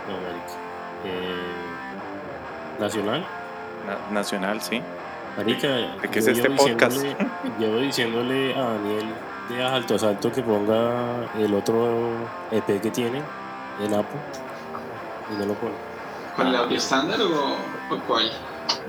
No, 0.06 0.14
marica. 0.14 0.52
Eh, 1.06 2.78
¿Nacional? 2.78 3.26
Na 3.86 4.12
nacional, 4.12 4.60
sí. 4.60 4.82
Marica, 5.38 5.68
¿de 5.68 6.08
qué 6.10 6.18
es 6.18 6.26
este 6.26 6.50
podcast? 6.50 7.02
Llevo 7.58 7.78
diciéndole 7.78 8.54
a 8.54 8.62
Daniel 8.62 9.06
de 9.48 9.64
Alto 9.64 9.94
Asalto 9.94 10.30
que 10.30 10.42
ponga 10.42 11.24
el 11.38 11.54
otro 11.54 12.10
EP 12.50 12.78
que 12.78 12.90
tiene 12.90 13.22
en 13.82 13.94
Apple 13.94 14.20
y 15.32 15.38
no 15.38 15.46
lo 15.46 15.54
pone. 15.54 15.72
¿Con 16.36 16.46
el 16.46 16.56
audio 16.56 16.76
estándar 16.76 17.18
o, 17.22 17.94
o, 17.94 17.98
cuál? 18.06 18.30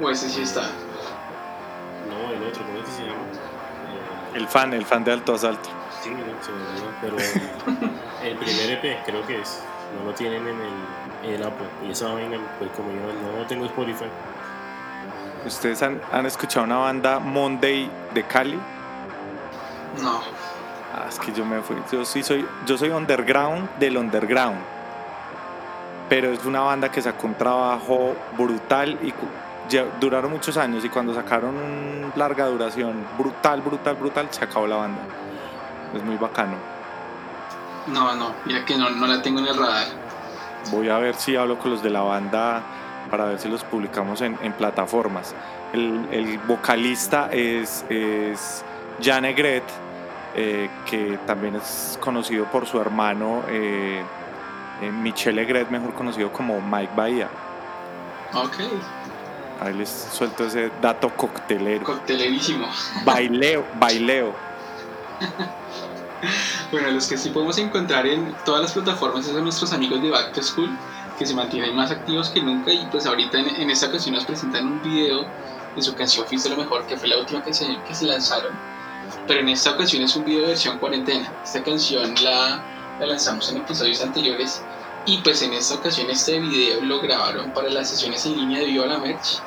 ¿O 0.01 0.09
ese 0.09 0.29
sí 0.29 0.41
está? 0.41 0.69
El 4.33 4.47
fan, 4.47 4.73
el 4.73 4.85
fan 4.85 5.03
de 5.03 5.11
Alto 5.11 5.33
Asalto. 5.33 5.69
Sí, 6.01 6.09
se 6.09 6.51
pero 7.01 7.17
el, 7.17 8.31
el, 8.31 8.37
primer 8.37 8.71
EP 8.71 9.05
creo 9.05 9.25
que 9.25 9.41
es. 9.41 9.63
No 9.97 10.09
lo 10.09 10.15
tienen 10.15 10.47
en 10.47 10.55
el, 10.55 11.35
en 11.35 11.43
Apple. 11.43 11.67
Y 11.85 11.91
esa 11.91 12.13
vaina, 12.13 12.37
pues 12.57 12.71
como 12.71 12.91
yo 12.91 13.37
no 13.37 13.45
tengo 13.45 13.65
Spotify. 13.65 14.05
¿Ustedes 15.45 15.81
han, 15.81 16.01
han 16.11 16.25
escuchado 16.25 16.65
una 16.65 16.77
banda 16.77 17.19
Monday 17.19 17.89
de 18.13 18.23
Cali? 18.23 18.59
No. 20.01 20.21
Ah, 20.93 21.05
es 21.09 21.19
que 21.19 21.31
yo 21.33 21.45
me 21.45 21.61
fui. 21.61 21.77
Yo 21.91 22.05
sí 22.05 22.23
soy, 22.23 22.45
yo 22.65 22.77
soy 22.77 22.89
underground 22.89 23.69
del 23.79 23.97
underground. 23.97 24.59
Pero 26.09 26.31
es 26.31 26.45
una 26.45 26.61
banda 26.61 26.91
que 26.91 27.01
sacó 27.01 27.27
un 27.27 27.35
trabajo 27.35 28.15
brutal 28.37 28.97
y 29.01 29.13
duraron 29.99 30.31
muchos 30.31 30.57
años. 30.57 30.83
Y 30.85 30.89
cuando 30.89 31.13
sacaron 31.13 32.11
larga 32.15 32.47
duración, 32.47 33.05
brutal, 33.17 33.61
brutal, 33.61 33.95
brutal, 33.95 34.27
se 34.31 34.43
acabó 34.43 34.67
la 34.67 34.77
banda. 34.77 35.01
Es 35.95 36.03
muy 36.03 36.17
bacano. 36.17 36.55
No, 37.87 38.15
no, 38.15 38.33
mira 38.45 38.63
que 38.63 38.77
no, 38.77 38.89
no 38.89 39.07
la 39.07 39.21
tengo 39.21 39.39
en 39.39 39.47
el 39.47 39.57
radar. 39.57 39.87
Voy 40.69 40.89
a 40.89 40.97
ver 40.99 41.15
si 41.15 41.35
hablo 41.35 41.57
con 41.57 41.71
los 41.71 41.81
de 41.81 41.89
la 41.89 42.01
banda 42.01 42.61
para 43.09 43.25
ver 43.25 43.39
si 43.39 43.49
los 43.49 43.63
publicamos 43.63 44.21
en, 44.21 44.37
en 44.41 44.53
plataformas. 44.53 45.33
El, 45.73 46.07
el, 46.11 46.37
vocalista 46.39 47.29
es, 47.31 47.85
es 47.89 48.63
Jan 49.01 49.25
Egret, 49.25 49.63
eh, 50.35 50.69
que 50.85 51.19
también 51.25 51.55
es 51.55 51.97
conocido 52.01 52.45
por 52.45 52.67
su 52.67 52.79
hermano 52.79 53.43
eh, 53.47 54.03
eh, 54.81 54.91
Michel 54.91 55.39
Egret, 55.39 55.69
mejor 55.69 55.93
conocido 55.93 56.31
como 56.31 56.61
Mike 56.61 56.93
Bahía. 56.95 57.29
Ok. 58.33 58.57
Ahí 59.61 59.73
les 59.73 59.89
suelto 59.89 60.45
ese 60.45 60.71
dato 60.81 61.09
coctelero. 61.15 61.85
Coctelerísimo. 61.85 62.67
Baileo, 63.05 63.65
baileo. 63.79 64.33
bueno, 66.71 66.91
los 66.91 67.07
que 67.07 67.15
sí 67.15 67.29
podemos 67.29 67.57
encontrar 67.59 68.05
en 68.07 68.35
todas 68.43 68.61
las 68.61 68.73
plataformas 68.73 69.27
es 69.27 69.35
a 69.35 69.39
nuestros 69.39 69.71
amigos 69.71 70.01
de 70.01 70.09
Back 70.09 70.33
to 70.33 70.41
School, 70.41 70.69
que 71.17 71.25
se 71.25 71.35
mantienen 71.35 71.75
más 71.75 71.91
activos 71.91 72.29
que 72.29 72.41
nunca 72.41 72.73
y 72.73 72.85
pues 72.87 73.05
ahorita 73.05 73.39
en, 73.39 73.55
en 73.61 73.69
esta 73.69 73.87
ocasión 73.87 74.15
nos 74.15 74.25
presentan 74.25 74.65
un 74.65 74.81
video 74.81 75.25
de 75.75 75.81
su 75.81 75.95
canción 75.95 76.25
Fuiste 76.25 76.49
lo 76.49 76.57
mejor, 76.57 76.85
que 76.87 76.97
fue 76.97 77.07
la 77.07 77.19
última 77.19 77.43
que 77.43 77.53
se, 77.53 77.77
que 77.87 77.93
se 77.93 78.05
lanzaron 78.05 78.51
pero 79.27 79.41
en 79.41 79.49
esta 79.49 79.71
ocasión 79.71 80.03
es 80.03 80.15
un 80.15 80.25
video 80.25 80.41
de 80.41 80.47
versión 80.47 80.77
cuarentena. 80.79 81.31
Esta 81.43 81.63
canción 81.63 82.13
la, 82.23 82.63
la, 82.99 83.05
lanzamos 83.05 83.49
en 83.51 83.57
episodios 83.57 84.01
anteriores 84.01 84.61
y 85.05 85.17
pues 85.19 85.41
en 85.41 85.53
esta 85.53 85.75
ocasión 85.75 86.09
este 86.09 86.39
video 86.39 86.81
lo 86.81 87.01
grabaron 87.01 87.51
para 87.51 87.69
las 87.69 87.89
sesiones 87.89 88.25
en 88.25 88.37
línea 88.37 88.59
de 88.59 88.65
Viva 88.65 88.85
la 88.85 88.99
Merch 88.99 89.41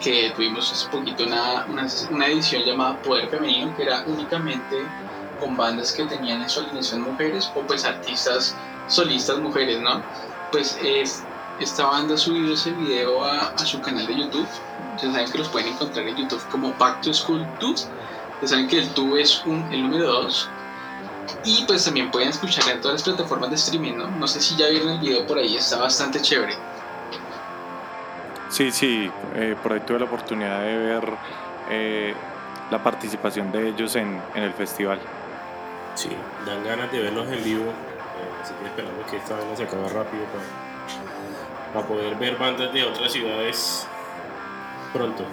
que 0.00 0.32
tuvimos 0.34 0.70
hace 0.72 0.88
poquito 0.88 1.24
una, 1.24 1.66
una, 2.10 2.26
edición 2.26 2.62
llamada 2.64 3.00
Poder 3.02 3.28
Femenino 3.28 3.76
que 3.76 3.82
era 3.82 4.04
únicamente 4.06 4.76
con 5.40 5.56
bandas 5.56 5.92
que 5.92 6.04
tenían 6.04 6.42
en 6.42 6.48
su 6.48 6.60
alineación 6.60 7.02
mujeres 7.02 7.50
o 7.54 7.60
pues 7.62 7.84
artistas 7.84 8.56
solistas 8.88 9.38
mujeres, 9.38 9.80
¿no? 9.80 10.02
Pues 10.50 10.78
es, 10.82 11.22
esta 11.60 11.86
banda 11.86 12.14
ha 12.14 12.18
subido 12.18 12.54
ese 12.54 12.72
video 12.72 13.24
a, 13.24 13.56
su 13.58 13.80
canal 13.80 14.06
de 14.06 14.16
YouTube. 14.16 14.48
Ya 15.00 15.12
saben 15.12 15.30
que 15.30 15.38
los 15.38 15.48
pueden 15.48 15.68
encontrar 15.68 16.08
en 16.08 16.16
YouTube 16.16 16.42
como 16.50 16.72
Back 16.74 17.02
to 17.02 17.12
School 17.14 17.46
2 17.60 17.88
ya 18.40 18.46
saben 18.46 18.68
que 18.68 18.78
el 18.78 18.88
tú 18.90 19.16
es 19.16 19.42
un, 19.46 19.62
el 19.72 19.82
número 19.82 20.06
2. 20.06 20.48
Y 21.44 21.64
pues 21.66 21.84
también 21.84 22.10
pueden 22.10 22.28
escuchar 22.28 22.68
en 22.68 22.80
todas 22.80 22.94
las 22.94 23.02
plataformas 23.02 23.50
de 23.50 23.56
streaming, 23.56 23.96
¿no? 23.96 24.08
No 24.08 24.28
sé 24.28 24.40
si 24.40 24.56
ya 24.56 24.68
vieron 24.68 24.90
el 24.90 24.98
video 24.98 25.26
por 25.26 25.38
ahí, 25.38 25.56
está 25.56 25.78
bastante 25.78 26.20
chévere. 26.20 26.54
Sí, 28.50 28.70
sí, 28.72 29.10
eh, 29.34 29.56
por 29.62 29.72
ahí 29.72 29.80
tuve 29.80 29.98
la 29.98 30.06
oportunidad 30.06 30.62
de 30.62 30.76
ver 30.76 31.12
eh, 31.70 32.14
la 32.70 32.82
participación 32.82 33.52
de 33.52 33.68
ellos 33.68 33.94
en, 33.96 34.20
en, 34.34 34.42
el 34.42 34.52
festival. 34.54 34.98
Sí, 35.94 36.08
dan 36.46 36.64
ganas 36.64 36.90
de 36.90 37.00
verlos 37.00 37.28
en 37.30 37.44
vivo. 37.44 37.64
eh, 37.64 38.42
así 38.42 38.54
que 38.54 38.66
esperamos 38.68 39.06
que 39.10 39.16
esta 39.18 39.36
vaina 39.36 39.56
se 39.56 39.64
acabe 39.64 39.88
rápido 39.88 40.24
para, 40.32 41.74
para 41.74 41.86
poder 41.86 42.14
ver 42.16 42.36
bandas 42.36 42.72
de 42.72 42.84
otras 42.84 43.12
ciudades 43.12 43.86
pronto. 44.92 45.24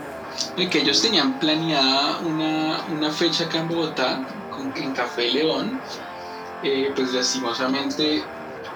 Y 0.58 0.68
que 0.68 0.80
ellos 0.80 1.02
tenían 1.02 1.40
planeada 1.40 2.20
una, 2.20 2.84
una 2.92 3.10
fecha 3.12 3.46
acá 3.46 3.60
en 3.60 3.70
Bogotá, 3.70 4.20
en 4.76 4.94
Café 4.94 5.30
León, 5.30 5.80
eh, 6.64 6.92
pues 6.96 7.14
lastimosamente 7.14 8.24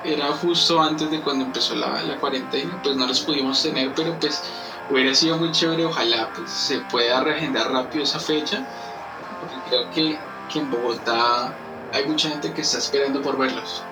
era 0.04 0.28
justo 0.28 0.82
antes 0.82 1.10
de 1.12 1.22
cuando 1.22 1.46
empezó 1.46 1.76
la, 1.76 2.02
la 2.04 2.18
cuarentena, 2.18 2.80
pues 2.84 2.96
no 2.96 3.08
los 3.08 3.20
pudimos 3.22 3.62
tener, 3.62 3.94
pero 3.96 4.18
pues 4.20 4.44
hubiera 4.90 5.14
sido 5.14 5.38
muy 5.38 5.52
chévere, 5.52 5.86
ojalá 5.86 6.30
pues 6.36 6.50
se 6.50 6.80
pueda 6.82 7.22
reagendar 7.24 7.72
rápido 7.72 8.04
esa 8.04 8.20
fecha, 8.20 8.66
porque 9.40 9.70
creo 9.70 9.90
que, 9.92 10.20
que 10.52 10.60
en 10.60 10.72
Bogotá 10.72 11.54
hay 11.94 12.06
mucha 12.06 12.30
gente 12.30 12.54
que 12.54 12.62
está 12.62 12.78
esperando 12.78 13.22
por 13.22 13.38
verlos. 13.38 13.84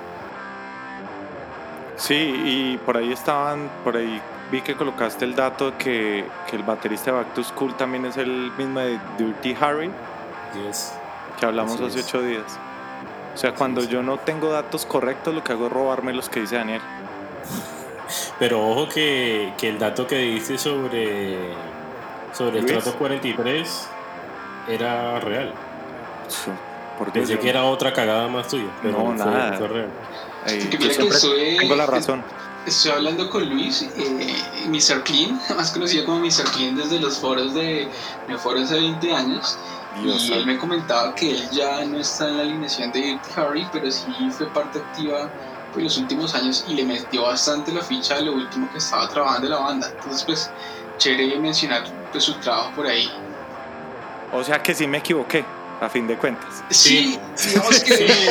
Sí, 1.98 2.14
y 2.14 2.78
por 2.86 2.96
ahí 2.96 3.12
estaban, 3.12 3.70
por 3.84 3.98
ahí 3.98 4.22
vi 4.52 4.62
que 4.62 4.76
colocaste 4.76 5.26
el 5.26 5.36
dato 5.36 5.72
de 5.72 5.78
que, 5.78 6.26
que 6.50 6.56
el 6.56 6.64
baterista 6.64 7.12
de 7.12 7.18
Back 7.18 7.34
to 7.34 7.44
School 7.44 7.76
también 7.76 8.06
es 8.06 8.18
el 8.18 8.52
mismo 8.56 8.80
de 8.80 9.00
Dirty 9.18 9.56
Harry, 9.60 9.92
Yes. 10.54 10.94
Que 11.40 11.46
hablamos 11.46 11.76
Así 11.76 11.86
hace 11.86 12.00
es. 12.00 12.06
ocho 12.08 12.22
días. 12.22 12.60
O 13.34 13.38
sea, 13.38 13.54
cuando 13.54 13.84
yo 13.84 14.02
no 14.02 14.18
tengo 14.18 14.50
datos 14.52 14.86
correctos, 14.86 15.34
lo 15.36 15.44
que 15.44 15.52
hago 15.54 15.68
es 15.68 15.72
robarme 15.72 16.14
los 16.14 16.28
que 16.30 16.42
dice 16.42 16.56
Daniel. 16.56 16.82
Pero 18.40 18.66
ojo 18.68 18.88
que, 18.90 19.54
que 19.58 19.70
el 19.70 19.80
dato 19.80 20.08
que 20.08 20.18
diste 20.18 20.58
sobre, 20.58 21.38
sobre 22.34 22.60
el 22.60 22.66
Luis. 22.66 22.78
trato 22.84 22.98
43 22.98 23.88
era 24.70 25.20
real. 25.20 25.54
Su- 26.28 26.52
Por 26.98 27.12
Dios, 27.12 27.28
Pensé 27.28 27.34
yo- 27.36 27.40
que 27.40 27.50
era 27.50 27.64
otra 27.66 27.94
cagada 27.94 28.28
más 28.28 28.48
tuya, 28.48 28.70
pero 28.82 28.98
No, 28.98 29.06
fue, 29.06 29.16
nada. 29.16 29.58
fue 29.58 29.68
real. 29.68 29.90
Ey, 30.48 30.60
Porque 30.62 30.78
yo 30.78 30.80
mira 30.80 30.88
que 30.90 30.94
siempre 30.96 31.18
soy- 31.20 31.58
tengo 31.60 31.76
la 31.76 31.86
razón. 31.86 32.24
Estoy 32.66 32.92
hablando 32.92 33.30
con 33.30 33.48
Luis, 33.50 33.82
eh, 33.98 34.36
Mr. 34.68 35.04
Clean, 35.04 35.40
más 35.56 35.72
conocido 35.72 36.06
como 36.06 36.20
Mr. 36.20 36.44
Clean 36.56 36.76
desde 36.76 37.00
los 37.00 37.18
foros 37.20 37.54
de, 37.54 37.88
de 38.28 38.38
foros 38.38 38.64
hace 38.64 38.76
20 38.76 39.14
años. 39.14 39.58
Dios 40.02 40.30
y 40.30 40.34
él 40.34 40.46
me 40.46 40.58
comentaba 40.58 41.14
que 41.16 41.32
él 41.32 41.50
ya 41.52 41.84
no 41.86 42.00
está 42.00 42.28
en 42.28 42.38
la 42.38 42.44
alineación 42.44 42.92
de 42.92 43.00
Dirty 43.02 43.30
Harry, 43.36 43.68
pero 43.72 43.92
sí 43.92 44.06
fue 44.32 44.48
parte 44.48 44.80
activa 44.80 45.30
en 45.76 45.84
los 45.84 45.98
últimos 45.98 46.34
años 46.36 46.66
y 46.68 46.74
le 46.74 46.86
metió 46.86 47.24
bastante 47.24 47.72
la 47.72 47.82
ficha 47.82 48.16
a 48.16 48.22
lo 48.22 48.34
último 48.34 48.70
que 48.72 48.78
estaba 48.78 49.08
trabajando 49.10 49.48
en 49.48 49.54
la 49.54 49.60
banda. 49.60 49.92
Entonces, 49.96 50.24
pues, 50.24 50.52
chévere 50.98 51.38
mencionar 51.40 51.84
pues, 52.12 52.24
su 52.24 52.34
trabajo 52.36 52.72
por 52.76 52.88
ahí. 52.88 53.10
O 54.34 54.44
sea 54.44 54.62
que 54.62 54.74
sí 54.74 54.88
me 54.88 54.98
equivoqué, 54.98 55.46
a 55.80 55.90
fin 55.90 56.08
de 56.08 56.18
cuentas. 56.18 56.64
Sí, 56.70 57.20
digamos 57.46 57.80
que 57.82 57.98
Sí, 57.98 58.08
sí. 58.08 58.30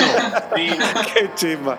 Qué 1.14 1.30
chimba. 1.34 1.78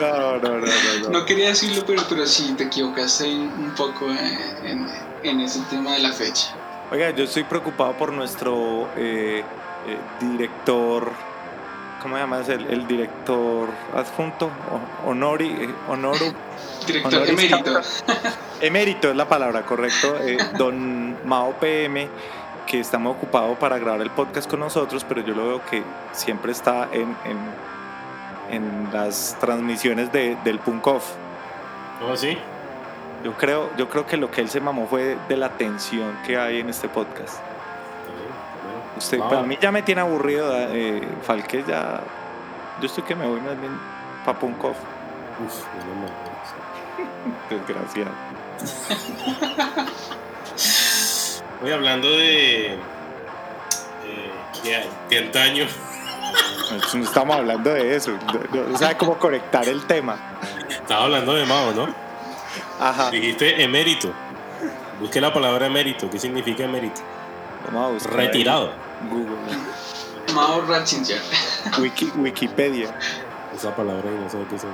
No, 0.00 0.38
no, 0.38 0.58
no, 0.58 0.66
no. 1.02 1.08
no. 1.10 1.24
quería 1.24 1.48
decirlo, 1.48 1.84
pero, 1.86 2.02
pero 2.08 2.26
sí 2.26 2.54
te 2.56 2.64
equivocaste 2.64 3.24
un 3.24 3.66
un 3.66 3.74
poco 3.74 4.10
eh, 4.10 4.38
en, 4.64 4.88
en 5.22 5.40
ese 5.40 5.60
tema 5.70 5.92
de 5.92 6.00
la 6.00 6.12
fecha. 6.12 6.54
Oiga, 6.90 7.10
yo 7.10 7.24
estoy 7.24 7.44
preocupado 7.44 7.92
por 7.94 8.12
nuestro 8.12 8.88
eh, 8.96 9.42
eh, 9.86 9.98
director. 10.20 11.10
¿Cómo 12.00 12.14
se 12.14 12.20
llama? 12.20 12.40
Es 12.40 12.48
el, 12.48 12.66
el 12.66 12.86
director 12.86 13.68
adjunto. 13.94 14.50
Honori, 15.04 15.48
eh, 15.48 15.74
honoru, 15.88 16.32
Director 16.86 17.14
Honoris 17.14 17.30
emérito. 17.44 17.80
emérito 18.60 19.10
es 19.10 19.16
la 19.16 19.28
palabra, 19.28 19.62
correcto. 19.62 20.16
eh, 20.20 20.38
don 20.56 21.16
Mao 21.26 21.54
PM, 21.54 22.08
que 22.66 22.78
está 22.78 22.98
muy 22.98 23.12
ocupado 23.12 23.54
para 23.56 23.78
grabar 23.78 24.00
el 24.02 24.10
podcast 24.10 24.48
con 24.48 24.60
nosotros, 24.60 25.04
pero 25.08 25.22
yo 25.22 25.34
lo 25.34 25.48
veo 25.48 25.62
que 25.68 25.82
siempre 26.12 26.52
está 26.52 26.88
en, 26.92 27.16
en, 27.24 27.38
en 28.50 28.88
las 28.92 29.36
transmisiones 29.40 30.12
de, 30.12 30.36
del 30.44 30.60
Punk 30.60 30.86
Off. 30.86 31.04
¿Oh, 32.08 32.16
sí? 32.16 32.38
Yo 33.24 33.32
creo, 33.32 33.70
yo 33.76 33.88
creo 33.88 34.06
que 34.06 34.16
lo 34.16 34.30
que 34.30 34.40
él 34.40 34.48
se 34.48 34.60
mamó 34.60 34.86
fue 34.86 35.16
de 35.28 35.36
la 35.36 35.50
tensión 35.50 36.16
que 36.24 36.38
hay 36.38 36.60
en 36.60 36.68
este 36.68 36.88
podcast. 36.88 37.38
Usted, 38.96 39.18
para 39.18 39.42
mí 39.42 39.58
ya 39.60 39.72
me 39.72 39.82
tiene 39.82 40.00
aburrido, 40.00 40.50
eh, 40.54 41.02
Falque 41.22 41.64
ya. 41.66 42.00
Yo 42.80 42.86
estoy 42.86 43.04
que 43.04 43.14
me 43.14 43.26
voy 43.26 43.40
más 43.40 43.58
bien 43.60 43.72
para 44.24 44.38
Punkov, 44.38 44.72
desgraciado. 47.50 48.10
Voy 51.60 51.72
hablando 51.72 52.08
de. 52.10 52.74
eh, 52.74 52.78
que 54.62 54.84
de 55.10 55.18
antaño. 55.26 55.66
No 56.94 57.02
estamos 57.04 57.36
hablando 57.36 57.72
de 57.72 57.96
eso. 57.96 58.12
No, 58.52 58.62
no 58.62 58.78
sabe 58.78 58.96
cómo 58.96 59.18
conectar 59.18 59.66
el 59.68 59.86
tema. 59.86 60.16
Estaba 60.68 61.04
hablando 61.04 61.34
de 61.34 61.46
Mao, 61.46 61.72
¿no? 61.72 62.05
Ajá. 62.80 63.10
Dijiste 63.10 63.62
emérito. 63.62 64.10
Busque 65.00 65.20
la 65.20 65.32
palabra 65.32 65.66
emérito. 65.66 66.08
¿Qué 66.10 66.18
significa 66.18 66.64
emérito? 66.64 67.00
Vamos 67.66 67.88
a 67.88 67.92
buscar 67.94 68.18
ahí 68.20 68.26
Retirado. 68.26 68.70
Google. 69.10 69.36
Mao 70.34 70.60
Ratzinger. 70.62 71.20
Wiki- 71.78 72.12
Wikipedia. 72.16 72.94
Esa 73.54 73.74
palabra 73.74 74.10
y 74.10 74.22
no 74.22 74.28
sé 74.30 74.38
qué 74.50 74.58
son. 74.58 74.70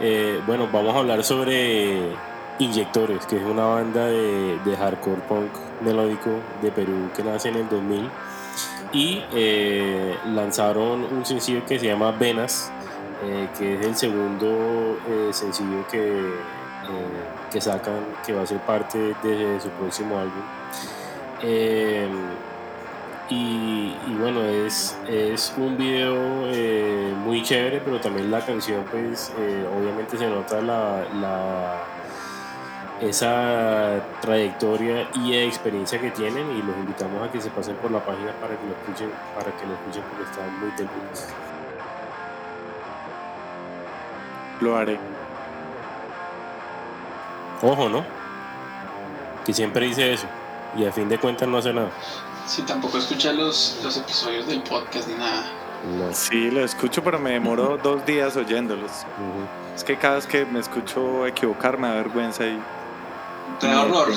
Eh, 0.00 0.40
bueno, 0.46 0.68
vamos 0.72 0.94
a 0.94 0.98
hablar 0.98 1.22
sobre 1.24 2.12
Inyectores, 2.58 3.26
que 3.26 3.36
es 3.36 3.42
una 3.42 3.64
banda 3.66 4.06
de, 4.06 4.58
de 4.64 4.76
hardcore 4.76 5.20
punk 5.28 5.50
melódico 5.82 6.30
de 6.62 6.70
Perú 6.70 7.10
que 7.16 7.22
nace 7.22 7.48
en 7.48 7.56
el 7.56 7.68
2000 7.68 8.08
y 8.92 9.22
eh, 9.34 10.16
lanzaron 10.26 11.04
un 11.04 11.24
sencillo 11.26 11.64
que 11.66 11.78
se 11.78 11.86
llama 11.86 12.10
Venas, 12.12 12.70
eh, 13.24 13.48
que 13.58 13.74
es 13.78 13.86
el 13.86 13.96
segundo 13.96 14.98
eh, 15.08 15.28
sencillo 15.32 15.86
que, 15.90 16.32
que 17.50 17.60
sacan, 17.60 18.18
que 18.24 18.32
va 18.34 18.42
a 18.42 18.46
ser 18.46 18.64
parte 18.64 19.14
de 19.22 19.60
su 19.60 19.72
próximo 19.72 20.18
álbum. 20.18 20.48
Eh, 21.38 22.08
y, 23.30 24.16
bueno, 24.16 24.44
es, 24.46 25.02
es 25.04 25.52
un 25.56 25.76
video 25.76 26.48
eh, 26.50 27.14
muy 27.16 27.42
chévere, 27.42 27.80
pero 27.82 28.00
también 28.00 28.30
la 28.30 28.44
canción, 28.44 28.86
pues 28.90 29.32
eh, 29.36 29.66
obviamente 29.70 30.16
se 30.16 30.28
nota 30.28 30.62
la, 30.62 31.06
la- 31.10 31.92
esa 32.98 34.10
trayectoria 34.20 35.08
y 35.12 35.34
experiencia 35.36 36.00
que 36.00 36.10
tienen 36.10 36.50
y 36.50 36.62
los 36.62 36.76
invitamos 36.78 37.22
a 37.22 37.30
que 37.30 37.40
se 37.40 37.50
pasen 37.50 37.78
por 37.78 37.90
la 37.92 38.04
página 38.04 38.38
para 38.40 38.58
que 38.58 38.66
lo 38.66 38.74
escuchen, 38.74 39.20
para 39.32 39.54
que 39.56 39.66
lo 39.66 39.74
escuchen 39.74 40.04
porque 40.08 40.24
está 40.24 40.50
muy 40.50 40.72
del. 40.72 40.90
Lo 44.60 44.76
haré. 44.76 45.17
Ojo, 47.62 47.88
¿no? 47.88 48.04
Que 49.44 49.52
siempre 49.52 49.86
dice 49.86 50.12
eso 50.12 50.26
y 50.76 50.84
a 50.84 50.92
fin 50.92 51.08
de 51.08 51.18
cuentas 51.18 51.48
no 51.48 51.58
hace 51.58 51.72
nada. 51.72 51.90
Si 52.46 52.62
tampoco 52.62 52.98
escucha 52.98 53.32
los, 53.32 53.80
los 53.82 53.96
episodios 53.96 54.46
del 54.46 54.62
podcast 54.62 55.08
ni 55.08 55.14
nada. 55.14 55.44
No. 55.96 56.12
Sí, 56.12 56.50
lo 56.50 56.64
escucho, 56.64 57.02
pero 57.04 57.18
me 57.18 57.32
demoro 57.32 57.78
dos 57.82 58.04
días 58.04 58.36
oyéndolos. 58.36 58.90
Es 59.76 59.84
que 59.84 59.96
cada 59.96 60.16
vez 60.16 60.26
que 60.26 60.44
me 60.44 60.58
escucho 60.60 61.26
equivocar 61.26 61.78
me 61.78 61.88
da 61.88 61.94
vergüenza 61.94 62.44
y. 62.46 62.58
Te 63.60 63.68
da 63.68 63.82
horror. 63.82 64.08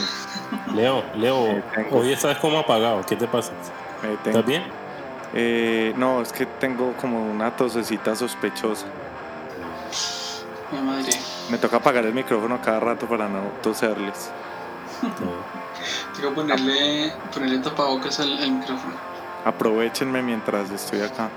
Leo, 0.76 1.04
Leo, 1.16 1.64
tengo- 1.74 1.98
hoy 2.00 2.12
estás 2.12 2.38
como 2.40 2.60
apagado, 2.60 3.02
¿qué 3.06 3.16
te 3.16 3.28
pasa? 3.28 3.52
¿Estás 4.26 4.46
bien? 4.46 4.64
Eh, 5.34 5.94
no, 5.96 6.22
es 6.22 6.34
que 6.34 6.46
tengo 6.46 6.94
como 7.00 7.32
una 7.32 7.56
tosecita 7.56 8.16
sospechosa. 8.16 8.86
Mi 10.72 10.80
madre. 10.82 11.12
Me 11.52 11.58
toca 11.58 11.78
apagar 11.78 12.06
el 12.06 12.14
micrófono 12.14 12.62
cada 12.62 12.80
rato 12.80 13.08
para 13.08 13.28
no 13.28 13.42
toserles. 13.62 14.32
Tengo 16.16 16.30
que 16.30 16.36
ponerle, 16.36 17.14
ponerle 17.34 17.60
tapabocas 17.60 18.22
al, 18.22 18.38
al 18.38 18.52
micrófono. 18.52 18.94
Aprovechenme 19.44 20.22
mientras 20.22 20.72
estoy 20.72 21.02
acá. 21.02 21.30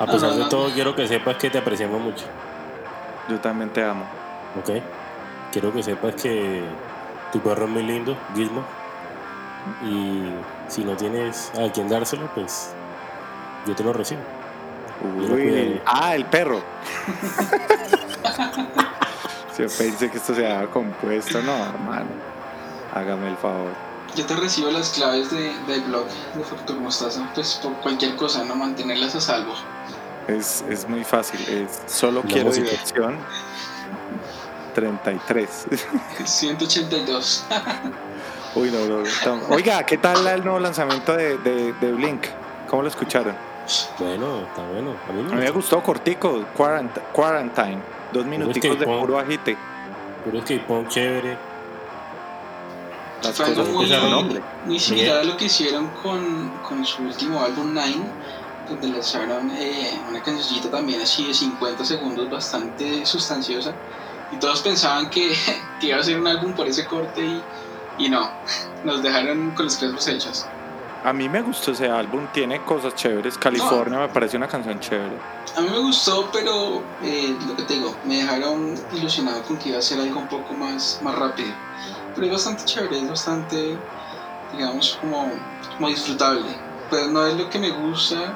A 0.00 0.06
pesar 0.06 0.30
no, 0.30 0.38
de 0.38 0.44
todo, 0.46 0.70
quiero 0.72 0.96
que 0.96 1.06
sepas 1.06 1.36
que 1.36 1.50
te 1.50 1.58
apreciamos 1.58 2.00
mucho, 2.00 2.24
Yo 3.28 3.38
también 3.38 3.70
te 3.70 3.84
amo. 3.84 4.04
¿ok? 4.58 4.82
Quiero 5.52 5.72
que 5.72 5.82
sepas 5.82 6.14
que 6.20 6.62
tu 7.32 7.40
perro 7.40 7.66
es 7.66 7.70
muy 7.70 7.82
lindo, 7.84 8.16
Gizmo. 8.34 8.64
Y 9.84 10.24
si 10.68 10.84
no 10.84 10.96
tienes 10.96 11.52
a 11.56 11.70
quien 11.70 11.88
dárselo, 11.88 12.28
pues 12.34 12.72
yo 13.66 13.74
te 13.74 13.84
lo 13.84 13.92
recibo. 13.92 14.20
Lo 15.28 15.34
Uy, 15.34 15.80
ah, 15.86 16.14
el 16.14 16.24
perro. 16.26 16.60
Yo 19.58 19.66
pensé 19.78 20.10
que 20.10 20.16
esto 20.18 20.34
se 20.34 20.44
había 20.46 20.68
compuesto. 20.70 21.40
No, 21.42 21.54
hermano. 21.64 22.06
Hágame 22.92 23.28
el 23.28 23.36
favor. 23.36 23.72
Yo 24.16 24.24
te 24.26 24.36
recibo 24.36 24.70
las 24.70 24.90
claves 24.90 25.30
de, 25.30 25.52
del 25.66 25.80
blog 25.82 26.06
de 26.34 26.44
Factor 26.44 26.76
Mostaza, 26.76 27.28
pues 27.34 27.54
por 27.62 27.72
cualquier 27.74 28.14
cosa, 28.16 28.44
no 28.44 28.54
mantenerlas 28.54 29.14
a 29.16 29.20
salvo. 29.20 29.54
Es, 30.28 30.64
es 30.68 30.88
muy 30.88 31.02
fácil. 31.04 31.40
Es 31.48 31.82
solo 31.92 32.22
La 32.22 32.28
quiero 32.30 32.46
música. 32.46 32.70
diversión. 32.70 33.18
33. 34.74 35.66
182. 36.24 37.44
Uy, 38.56 38.70
no, 38.70 38.78
no, 38.86 39.02
no. 39.02 39.54
Oiga, 39.54 39.82
¿qué 39.84 39.98
tal 39.98 40.26
el 40.26 40.44
nuevo 40.44 40.60
lanzamiento 40.60 41.16
de, 41.16 41.38
de, 41.38 41.72
de 41.74 41.92
Blink? 41.92 42.26
¿Cómo 42.68 42.82
lo 42.82 42.88
escucharon? 42.88 43.34
Bueno, 43.98 44.42
está 44.42 44.62
bueno. 44.62 44.94
A 45.08 45.12
mí 45.12 45.20
A 45.32 45.34
mí 45.34 45.40
me 45.40 45.50
gustó 45.50 45.82
cortico, 45.82 46.44
Quarant- 46.56 47.00
Quarantine. 47.12 47.78
Dos 48.14 48.26
minuticos 48.26 48.78
de 48.78 48.86
puro 48.86 49.18
agite. 49.18 49.56
Puro 50.24 50.40
skate 50.40 50.88
chévere. 50.88 51.36
Las 53.24 53.36
Fue 53.36 53.46
algo 53.46 53.64
muy, 53.64 54.40
muy 54.66 54.78
similar 54.78 55.18
a 55.18 55.24
lo 55.24 55.36
que 55.36 55.46
hicieron 55.46 55.88
con, 56.00 56.50
con 56.68 56.84
su 56.86 57.02
último 57.02 57.40
álbum 57.40 57.74
Nine, 57.74 58.06
donde 58.68 58.88
lanzaron 58.88 59.50
eh, 59.50 59.98
una 60.08 60.22
cancioncita 60.22 60.70
también 60.70 61.00
así 61.00 61.26
de 61.26 61.34
50 61.34 61.84
segundos 61.84 62.30
bastante 62.30 63.04
sustanciosa. 63.04 63.74
Y 64.30 64.36
todos 64.36 64.62
pensaban 64.62 65.10
que, 65.10 65.34
que 65.80 65.88
iba 65.88 65.98
a 65.98 66.02
ser 66.04 66.20
un 66.20 66.28
álbum 66.28 66.52
por 66.52 66.68
ese 66.68 66.84
corte 66.86 67.20
y, 67.20 67.42
y 67.98 68.08
no, 68.08 68.30
nos 68.84 69.02
dejaron 69.02 69.50
con 69.56 69.64
los 69.64 69.76
crespos 69.76 70.06
hechos. 70.06 70.46
A 71.04 71.12
mí 71.12 71.28
me 71.28 71.42
gustó 71.42 71.72
ese 71.72 71.86
álbum, 71.86 72.26
tiene 72.32 72.62
cosas 72.64 72.94
chéveres. 72.94 73.36
California 73.36 73.98
me 73.98 74.08
parece 74.08 74.38
una 74.38 74.48
canción 74.48 74.80
chévere. 74.80 75.14
A 75.54 75.60
mí 75.60 75.68
me 75.70 75.78
gustó, 75.80 76.30
pero 76.32 76.82
eh, 77.02 77.36
lo 77.46 77.54
que 77.56 77.62
te 77.64 77.74
digo, 77.74 77.94
me 78.06 78.16
dejaron 78.16 78.74
ilusionado 78.90 79.42
con 79.42 79.58
que 79.58 79.68
iba 79.68 79.78
a 79.78 79.82
ser 79.82 80.00
algo 80.00 80.20
un 80.20 80.28
poco 80.28 80.54
más, 80.54 80.98
más 81.02 81.14
rápido. 81.14 81.52
Pero 82.14 82.26
es 82.26 82.32
bastante 82.32 82.64
chévere, 82.64 83.00
es 83.00 83.08
bastante, 83.10 83.76
digamos, 84.56 84.96
como, 85.02 85.30
como 85.76 85.88
disfrutable. 85.88 86.46
Pues 86.88 87.06
no 87.08 87.26
es 87.26 87.36
lo 87.36 87.50
que 87.50 87.58
me 87.58 87.70
gusta, 87.70 88.34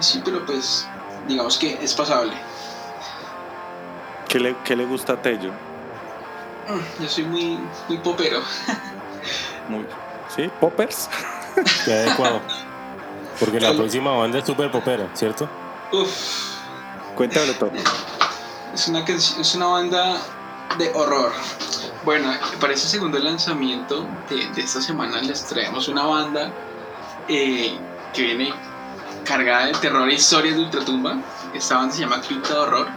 sí, 0.00 0.20
pero 0.24 0.44
pues 0.44 0.88
digamos 1.28 1.58
que 1.58 1.78
es 1.80 1.94
pasable. 1.94 2.32
¿Qué 4.28 4.40
le, 4.40 4.56
qué 4.64 4.74
le 4.74 4.84
gusta 4.84 5.12
a 5.12 5.22
Tello? 5.22 5.52
Mm, 6.68 7.02
Yo 7.02 7.08
soy 7.08 7.24
muy, 7.24 7.58
muy 7.86 7.98
popero. 7.98 8.40
Muy, 9.68 9.86
¿Sí? 10.34 10.50
¿Poppers? 10.58 11.08
Qué 11.84 11.92
adecuado. 11.92 12.40
Porque 13.38 13.60
la 13.60 13.72
próxima 13.72 14.12
banda 14.12 14.38
es 14.38 14.46
super 14.46 14.70
popera, 14.70 15.08
¿cierto? 15.14 15.48
Uf, 15.92 16.10
Cuéntamelo 17.14 17.54
todo. 17.54 17.72
es 18.74 18.88
una, 18.88 19.00
es 19.00 19.54
una 19.54 19.66
banda 19.66 20.16
de 20.78 20.92
horror. 20.94 21.32
Bueno, 22.04 22.32
para 22.60 22.72
ese 22.72 22.88
segundo 22.88 23.18
lanzamiento 23.18 24.06
de, 24.28 24.46
de 24.50 24.62
esta 24.62 24.80
semana 24.80 25.20
les 25.20 25.44
traemos 25.44 25.88
una 25.88 26.04
banda 26.04 26.50
eh, 27.28 27.78
que 28.14 28.22
viene 28.22 28.54
cargada 29.24 29.66
de 29.66 29.72
terror 29.74 30.08
e 30.08 30.14
historias 30.14 30.56
de 30.56 30.62
ultratumba. 30.62 31.16
Esta 31.54 31.76
banda 31.76 31.94
se 31.94 32.00
llama 32.02 32.20
Cripta 32.20 32.54
de 32.54 32.60
Horror. 32.60 32.88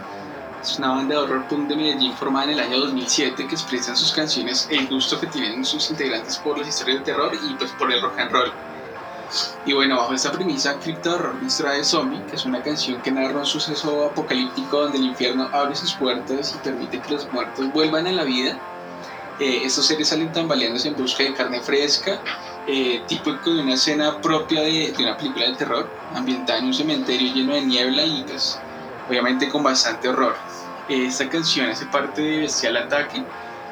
Es 0.64 0.78
una 0.78 0.92
banda 0.92 1.16
de 1.16 1.20
horror 1.20 1.46
punk 1.46 1.68
de 1.68 1.76
Medellín 1.76 2.14
formada 2.14 2.44
en 2.46 2.52
el 2.52 2.60
año 2.60 2.78
2007 2.78 3.46
que 3.46 3.54
expresa 3.54 3.90
en 3.90 3.98
sus 3.98 4.12
canciones 4.12 4.66
el 4.70 4.88
gusto 4.88 5.20
que 5.20 5.26
tienen 5.26 5.62
sus 5.62 5.90
integrantes 5.90 6.38
por 6.38 6.56
las 6.56 6.66
historias 6.66 7.00
de 7.00 7.04
terror 7.04 7.32
y 7.34 7.52
pues 7.56 7.70
por 7.72 7.92
el 7.92 8.00
rock 8.00 8.18
and 8.18 8.32
roll. 8.32 8.50
Y 9.66 9.74
bueno, 9.74 9.98
bajo 9.98 10.14
esta 10.14 10.32
premisa, 10.32 10.78
Cripta 10.78 11.10
de 11.10 11.16
Horror 11.16 11.42
nos 11.42 11.58
trae 11.58 11.84
Zombie, 11.84 12.22
que 12.30 12.36
es 12.36 12.46
una 12.46 12.62
canción 12.62 13.02
que 13.02 13.12
narra 13.12 13.40
un 13.40 13.44
suceso 13.44 14.06
apocalíptico 14.06 14.80
donde 14.80 14.96
el 14.96 15.04
infierno 15.04 15.50
abre 15.52 15.76
sus 15.76 15.92
puertas 15.92 16.54
y 16.54 16.64
permite 16.64 16.98
que 16.98 17.12
los 17.12 17.30
muertos 17.30 17.70
vuelvan 17.74 18.06
a 18.06 18.12
la 18.12 18.24
vida. 18.24 18.58
Eh, 19.40 19.64
estos 19.64 19.84
seres 19.84 20.08
salen 20.08 20.32
tambaleándose 20.32 20.88
en 20.88 20.96
busca 20.96 21.24
de 21.24 21.34
carne 21.34 21.60
fresca, 21.60 22.18
eh, 22.66 23.02
típico 23.06 23.50
de 23.50 23.60
una 23.60 23.74
escena 23.74 24.18
propia 24.22 24.62
de, 24.62 24.94
de 24.96 25.02
una 25.02 25.18
película 25.18 25.44
de 25.44 25.56
terror, 25.56 25.90
ambientada 26.14 26.60
en 26.60 26.66
un 26.66 26.74
cementerio 26.74 27.34
lleno 27.34 27.52
de 27.52 27.60
niebla 27.60 28.02
y 28.06 28.24
pues 28.26 28.58
obviamente 29.10 29.50
con 29.50 29.62
bastante 29.62 30.08
horror. 30.08 30.34
Esta 30.88 31.28
canción 31.30 31.70
hace 31.70 31.86
parte 31.86 32.20
de 32.20 32.38
Bestial 32.40 32.76
Ataque, 32.76 33.24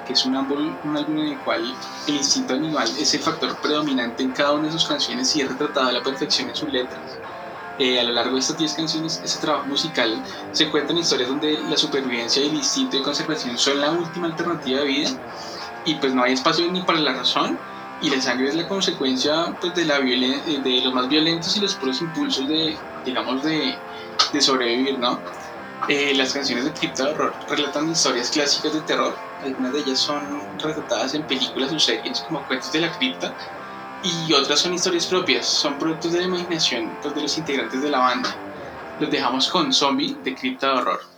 que 0.06 0.14
es 0.14 0.24
un 0.24 0.34
álbum, 0.34 0.74
un 0.82 0.96
álbum 0.96 1.18
en 1.18 1.32
el 1.32 1.38
cual 1.40 1.74
el 2.08 2.14
instinto 2.14 2.54
animal 2.54 2.88
es 2.98 3.12
el 3.12 3.20
factor 3.20 3.54
predominante 3.58 4.22
en 4.22 4.30
cada 4.30 4.52
una 4.52 4.68
de 4.68 4.72
sus 4.72 4.86
canciones 4.86 5.36
y 5.36 5.42
es 5.42 5.48
retratado 5.48 5.88
a 5.88 5.92
la 5.92 6.02
perfección 6.02 6.48
en 6.48 6.56
sus 6.56 6.72
letras. 6.72 7.00
Eh, 7.78 8.00
a 8.00 8.04
lo 8.04 8.12
largo 8.12 8.34
de 8.34 8.40
estas 8.40 8.56
10 8.56 8.74
canciones, 8.74 9.20
ese 9.22 9.40
trabajo 9.40 9.66
musical 9.66 10.22
se 10.52 10.70
cuentan 10.70 10.96
historias 10.96 11.28
donde 11.28 11.58
la 11.68 11.76
supervivencia 11.76 12.42
y 12.42 12.48
el 12.48 12.54
instinto 12.54 12.96
de 12.96 13.02
conservación 13.02 13.58
son 13.58 13.80
la 13.80 13.90
última 13.90 14.26
alternativa 14.28 14.80
de 14.80 14.86
vida 14.86 15.10
y 15.84 15.94
pues 15.96 16.14
no 16.14 16.22
hay 16.22 16.32
espacio 16.32 16.70
ni 16.70 16.80
para 16.82 17.00
la 17.00 17.12
razón 17.12 17.58
y 18.00 18.08
la 18.08 18.20
sangre 18.20 18.48
es 18.48 18.54
la 18.54 18.66
consecuencia 18.68 19.54
pues, 19.60 19.74
de, 19.74 19.84
la 19.84 19.98
eh, 19.98 20.60
de 20.62 20.80
los 20.82 20.94
más 20.94 21.08
violentos 21.08 21.56
y 21.56 21.60
los 21.60 21.74
puros 21.74 22.00
impulsos 22.00 22.48
de, 22.48 22.76
digamos, 23.04 23.42
de, 23.42 23.76
de 24.32 24.40
sobrevivir, 24.40 24.98
¿no? 24.98 25.18
Eh, 25.88 26.14
las 26.14 26.32
canciones 26.32 26.64
de 26.64 26.72
Cripta 26.72 27.04
de 27.04 27.10
Horror 27.10 27.34
relatan 27.48 27.90
historias 27.90 28.30
clásicas 28.30 28.72
de 28.72 28.80
terror, 28.82 29.16
algunas 29.42 29.72
de 29.72 29.80
ellas 29.80 29.98
son 29.98 30.22
retratadas 30.58 31.14
en 31.14 31.24
películas 31.24 31.72
o 31.72 31.80
series 31.80 32.20
como 32.20 32.46
Cuentos 32.46 32.72
de 32.72 32.82
la 32.82 32.92
Cripta 32.96 33.34
y 34.04 34.32
otras 34.32 34.60
son 34.60 34.74
historias 34.74 35.06
propias, 35.06 35.44
son 35.44 35.78
productos 35.78 36.12
de 36.12 36.20
la 36.20 36.26
imaginación 36.26 36.90
de 37.02 37.20
los 37.20 37.36
integrantes 37.36 37.82
de 37.82 37.90
la 37.90 37.98
banda. 37.98 38.32
Los 39.00 39.10
dejamos 39.10 39.48
con 39.48 39.72
Zombie 39.72 40.16
de 40.22 40.34
Cripta 40.36 40.68
de 40.68 40.72
Horror. 40.74 41.11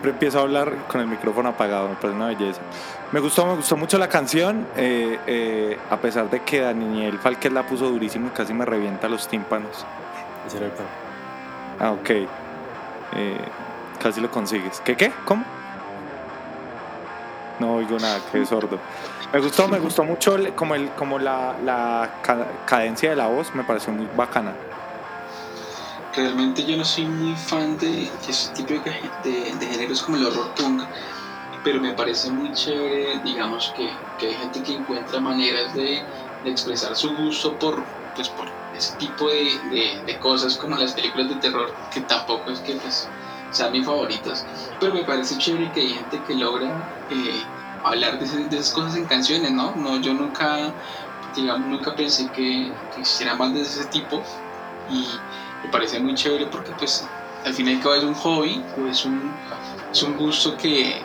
Siempre 0.00 0.12
empiezo 0.12 0.38
a 0.38 0.42
hablar 0.42 0.72
con 0.88 1.02
el 1.02 1.06
micrófono 1.06 1.50
apagado, 1.50 1.88
me 1.88 1.94
parece 1.94 2.16
una 2.16 2.28
belleza. 2.28 2.60
Me 3.12 3.20
gustó, 3.20 3.44
me 3.44 3.54
gustó 3.56 3.76
mucho 3.76 3.98
la 3.98 4.08
canción, 4.08 4.66
eh, 4.74 5.18
eh, 5.26 5.78
a 5.90 5.98
pesar 5.98 6.30
de 6.30 6.40
que 6.40 6.60
Daniel 6.60 7.18
Falquez 7.18 7.52
la 7.52 7.64
puso 7.66 7.90
durísimo 7.90 8.28
y 8.28 8.30
casi 8.30 8.54
me 8.54 8.64
revienta 8.64 9.10
los 9.10 9.28
tímpanos. 9.28 9.84
Ese 10.46 10.56
era 10.56 10.66
el 10.66 10.72
plan. 10.72 10.88
Ah, 11.80 11.92
ok. 11.92 12.10
eh, 12.10 12.26
casi 14.02 14.22
lo 14.22 14.30
consigues. 14.30 14.80
¿Qué 14.80 14.96
qué? 14.96 15.12
¿Cómo? 15.26 15.44
No 17.58 17.74
oigo 17.74 17.98
nada, 17.98 18.20
qué 18.32 18.46
sordo. 18.46 18.78
Me 19.34 19.40
gustó, 19.40 19.68
me 19.68 19.78
gustó 19.80 20.02
mucho 20.02 20.36
el- 20.36 20.54
como, 20.54 20.74
el, 20.74 20.88
como 20.92 21.18
la, 21.18 21.54
la 21.62 22.08
ca- 22.22 22.46
cadencia 22.64 23.10
de 23.10 23.16
la 23.16 23.26
voz, 23.26 23.54
me 23.54 23.64
pareció 23.64 23.92
muy 23.92 24.08
bacana. 24.16 24.52
Realmente 26.12 26.64
yo 26.66 26.76
no 26.76 26.84
soy 26.84 27.06
muy 27.06 27.36
fan 27.36 27.78
de 27.78 28.18
ese 28.26 28.52
tipo 28.52 28.74
de, 28.74 29.14
de- 29.22 29.66
géneros 29.66 30.02
como 30.02 30.16
el 30.16 30.26
horror 30.26 30.54
punk, 30.54 30.82
pero 31.62 31.80
me 31.80 31.94
parece 31.94 32.30
muy 32.30 32.52
chévere, 32.52 33.20
digamos, 33.20 33.72
que, 33.74 34.02
que 34.16 34.26
hay 34.28 34.34
gente 34.36 34.62
que 34.62 34.74
encuentra 34.74 35.20
maneras 35.20 35.72
de, 35.72 36.08
de 36.42 36.50
expresar 36.50 36.96
su 36.96 37.14
gusto 37.14 37.58
por, 37.58 37.88
pues, 38.14 38.28
por 38.28 38.50
ese 38.72 38.94
tipo 38.96 39.30
de, 39.30 40.18
cosas 40.18 40.56
como 40.56 40.76
las 40.76 40.94
películas 40.94 41.28
de 41.28 41.36
terror, 41.36 41.76
que 41.90 42.00
tampoco 42.02 42.50
es 42.50 42.60
que 42.60 42.74
pues, 42.76 43.12
sean 43.50 43.72
mis 43.72 43.84
favoritas, 43.86 44.46
pero 44.80 44.92
me 44.94 45.04
parece 45.04 45.38
chévere 45.38 45.70
que 45.72 45.80
hay 45.80 45.94
gente 45.94 46.22
que 46.24 46.34
logra 46.34 46.88
eh, 47.08 47.46
hablar 47.82 48.18
de, 48.18 48.24
esas 48.56 48.70
cosas 48.72 48.96
en 48.96 49.06
canciones, 49.06 49.52
¿no? 49.52 49.76
no 49.76 50.00
yo 50.00 50.12
nunca, 50.14 50.76
digamos, 51.34 51.68
nunca 51.68 51.94
pensé 51.94 52.30
que, 52.32 52.76
que 52.90 53.00
existieran 53.00 53.38
bandas 53.38 53.62
de 53.74 53.80
ese 53.80 53.88
tipo 53.90 54.26
y 54.86 55.24
me 55.64 55.70
parece 55.70 56.00
muy 56.00 56.14
chévere 56.14 56.46
porque 56.46 56.70
pues 56.78 57.06
al 57.44 57.54
fin 57.54 57.68
y 57.68 57.74
al 57.74 57.80
cabo 57.82 57.94
es 57.94 58.04
un 58.04 58.14
hobby 58.14 58.62
o 58.78 58.86
es 58.86 59.04
un, 59.04 59.32
es 59.92 60.02
un 60.02 60.16
gusto 60.16 60.56
que 60.56 61.02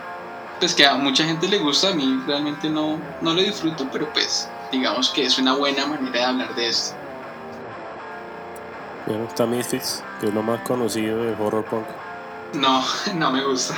pues 0.59 0.73
que 0.73 0.85
a 0.85 0.95
mucha 0.95 1.25
gente 1.25 1.47
le 1.49 1.57
gusta, 1.59 1.89
a 1.89 1.93
mí 1.93 2.21
realmente 2.25 2.69
no, 2.69 2.97
no 3.21 3.33
lo 3.33 3.41
disfruto, 3.41 3.87
pero 3.91 4.07
pues 4.13 4.49
digamos 4.71 5.09
que 5.09 5.25
es 5.25 5.37
una 5.37 5.53
buena 5.53 5.85
manera 5.85 6.11
de 6.19 6.23
hablar 6.23 6.55
de 6.55 6.67
esto. 6.69 6.95
Bueno, 9.05 9.25
está 9.25 9.45
Misfits, 9.45 10.03
que 10.19 10.27
es 10.27 10.33
lo 10.33 10.41
más 10.41 10.61
conocido 10.61 11.23
del 11.23 11.35
horror 11.39 11.65
punk. 11.65 11.85
No, 12.53 12.83
no 13.15 13.31
me 13.31 13.43
gusta. 13.43 13.75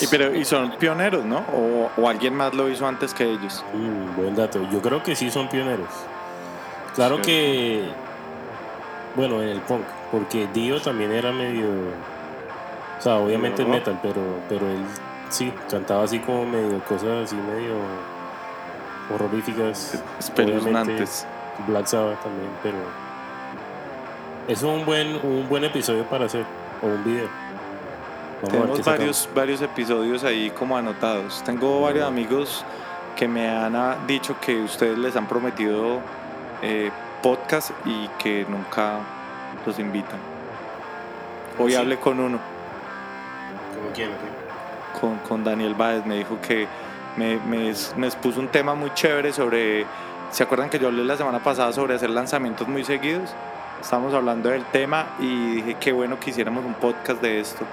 Y, 0.00 0.06
pero, 0.08 0.34
y 0.34 0.44
son 0.44 0.72
pioneros, 0.72 1.24
¿no? 1.24 1.38
O, 1.54 1.90
o 1.96 2.08
alguien 2.08 2.34
más 2.34 2.52
lo 2.54 2.68
hizo 2.68 2.86
antes 2.86 3.14
que 3.14 3.24
ellos. 3.24 3.64
Mm, 3.72 4.16
buen 4.16 4.34
dato. 4.34 4.60
Yo 4.72 4.82
creo 4.82 5.02
que 5.02 5.14
sí 5.14 5.30
son 5.30 5.48
pioneros. 5.48 5.88
Claro 6.94 7.16
Sí. 7.16 7.22
que, 7.22 7.88
bueno, 9.16 9.42
en 9.42 9.48
el 9.48 9.60
punk, 9.60 9.82
porque 10.10 10.48
Dio 10.52 10.80
también 10.80 11.12
era 11.12 11.32
medio, 11.32 11.66
o 12.98 13.00
sea, 13.00 13.16
obviamente 13.16 13.62
es 13.62 13.68
metal, 13.68 13.98
pero, 14.02 14.22
pero 14.48 14.68
él 14.68 14.84
sí 15.28 15.52
cantaba 15.70 16.04
así 16.04 16.18
como 16.20 16.46
medio 16.46 16.78
cosas 16.84 17.24
así 17.24 17.36
medio 17.36 17.74
horroríficas. 19.14 20.02
Espeluznantes. 20.18 21.26
Black 21.66 21.86
Sabbath 21.86 22.22
también, 22.22 22.50
pero 22.62 22.76
es 24.46 24.62
un 24.62 24.84
buen, 24.86 25.18
un 25.24 25.48
buen 25.48 25.64
episodio 25.64 26.04
para 26.04 26.26
hacer 26.26 26.44
o 26.82 26.86
un 26.86 27.04
video. 27.04 27.28
Vamos 28.42 28.50
Tenemos 28.50 28.78
sacamos. 28.78 28.98
varios, 28.98 29.28
varios 29.34 29.62
episodios 29.62 30.24
ahí 30.24 30.50
como 30.50 30.76
anotados. 30.76 31.42
Tengo 31.44 31.80
varios 31.80 32.06
amigos 32.06 32.64
que 33.16 33.26
me 33.26 33.48
han 33.48 33.74
ah, 33.74 33.96
dicho 34.06 34.36
que 34.40 34.62
ustedes 34.62 34.96
les 34.96 35.16
han 35.16 35.26
prometido 35.26 35.98
eh, 36.62 36.92
podcast 37.22 37.70
y 37.84 38.08
que 38.18 38.46
nunca 38.48 39.00
los 39.66 39.78
invitan. 39.78 40.18
Hoy 41.58 41.72
Sí. 41.72 41.76
hablé 41.76 41.98
con 41.98 42.20
uno, 42.20 42.38
¿Cómo 43.74 43.90
quién? 43.94 44.10
con, 45.00 45.18
con 45.18 45.44
Daniel 45.44 45.74
Báez, 45.74 46.04
me 46.06 46.16
dijo 46.16 46.38
que 46.40 46.66
me, 47.16 47.36
me, 47.38 47.72
me 47.96 48.06
expuso 48.06 48.40
un 48.40 48.48
tema 48.48 48.74
muy 48.74 48.92
chévere 48.94 49.32
sobre, 49.32 49.84
¿se 50.30 50.42
acuerdan 50.44 50.70
que 50.70 50.78
yo 50.78 50.88
hablé 50.88 51.04
la 51.04 51.16
semana 51.16 51.40
pasada 51.40 51.72
sobre 51.72 51.94
hacer 51.94 52.10
lanzamientos 52.10 52.68
muy 52.68 52.84
seguidos? 52.84 53.34
Estábamos 53.80 54.14
hablando 54.14 54.48
del 54.50 54.64
tema 54.66 55.06
y 55.18 55.56
dije, 55.56 55.76
qué 55.80 55.92
bueno 55.92 56.18
que 56.18 56.30
hiciéramos 56.30 56.64
un 56.64 56.74
podcast 56.74 57.20
de 57.22 57.40
esto 57.40 57.64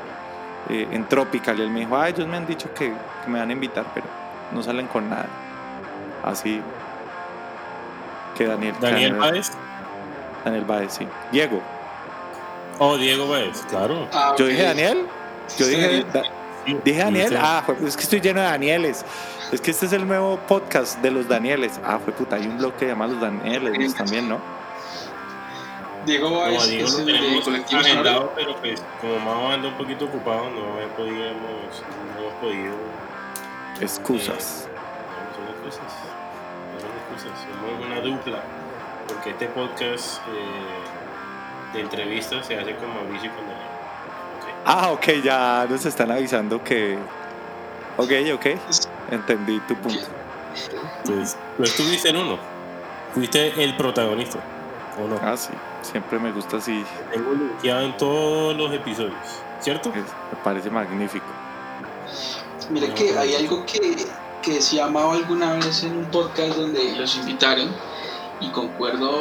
eh, 0.70 0.88
en 0.92 1.06
Tropical. 1.06 1.58
Y 1.60 1.64
él 1.64 1.70
me 1.72 1.80
dijo, 1.82 1.98
ah, 1.98 2.10
ellos 2.10 2.28
me 2.28 2.38
han 2.38 2.46
dicho 2.46 2.72
que, 2.74 2.94
que 3.24 3.30
me 3.30 3.40
van 3.40 3.50
a 3.50 3.54
invitar, 3.54 3.86
pero 3.94 4.06
no 4.52 4.62
salen 4.62 4.86
con 4.88 5.10
nada. 5.10 5.26
Así 6.24 6.62
que 8.36 8.46
Daniel. 8.46 8.76
Daniel 8.80 9.16
Páez. 9.18 9.52
Daniel 10.44 10.66
Báez, 10.66 10.94
sí. 10.94 11.08
Diego. 11.32 11.62
Oh, 12.80 12.98
Diego 12.98 13.28
Páez, 13.30 13.62
claro. 13.70 14.08
Ah, 14.14 14.36
Yo 14.38 14.46
dije 14.48 14.64
Daniel. 14.64 15.08
Yo 15.58 15.66
Sí. 15.66 15.76
dije, 15.76 16.06
Da- 16.14 16.24
dije 16.84 17.00
Daniel. 17.00 17.30
sí. 17.30 17.36
Ah, 17.40 17.64
es 17.86 17.96
que 17.96 18.04
estoy 18.04 18.22
lleno 18.22 18.42
de 18.42 18.48
Danieles. 18.48 19.06
Es 19.52 19.62
que 19.62 19.72
este 19.72 19.86
es 19.86 19.94
el 19.94 20.08
nuevo 20.08 20.38
podcast 20.48 21.00
de 21.02 21.12
los 21.12 21.28
Danieles. 21.28 21.80
Ah, 21.86 22.00
fue 22.04 22.12
puta, 22.14 22.36
hay 22.36 22.48
un 22.48 22.58
blog 22.58 22.74
que 22.74 22.80
se 22.80 22.88
llama 22.88 23.08
Los 23.08 23.22
Danieles 23.22 23.94
también, 23.96 24.28
¿no? 24.28 24.40
Diego 26.06 26.30
No, 26.30 26.42
a 26.42 26.50
Báez 26.50 26.68
Diego 26.68 26.88
es 26.88 26.94
lo 26.94 27.00
el 27.00 27.06
de 27.06 27.14
tenemos 27.14 27.44
Colectivo 27.46 27.82
agendado, 27.82 28.16
Sonora. 28.16 28.32
pero 28.36 28.56
pues 28.58 28.84
como 29.02 29.20
Mao 29.20 29.50
anda 29.52 29.68
un 29.70 29.74
poquito 29.76 30.06
ocupado, 30.06 30.50
no 30.52 30.80
he 30.82 30.86
podido, 30.98 31.16
no 31.16 32.20
hemos 32.20 32.34
podido. 32.42 32.76
Excusas. 33.82 34.68
No, 34.68 35.36
son 35.36 35.56
excusas. 35.56 35.94
No 37.16 37.20
son 37.22 37.32
excusas. 37.32 37.56
Somos 37.62 37.86
una 37.86 38.00
dupla. 38.02 38.44
Porque 39.08 39.30
este 39.32 39.48
podcast 39.48 40.18
eh, 40.28 41.74
de 41.74 41.82
entrevistas 41.82 42.46
se 42.46 42.58
hace 42.60 42.76
con 42.76 42.94
Mauricio 42.94 43.28
y 43.30 43.34
con 43.34 43.42
Daniel. 43.48 43.68
Ah, 44.66 44.90
ok, 44.92 45.08
ya 45.24 45.68
nos 45.70 45.86
están 45.86 46.12
avisando 46.12 46.64
que. 46.64 46.98
Ok, 47.98 48.12
ok. 48.34 48.46
Entendí 49.12 49.60
tu 49.62 49.76
punto. 49.76 50.00
Entonces, 51.04 51.38
tú 51.58 51.64
estuviste 51.64 52.10
en 52.10 52.18
uno. 52.18 52.38
Fuiste 53.14 53.64
el 53.64 53.76
protagonista. 53.78 54.40
¿O 55.02 55.08
no? 55.08 55.20
Ah, 55.22 55.38
sí. 55.38 55.52
Siempre 55.84 56.18
me 56.18 56.32
gusta 56.32 56.58
así. 56.58 56.84
Tengo 57.14 57.32
linkeado 57.34 57.82
en 57.82 57.98
todos 57.98 58.58
los 58.58 58.74
episodios. 58.74 59.14
¿Cierto? 59.60 59.90
es- 59.90 59.96
me 59.98 60.38
parece 60.44 60.70
magnífico. 60.72 61.26
Mira 62.72 62.88
No, 62.88 62.96
que 62.96 63.12
no. 63.14 63.20
hay 63.20 63.36
algo 63.36 63.66
que, 63.66 64.06
que 64.46 64.54
decía 64.54 64.88
Mao 64.88 65.12
alguna 65.12 65.54
vez 65.54 65.84
en 65.84 65.98
un 65.98 66.06
podcast 66.06 66.56
donde 66.56 66.96
los 66.96 67.16
invitaron 67.16 67.68
y 68.40 68.50
concuerdo 68.50 69.20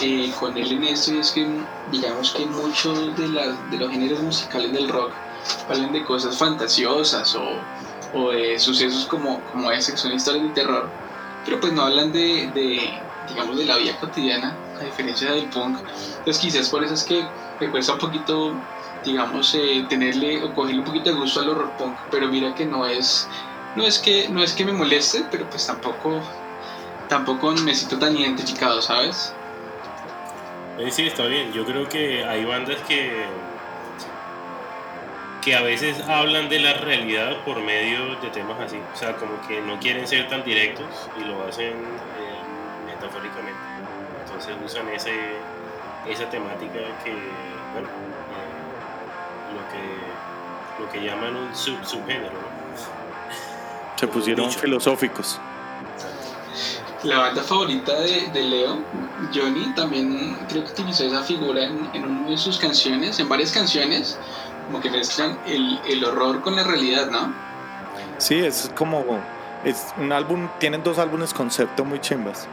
eh, 0.00 0.32
con 0.38 0.56
él 0.56 0.70
en 0.72 0.84
esto 0.84 1.14
y 1.14 1.18
es 1.18 1.32
que 1.32 1.46
digamos 1.90 2.30
que 2.30 2.46
muchos 2.46 3.16
de, 3.16 3.28
de 3.28 3.76
los 3.76 3.90
géneros 3.90 4.22
musicales 4.22 4.72
del 4.72 4.88
rock 4.88 5.10
hablan 5.68 5.92
de 5.92 6.04
cosas 6.04 6.38
fantasiosas 6.38 7.34
o, 7.34 7.44
o 8.14 8.30
de 8.30 8.56
sucesos 8.60 9.06
como, 9.06 9.40
como 9.50 9.72
ese 9.72 9.92
que 9.92 9.98
son 9.98 10.12
historias 10.12 10.44
de 10.44 10.50
terror 10.50 10.88
pero 11.44 11.58
pues 11.58 11.72
no 11.72 11.82
hablan 11.82 12.12
de, 12.12 12.48
de, 12.54 13.00
digamos 13.28 13.58
de 13.58 13.64
la 13.64 13.76
vida 13.76 13.98
cotidiana 13.98 14.56
a 14.80 14.84
diferencia 14.84 15.32
del 15.32 15.46
punk. 15.46 15.78
Entonces 16.18 16.38
quizás 16.38 16.68
por 16.68 16.84
eso 16.84 16.94
es 16.94 17.02
que 17.02 17.26
me 17.60 17.70
cuesta 17.70 17.94
un 17.94 17.98
poquito 17.98 18.54
digamos, 19.04 19.54
eh, 19.54 19.86
tenerle 19.88 20.42
o 20.42 20.52
cogerle 20.54 20.80
un 20.80 20.84
poquito 20.84 21.10
de 21.10 21.16
gusto 21.16 21.40
al 21.40 21.50
horror 21.50 21.70
punk, 21.78 21.96
pero 22.10 22.28
mira 22.28 22.54
que 22.54 22.66
no 22.66 22.86
es, 22.86 23.28
no 23.76 23.84
es 23.84 23.98
que, 23.98 24.28
no 24.28 24.42
es 24.42 24.52
que 24.52 24.64
me 24.64 24.72
moleste, 24.72 25.24
pero 25.30 25.48
pues 25.48 25.66
tampoco, 25.66 26.20
tampoco 27.08 27.52
me 27.52 27.74
siento 27.74 27.98
tan 27.98 28.16
identificado, 28.16 28.82
¿sabes? 28.82 29.32
Eh, 30.78 30.90
sí, 30.90 31.06
está 31.06 31.24
bien. 31.26 31.52
Yo 31.52 31.64
creo 31.64 31.88
que 31.88 32.24
hay 32.24 32.44
bandas 32.44 32.78
que 32.88 33.26
que 35.46 35.54
a 35.54 35.62
veces 35.62 36.02
hablan 36.08 36.48
de 36.48 36.58
la 36.58 36.72
realidad 36.72 37.36
por 37.44 37.60
medio 37.60 38.16
de 38.16 38.30
temas 38.30 38.58
así. 38.58 38.80
O 38.92 38.96
sea, 38.96 39.14
como 39.14 39.40
que 39.46 39.60
no 39.60 39.78
quieren 39.78 40.08
ser 40.08 40.28
tan 40.28 40.42
directos 40.42 41.08
y 41.20 41.22
lo 41.22 41.46
hacen 41.46 41.68
eh, 41.68 42.84
metafóricamente. 42.84 43.60
Entonces 44.24 44.56
usan 44.64 44.88
ese, 44.88 45.12
esa 46.08 46.28
temática 46.30 46.80
que, 47.04 47.12
bueno, 47.72 47.88
eh, 48.34 49.54
lo 49.54 49.60
que 49.70 50.82
lo 50.82 50.90
que 50.90 51.00
llaman 51.00 51.36
un 51.36 51.54
sub 51.54 51.78
subgénero. 51.84 52.45
Se 53.96 54.06
pusieron 54.06 54.48
Dicho. 54.48 54.60
filosóficos. 54.60 55.40
La 57.02 57.18
banda 57.18 57.42
favorita 57.42 57.92
de, 58.00 58.28
de 58.32 58.42
Leo, 58.42 58.78
Johnny, 59.34 59.72
también 59.74 60.36
creo 60.48 60.64
que 60.64 60.72
utilizó 60.72 61.04
esa 61.04 61.22
figura 61.22 61.64
en, 61.64 61.88
en 61.92 62.04
una 62.04 62.30
de 62.30 62.38
sus 62.38 62.58
canciones, 62.58 63.18
en 63.20 63.28
varias 63.28 63.52
canciones, 63.52 64.18
como 64.66 64.80
que 64.80 64.90
mezclan 64.90 65.38
el, 65.46 65.80
el 65.86 66.04
horror 66.04 66.40
con 66.40 66.56
la 66.56 66.64
realidad, 66.64 67.10
¿no? 67.10 67.32
Sí, 68.18 68.34
es 68.36 68.70
como. 68.74 69.04
Es 69.64 69.86
un 69.98 70.12
álbum. 70.12 70.48
Tienen 70.58 70.82
dos 70.82 70.98
álbumes 70.98 71.32
concepto 71.32 71.84
muy 71.84 72.00
chimbas: 72.00 72.48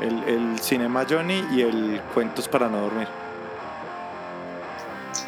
el, 0.00 0.22
el 0.24 0.58
Cinema 0.60 1.04
Johnny 1.08 1.44
y 1.52 1.62
el 1.62 2.00
Cuentos 2.12 2.48
para 2.48 2.68
no 2.68 2.80
dormir. 2.82 3.08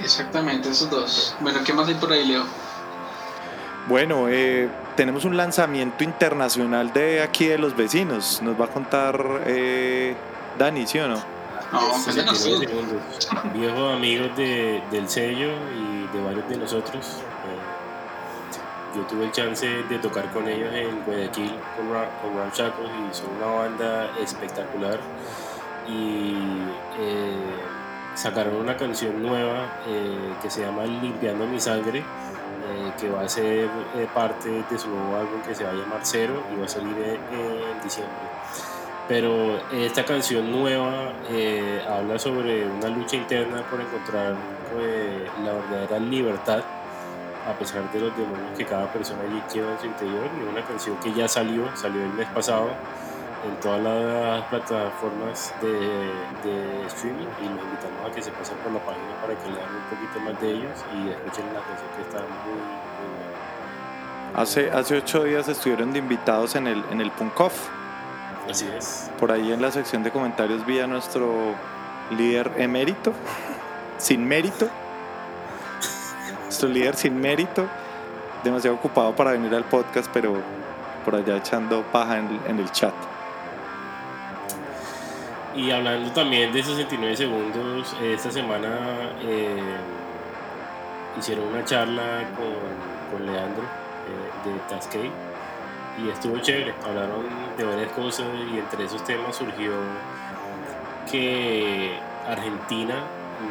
Exactamente, 0.02 0.68
esos 0.68 0.90
dos. 0.90 1.36
Bueno, 1.40 1.60
¿qué 1.64 1.72
más 1.72 1.88
hay 1.88 1.94
por 1.94 2.12
ahí, 2.12 2.26
Leo? 2.26 2.44
Bueno, 3.86 4.28
eh, 4.28 4.68
tenemos 4.96 5.24
un 5.24 5.36
lanzamiento 5.36 6.02
internacional 6.02 6.92
de 6.92 7.22
aquí 7.22 7.46
de 7.46 7.58
los 7.58 7.76
vecinos. 7.76 8.40
Nos 8.42 8.60
va 8.60 8.64
a 8.64 8.68
contar 8.68 9.42
eh, 9.46 10.14
Dani, 10.58 10.86
¿sí 10.86 10.98
o 10.98 11.06
no? 11.08 11.14
No, 11.72 11.80
cuéntanos 12.04 12.38
69 12.38 12.66
tú. 12.66 12.72
segundos. 12.72 13.52
Viejos 13.54 13.92
amigos 13.94 14.36
de- 14.36 14.82
del 14.90 15.08
sello 15.08 15.50
y 15.76 16.16
de 16.16 16.24
varios 16.24 16.48
de 16.48 16.56
nosotros. 16.56 17.06
eh, 17.06 18.96
yo 18.96 19.02
tuve 19.02 19.24
el 19.26 19.32
chance 19.32 19.66
de 19.66 19.98
tocar 19.98 20.32
con 20.32 20.48
ellos 20.48 20.72
en 20.72 21.04
Guayaquil 21.04 21.52
con, 21.76 21.92
Ra- 21.92 22.08
con 22.22 22.34
Ram 22.36 22.50
Chacos 22.52 22.86
y 22.88 23.14
son 23.14 23.26
una 23.36 23.46
banda 23.46 24.10
espectacular. 24.20 24.98
Y 25.86 26.34
eh, 26.98 27.36
sacaron 28.14 28.56
una 28.56 28.76
canción 28.76 29.22
nueva 29.22 29.66
eh, 29.86 30.32
que 30.42 30.50
se 30.50 30.62
llama 30.62 30.84
Limpiando 30.86 31.46
mi 31.46 31.60
sangre, 31.60 32.02
eh, 32.66 32.92
que 33.00 33.08
va 33.08 33.22
a 33.22 33.28
ser 33.28 33.68
parte 34.14 34.64
de 34.68 34.78
su 34.78 34.88
nuevo 34.88 35.16
álbum 35.16 35.40
que 35.42 35.54
se 35.54 35.64
va 35.64 35.70
a 35.70 35.74
llamar 35.74 36.00
Cero 36.02 36.42
y 36.52 36.58
va 36.58 36.66
a 36.66 36.68
salir 36.68 36.96
en 36.98 37.82
diciembre. 37.82 38.14
Pero 39.08 39.60
esta 39.72 40.04
canción 40.04 40.50
nueva 40.50 41.12
habla 41.88 42.18
sobre 42.18 42.66
una 42.66 42.88
lucha 42.88 43.16
interna 43.16 43.62
por 43.70 43.80
encontrar 43.80 44.34
la 45.44 45.52
verdadera 45.52 45.98
libertad 46.00 46.64
a 47.46 47.52
pesar 47.56 47.90
de 47.92 48.00
los 48.00 48.16
demonios 48.16 48.56
que 48.56 48.64
cada 48.64 48.92
persona 48.92 49.20
allí 49.22 49.40
lleva 49.54 49.72
en 49.72 49.78
su 49.78 49.86
interior. 49.86 50.28
Y 50.38 50.48
una 50.48 50.66
canción 50.66 50.96
que 50.98 51.12
ya 51.12 51.28
salió, 51.28 51.64
salió 51.76 52.02
el 52.02 52.12
mes 52.12 52.26
pasado 52.28 52.70
en 53.46 53.60
todas 53.60 53.82
las 53.82 54.44
plataformas 54.44 55.54
de, 55.60 55.70
de, 55.70 56.86
streaming 56.86 57.26
y 57.40 57.48
los 57.48 57.64
invitamos 57.64 58.10
a 58.10 58.14
que 58.14 58.22
se 58.22 58.30
pasen 58.32 58.56
por 58.58 58.72
la 58.72 58.80
página 58.80 59.20
para 59.20 59.34
que 59.34 59.50
lean 59.50 59.68
un 59.74 59.82
poquito 59.90 60.20
más 60.20 60.40
de 60.40 60.50
ellos 60.50 60.84
y 60.94 61.10
escuchen 61.10 61.46
la 61.52 61.60
canción 61.60 61.90
que 61.96 62.02
está 62.02 62.18
muy, 62.18 62.52
muy 62.52 63.08
buena. 63.16 64.40
Hace, 64.40 64.70
hace 64.70 64.96
ocho 64.96 65.24
días 65.24 65.48
estuvieron 65.48 65.92
de 65.92 65.98
invitados 65.98 66.56
en 66.56 66.66
el, 66.66 66.84
en 66.90 67.00
el 67.00 67.10
Punk 67.12 67.40
Off. 67.40 67.68
Así 68.50 68.68
es. 68.76 69.10
Por 69.18 69.32
ahí 69.32 69.52
en 69.52 69.62
la 69.62 69.70
sección 69.70 70.02
de 70.02 70.10
comentarios 70.10 70.64
vi 70.66 70.80
a 70.80 70.86
nuestro 70.86 71.54
líder 72.10 72.52
emérito, 72.56 73.12
sin 73.98 74.26
mérito, 74.26 74.68
nuestro 76.44 76.68
líder 76.68 76.96
sin 76.96 77.20
mérito, 77.20 77.66
demasiado 78.44 78.76
ocupado 78.76 79.14
para 79.14 79.32
venir 79.32 79.54
al 79.54 79.64
podcast, 79.64 80.10
pero 80.12 80.34
por 81.04 81.14
allá 81.14 81.36
echando 81.36 81.82
paja 81.92 82.18
en, 82.18 82.40
en 82.46 82.58
el 82.58 82.70
chat. 82.72 82.94
Y 85.56 85.70
hablando 85.70 86.10
también 86.10 86.52
de 86.52 86.62
69 86.62 87.16
segundos, 87.16 87.96
esta 88.02 88.30
semana 88.30 88.78
eh, 89.22 89.56
hicieron 91.18 91.48
una 91.48 91.64
charla 91.64 92.24
con, 92.36 93.18
con 93.18 93.26
Leandro 93.26 93.62
eh, 93.64 94.48
de 94.48 94.58
Tascade 94.68 95.10
y 95.98 96.10
estuvo 96.10 96.38
chévere. 96.40 96.74
Hablaron 96.84 97.24
de 97.56 97.64
varias 97.64 97.90
cosas 97.92 98.26
y 98.52 98.58
entre 98.58 98.84
esos 98.84 99.02
temas 99.04 99.34
surgió 99.34 99.72
que 101.10 101.98
Argentina 102.28 102.96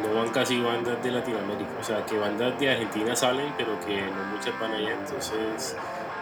no 0.02 0.20
van 0.20 0.30
casi 0.30 0.60
bandas 0.60 1.02
de 1.02 1.10
Latinoamérica, 1.10 1.70
o 1.80 1.82
sea 1.82 2.04
que 2.04 2.18
bandas 2.18 2.58
de 2.60 2.70
Argentina 2.70 3.16
salen, 3.16 3.52
pero 3.56 3.78
que 3.80 4.00
no 4.02 4.24
muchas 4.32 4.58
van 4.60 4.72
allá, 4.72 4.92
entonces 4.92 5.76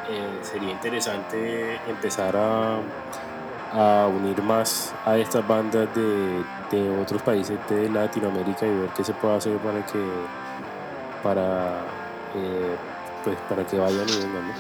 eh, 0.09 0.39
sería 0.43 0.71
interesante 0.71 1.79
empezar 1.89 2.37
a 2.37 2.79
a 3.75 4.07
unir 4.07 4.41
más 4.43 4.95
a 5.05 5.17
estas 5.19 5.47
bandas 5.47 5.93
de, 5.95 6.45
de, 6.71 7.01
otros 7.03 7.21
países 7.23 7.59
de 7.69 7.89
Latinoamérica 7.91 8.67
y 8.67 8.71
ver 8.71 8.91
qué 8.97 9.03
se 9.03 9.13
puede 9.15 9.37
hacer 9.37 9.59
para 9.59 9.85
que 9.85 10.05
para 11.23 11.81
eh, 12.37 12.77
pues 13.25 13.37
para 13.49 13.67
que 13.67 13.77
vayan 13.79 14.09
y 14.09 14.17
vengan 14.17 14.53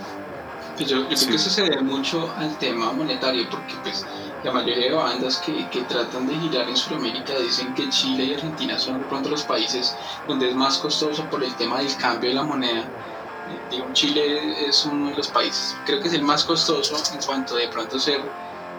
pues 0.76 0.88
yo, 0.88 1.06
creo 1.06 1.28
que 1.28 1.34
eso 1.36 1.50
se 1.50 1.62
debe 1.62 1.82
mucho 1.82 2.32
al 2.36 2.58
tema 2.58 2.92
monetario 2.92 3.48
porque 3.48 3.74
pues 3.84 4.04
la 4.42 4.50
mayoría 4.50 4.90
de 4.90 4.92
bandas 4.92 5.38
que, 5.38 5.68
que, 5.68 5.82
tratan 5.82 6.26
de 6.26 6.34
girar 6.34 6.68
en 6.68 6.76
Sudamérica 6.76 7.38
dicen 7.38 7.72
que 7.74 7.88
Chile 7.90 8.24
y 8.24 8.34
Argentina 8.34 8.76
son 8.76 8.98
de 8.98 9.04
pronto 9.04 9.28
los 9.28 9.44
países 9.44 9.96
donde 10.26 10.48
es 10.48 10.56
más 10.56 10.78
costoso 10.78 11.24
por 11.30 11.44
el 11.44 11.54
tema 11.54 11.78
del 11.78 11.96
cambio 11.96 12.30
de 12.30 12.34
la 12.34 12.42
moneda. 12.42 12.80
Eh, 12.80 13.60
digo, 13.70 13.86
Chile 13.92 14.66
es 14.68 14.84
uno 14.84 15.10
de 15.10 15.16
los 15.16 15.28
países, 15.28 15.76
creo 15.86 16.00
que 16.00 16.08
es 16.08 16.14
el 16.14 16.22
más 16.22 16.42
costoso 16.42 16.96
en 17.12 17.22
cuanto 17.22 17.54
de 17.54 17.68
pronto 17.68 17.96
ser 18.00 18.20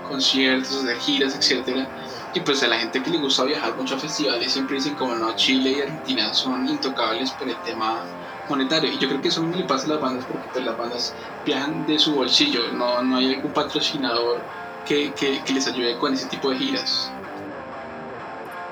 conciertos, 0.08 0.84
de 0.84 0.95
giras, 0.95 1.36
etcétera. 1.36 1.88
Y 2.34 2.41
pues 2.41 2.62
a 2.64 2.68
la 2.68 2.78
gente 2.78 3.01
que 3.01 3.10
le 3.10 3.18
gusta 3.18 3.43
viajar 3.43 3.76
mucho 3.76 3.95
a 3.95 3.97
festivales 3.97 4.51
siempre 4.51 4.76
dicen 4.76 4.95
como 4.95 5.16
no, 5.16 5.36
Chile 5.36 5.72
y 5.78 5.82
Argentina 5.82 6.34
son 6.34 6.68
intocables 6.68 7.32
por 7.32 7.47
el 7.47 7.56
tema 7.58 8.03
monetario. 8.49 8.91
Y 8.91 8.97
yo 8.97 9.08
creo 9.08 9.22
que 9.22 9.30
eso 9.30 9.41
mismo 9.41 9.62
le 9.62 9.68
pasa 9.68 9.86
a 9.86 9.89
las 9.89 10.01
bandas 10.01 10.26
porque 10.26 10.47
pues 10.51 10.66
las 10.66 10.78
bandas 10.78 11.14
viajan 11.45 11.88
de 11.88 11.97
su 11.97 12.14
bolsillo, 12.14 12.72
no, 12.74 13.01
no 13.03 13.18
hay 13.18 13.36
algún 13.36 13.51
patrocinador 13.51 14.41
que, 14.86 15.14
que, 15.14 15.53
les 15.53 15.68
ayude 15.68 15.97
con 15.97 16.14
ese 16.14 16.28
tipo 16.28 16.49
de 16.49 16.58
giras. 16.58 17.12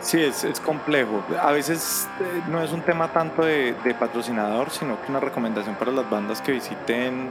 Sí, 0.01 0.19
es, 0.19 0.43
es, 0.43 0.59
complejo. 0.59 1.23
A 1.41 1.51
veces 1.51 2.07
eh, 2.19 2.43
no 2.49 2.61
es 2.61 2.71
un 2.73 2.81
tema 2.81 3.13
tanto 3.13 3.43
de, 3.43 3.73
de, 3.83 3.93
patrocinador, 3.93 4.69
sino 4.69 5.01
que 5.01 5.09
una 5.09 5.21
recomendación 5.21 5.75
para 5.75 5.93
las 5.93 6.09
bandas 6.09 6.41
que 6.41 6.51
visiten 6.51 7.29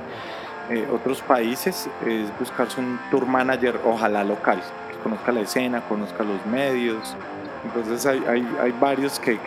eh, 0.71 0.87
otros 0.93 1.21
países 1.23 1.89
es 2.07 2.39
buscarse 2.39 2.81
un 2.81 2.99
tour 3.11 3.27
manager, 3.27 3.81
ojalá 3.85 4.25
local, 4.25 4.61
que 4.91 4.99
conozca 4.99 5.33
la 5.33 5.41
escena, 5.41 5.83
conozca 5.89 6.23
los 6.25 6.45
medios. 6.47 7.17
Entonces 7.65 8.05
hay, 8.07 8.25
hay, 8.29 8.57
hay 8.61 8.73
varios 8.81 9.19
que, 9.21 9.39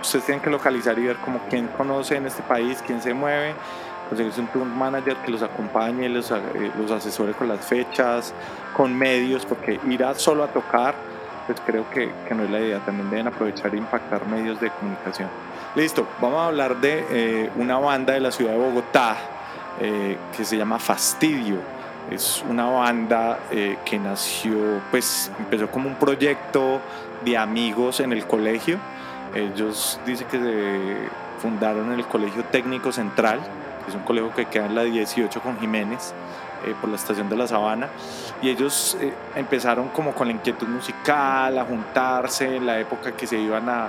ustedes 0.00 0.26
tienen 0.26 0.42
que 0.42 0.50
localizar 0.50 0.98
y 0.98 1.06
ver 1.06 1.16
como 1.16 1.40
quién 1.48 1.66
conoce 1.68 2.16
en 2.16 2.26
este 2.26 2.42
país, 2.42 2.82
quién 2.86 3.00
se 3.00 3.14
mueve, 3.14 3.54
conseguirse 4.08 4.40
un 4.40 4.48
tour 4.48 4.66
manager 4.66 5.16
que 5.18 5.30
los 5.30 5.42
acompañe, 5.42 6.08
los, 6.08 6.30
eh, 6.30 6.70
los 6.78 6.90
asesore 6.90 7.32
con 7.32 7.48
las 7.48 7.64
fechas, 7.64 8.34
con 8.76 8.96
medios, 8.96 9.46
porque 9.46 9.80
ir 9.88 10.04
a 10.04 10.14
solo 10.14 10.44
a 10.44 10.48
tocar, 10.48 10.94
pues 11.46 11.58
creo 11.64 11.88
que, 11.90 12.10
que, 12.28 12.34
no 12.34 12.44
es 12.44 12.50
la 12.50 12.60
idea, 12.60 12.78
también 12.80 13.10
deben 13.10 13.28
aprovechar 13.28 13.74
e 13.74 13.78
impactar 13.78 14.26
medios 14.26 14.60
de 14.60 14.70
comunicación. 14.70 15.28
Listo, 15.74 16.06
vamos 16.20 16.38
a 16.38 16.46
hablar 16.46 16.76
de 16.76 17.06
eh, 17.10 17.50
una 17.56 17.78
banda 17.78 18.12
de 18.12 18.20
la 18.20 18.30
ciudad 18.30 18.52
de 18.52 18.58
Bogotá, 18.58 19.16
eh, 19.80 20.16
que 20.36 20.44
se 20.44 20.56
llama 20.56 20.78
Fastidio. 20.78 21.58
Es 22.10 22.44
una 22.48 22.66
banda 22.66 23.38
eh, 23.50 23.78
que 23.84 23.98
nació, 23.98 24.80
pues 24.90 25.32
empezó 25.38 25.68
como 25.70 25.88
un 25.88 25.96
proyecto 25.96 26.80
de 27.24 27.36
amigos 27.36 28.00
en 28.00 28.12
el 28.12 28.26
colegio. 28.26 28.78
Ellos 29.34 29.98
dicen 30.06 30.28
que 30.28 30.38
se 30.38 31.08
fundaron 31.40 31.92
en 31.92 31.98
el 31.98 32.06
Colegio 32.06 32.44
Técnico 32.44 32.92
Central, 32.92 33.40
que 33.84 33.90
es 33.90 33.96
un 33.96 34.02
colegio 34.02 34.32
que 34.34 34.46
queda 34.46 34.66
en 34.66 34.74
la 34.74 34.84
18 34.84 35.40
con 35.40 35.58
Jiménez, 35.58 36.14
eh, 36.66 36.74
por 36.80 36.90
la 36.90 36.96
estación 36.96 37.28
de 37.28 37.36
la 37.36 37.48
Sabana. 37.48 37.88
Y 38.42 38.50
ellos 38.50 38.96
empezaron 39.34 39.88
como 39.88 40.12
con 40.12 40.28
la 40.28 40.34
inquietud 40.34 40.68
musical, 40.68 41.58
a 41.58 41.64
juntarse 41.64 42.56
en 42.56 42.66
la 42.66 42.78
época 42.78 43.12
que 43.12 43.26
se 43.26 43.38
iban 43.38 43.68
a, 43.68 43.88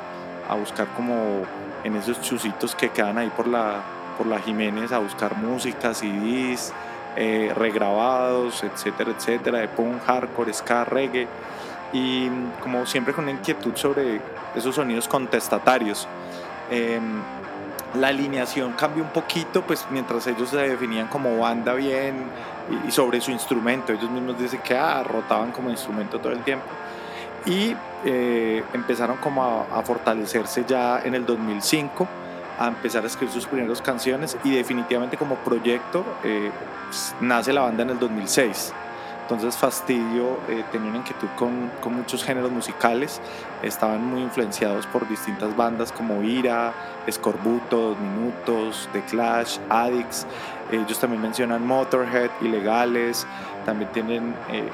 a 0.49 0.55
buscar 0.55 0.87
como 0.95 1.43
en 1.83 1.95
esos 1.95 2.19
chusitos 2.21 2.73
que 2.73 2.89
quedan 2.89 3.17
ahí 3.17 3.29
por 3.29 3.45
la, 3.45 3.83
por 4.17 4.27
la 4.27 4.39
Jiménez 4.39 4.91
a 4.91 4.99
buscar 4.99 5.37
música, 5.37 5.93
CDs, 5.93 6.73
eh, 7.15 7.53
regrabados, 7.55 8.63
etcétera, 8.63 9.11
etcétera, 9.11 9.59
de 9.59 9.67
punk, 9.69 10.03
hardcore, 10.05 10.53
ska, 10.53 10.83
reggae, 10.83 11.27
y 11.93 12.29
como 12.61 12.85
siempre 12.85 13.13
con 13.13 13.23
una 13.23 13.31
inquietud 13.31 13.73
sobre 13.75 14.19
esos 14.53 14.75
sonidos 14.75 15.07
contestatarios. 15.07 16.07
Em, 16.69 17.21
la 17.99 18.09
alineación 18.09 18.73
cambió 18.73 19.03
un 19.03 19.11
poquito, 19.11 19.61
pues 19.61 19.85
mientras 19.91 20.27
ellos 20.27 20.49
se 20.49 20.57
definían 20.57 21.07
como 21.07 21.37
banda 21.39 21.73
bien 21.73 22.25
y, 22.85 22.91
sobre 22.91 23.21
su 23.21 23.31
instrumento, 23.31 23.93
ellos 23.93 24.09
mismos 24.09 24.37
dicen 24.37 24.59
que 24.61 24.75
ah, 24.75 25.01
rotaban 25.03 25.51
como 25.51 25.69
instrumento 25.69 26.19
todo 26.19 26.33
el 26.33 26.43
tiempo. 26.43 26.65
Y 27.45 27.75
eh, 28.03 28.63
empezaron 28.73 29.17
como 29.17 29.43
a, 29.43 29.79
a 29.79 29.81
fortalecerse 29.83 30.65
ya 30.67 31.01
en 31.01 31.15
el 31.15 31.25
2005 31.25 32.07
a 32.59 32.67
empezar 32.67 33.03
a 33.03 33.07
escribir 33.07 33.33
sus 33.33 33.45
primeras 33.45 33.81
canciones 33.81 34.37
y 34.43 34.55
definitivamente 34.55 35.17
como 35.17 35.35
proyecto 35.35 36.05
eh, 36.23 36.51
nace 37.21 37.53
la 37.53 37.61
banda 37.61 37.83
en 37.83 37.91
el 37.91 37.99
2006. 37.99 38.73
Entonces 39.25 39.57
Fastidio 39.57 40.37
eh, 40.47 40.63
tenía 40.71 40.89
una 40.89 40.99
inquietud 40.99 41.27
con, 41.35 41.71
con, 41.81 41.95
muchos 41.95 42.23
géneros 42.23 42.51
musicales, 42.51 43.19
estaban 43.63 44.05
muy 44.05 44.21
influenciados 44.21 44.85
por 44.85 45.09
distintas 45.09 45.55
bandas 45.57 45.91
como 45.91 46.21
Ira, 46.21 46.73
Escorbuto, 47.07 47.89
Dos 47.89 47.99
Minutos, 47.99 48.87
The 48.93 49.01
Clash, 49.01 49.57
Addicts. 49.67 50.27
Ellos 50.71 50.99
también 50.99 51.23
mencionan 51.23 51.65
Motorhead, 51.65 52.29
Ilegales, 52.41 53.25
también 53.65 53.91
tienen 53.93 54.35
eh, 54.51 54.69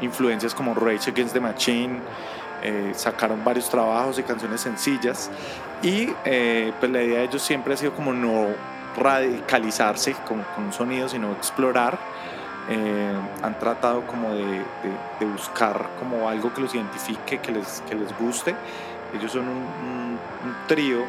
influencias 0.00 0.54
como 0.54 0.72
Rage 0.72 1.10
Against 1.10 1.34
the 1.34 1.40
Machine. 1.40 2.00
Sacaron 2.94 3.44
varios 3.44 3.68
trabajos 3.68 4.18
y 4.18 4.22
canciones 4.22 4.60
sencillas 4.60 5.30
y 5.82 6.12
eh, 6.24 6.72
pues 6.78 6.90
la 6.90 7.02
idea 7.02 7.18
de 7.18 7.24
ellos 7.24 7.42
siempre 7.42 7.74
ha 7.74 7.76
sido 7.76 7.92
como 7.92 8.12
no 8.12 8.48
radicalizarse 8.96 10.14
con, 10.26 10.42
con 10.54 10.64
un 10.64 10.72
sonido, 10.72 11.08
sino 11.08 11.32
explorar. 11.32 11.98
Eh, 12.68 13.14
han 13.42 13.58
tratado 13.60 14.04
como 14.06 14.30
de, 14.34 14.62
de, 15.20 15.26
buscar 15.26 15.88
como 16.00 16.28
algo 16.28 16.52
que 16.52 16.62
los 16.62 16.74
identifique, 16.74 17.38
que 17.38 17.52
les, 17.52 17.82
que 17.88 17.94
les 17.94 18.16
guste. 18.18 18.56
Ellos 19.16 19.30
son 19.30 19.48
un, 19.48 19.58
un, 19.58 20.18
trío 20.66 21.04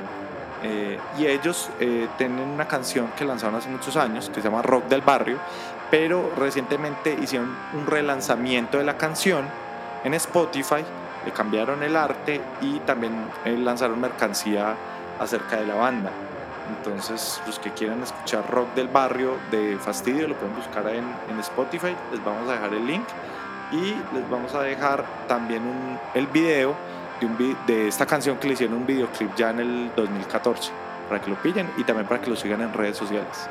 eh, 0.62 1.00
y 1.18 1.26
ellos 1.26 1.70
tienen 2.18 2.48
una 2.48 2.68
canción 2.68 3.08
que 3.18 3.26
lanzaron 3.26 3.56
hace 3.56 3.70
muchos 3.70 3.96
años 3.96 4.30
que 4.30 4.42
se 4.42 4.50
llama 4.50 4.62
Rock 4.62 4.86
del 4.86 5.02
Barrio, 5.02 5.40
pero 5.90 6.32
recientemente 6.38 7.18
hicieron 7.20 7.56
un 7.74 7.88
relanzamiento 7.88 8.78
de 8.78 8.84
la 8.84 8.98
canción 8.98 9.46
en 10.04 10.14
Spotify 10.14 10.84
le 11.26 11.32
cambiaron 11.32 11.84
el 11.84 11.96
arte 11.96 12.42
y 12.62 12.80
también 12.80 13.14
eh, 13.46 13.58
lanzaron 13.58 14.00
mercancía 14.00 14.76
acerca 15.20 15.58
de 15.58 15.68
la 15.68 15.76
banda. 15.76 16.12
Entonces, 16.78 17.42
los 17.46 17.60
que 17.60 17.72
quieran 17.72 18.04
escuchar 18.04 18.50
rock 18.50 18.74
del 18.76 18.90
barrio 18.90 19.38
de 19.52 19.78
Fastidio 19.78 20.28
lo 20.28 20.36
pueden 20.36 20.56
buscar 20.56 20.88
en, 20.90 21.06
en 21.30 21.40
Spotify. 21.40 21.96
Les 22.12 22.24
vamos 22.24 22.50
a 22.50 22.54
dejar 22.54 22.74
el 22.74 22.86
link 22.86 23.06
y 23.72 23.96
les 24.14 24.30
vamos 24.30 24.54
a 24.54 24.62
dejar 24.62 25.06
también 25.28 25.64
el 26.14 26.28
video 26.28 26.76
de 27.66 27.88
esta 27.88 28.06
canción 28.06 28.38
que 28.38 28.48
le 28.48 28.54
hicieron 28.54 28.78
un 28.78 28.86
videoclip 28.86 29.36
ya 29.36 29.50
en 29.50 29.60
el 29.60 29.92
2014, 29.96 30.72
para 31.10 31.20
que 31.20 31.30
lo 31.30 31.36
pillen 31.42 31.70
y 31.78 31.84
también 31.84 32.08
para 32.08 32.22
que 32.22 32.30
lo 32.30 32.36
sigan 32.36 32.62
en 32.62 32.74
redes 32.74 32.98
sociales. 32.98 33.50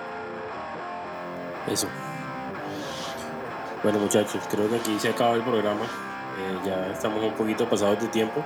Eso. 1.66 1.88
Bueno 3.82 3.98
muchachos, 3.98 4.42
creo 4.50 4.68
que 4.68 4.76
aquí 4.76 4.98
se 4.98 5.08
acaba 5.08 5.34
el 5.34 5.42
programa. 5.42 5.86
Eh, 6.38 6.58
ya 6.66 6.86
estamos 6.92 7.22
un 7.22 7.32
poquito 7.34 7.68
pasados 7.68 8.00
de 8.00 8.08
tiempo. 8.08 8.44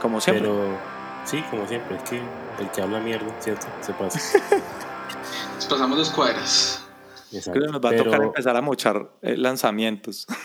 Como 0.00 0.20
siempre. 0.20 0.48
Pero 0.48 0.78
sí, 1.24 1.42
como 1.50 1.66
siempre, 1.66 1.96
es 1.96 2.02
que 2.02 2.16
el 2.60 2.70
que 2.70 2.82
habla 2.82 3.00
mierda, 3.00 3.28
¿cierto? 3.40 3.66
Se 3.80 3.92
pasa. 3.92 4.18
Nos 5.56 5.66
pasamos 5.66 5.98
dos 5.98 6.10
cuadras. 6.10 6.84
Exacto. 7.32 7.52
Creo 7.60 7.66
que 7.66 7.72
nos 7.72 7.84
va 7.84 7.90
a 7.90 7.96
tocar 8.04 8.22
empezar 8.22 8.56
a 8.56 8.60
mochar 8.62 9.10
eh, 9.22 9.36
lanzamientos. 9.36 10.26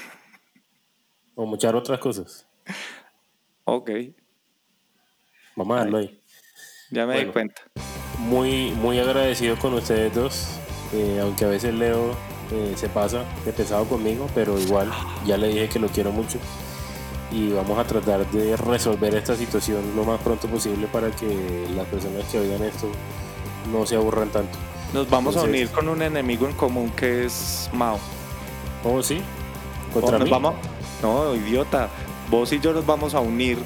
O 1.35 1.47
muchar 1.47 1.75
otras 1.75 1.97
cosas. 1.99 2.45
ok, 3.63 3.89
Vamos 5.55 5.75
a 5.77 5.79
darlo 5.79 5.97
ahí. 5.97 6.21
ya 6.91 7.07
me 7.07 7.25
di 7.25 7.31
cuenta. 7.31 7.63
Muy, 8.19 8.69
muy 8.69 8.99
agradecido 8.99 9.57
con 9.57 9.73
ustedes 9.73 10.13
dos. 10.13 10.47
eh, 10.93 11.17
aunque 11.23 11.45
a 11.45 11.47
veces 11.47 11.73
Leo 11.73 12.11
eh, 12.51 12.73
se 12.75 12.87
pasa 12.87 13.23
de 13.45 13.51
pesado 13.51 13.85
conmigo, 13.85 14.27
pero 14.35 14.59
igual 14.59 14.91
ya 15.25 15.35
le 15.37 15.47
dije 15.47 15.69
que 15.69 15.79
lo 15.79 15.87
quiero 15.87 16.11
mucho. 16.11 16.37
Y 17.33 17.51
vamos 17.51 17.79
a 17.79 17.83
tratar 17.83 18.29
de 18.31 18.55
resolver 18.57 19.15
esta 19.15 19.35
situación 19.35 19.81
lo 19.95 20.03
más 20.03 20.21
pronto 20.21 20.47
posible 20.47 20.85
para 20.87 21.09
que 21.11 21.67
las 21.75 21.87
personas 21.87 22.25
que 22.31 22.39
oigan 22.39 22.61
esto 22.63 22.87
no 23.71 23.85
se 23.87 23.95
aburran 23.95 24.29
tanto. 24.29 24.57
Nos 24.93 25.09
vamos 25.09 25.35
a 25.37 25.41
unir 25.43 25.69
con 25.69 25.89
un 25.89 26.01
enemigo 26.03 26.47
en 26.47 26.53
común 26.53 26.91
que 26.91 27.25
es 27.25 27.69
Mao. 27.73 27.97
¿Oh, 28.83 29.01
sí? 29.01 29.19
Oh, 29.89 29.93
¿Contra 30.01 30.19
nos 30.19 30.25
mí? 30.25 30.31
vamos- 30.31 30.55
No, 31.01 31.33
idiota. 31.35 31.89
Vos 32.29 32.53
y 32.53 32.59
yo 32.59 32.71
nos 32.73 32.85
vamos 32.85 33.15
a 33.15 33.19
unir. 33.19 33.57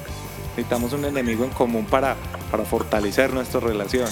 Necesitamos 0.56 0.92
un 0.94 1.04
enemigo 1.04 1.44
en 1.44 1.50
común 1.50 1.84
para, 1.84 2.16
para 2.50 2.64
fortalecer 2.64 3.32
nuestra 3.34 3.60
relación. 3.60 4.08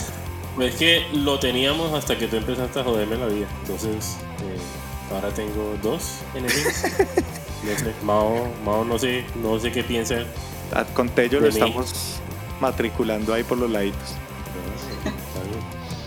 Es 0.60 0.74
que 0.76 1.06
lo 1.14 1.38
teníamos 1.38 1.92
hasta 1.94 2.18
que 2.18 2.26
tú 2.28 2.36
empezaste 2.36 2.80
a 2.80 2.84
joderme 2.84 3.16
la 3.16 3.26
vida. 3.26 3.46
Entonces, 3.62 4.16
eh, 4.42 5.14
ahora 5.14 5.30
tengo 5.30 5.74
dos 5.82 6.18
enemigos. 6.34 6.74
no 7.64 7.78
sé, 7.78 7.92
Mao, 8.02 8.48
Mao 8.64 8.84
no 8.84 8.98
sé, 8.98 9.24
no 9.42 9.58
sé 9.58 9.72
qué 9.72 9.82
piensa. 9.84 10.16
A- 10.74 10.84
Con 10.84 11.08
Tello 11.08 11.40
lo 11.40 11.46
mí. 11.46 11.52
estamos 11.52 11.92
matriculando 12.60 13.32
ahí 13.34 13.42
por 13.44 13.58
los 13.58 13.70
laditos. 13.70 14.14
Ah, 15.04 15.08
está 15.08 15.40
bien, 15.48 15.60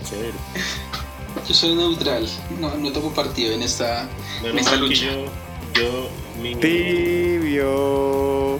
chévere. 0.08 0.34
Yo 1.48 1.54
soy 1.54 1.74
neutral, 1.74 2.28
no, 2.58 2.74
no 2.76 2.92
tomo 2.92 3.10
partido 3.12 3.52
en 3.54 3.62
esta, 3.62 4.08
en 4.44 4.58
esta 4.58 4.76
lucha. 4.76 5.06
yo, 5.06 5.24
yo 5.74 6.08
mi, 6.42 6.54
Tibio. 6.56 8.58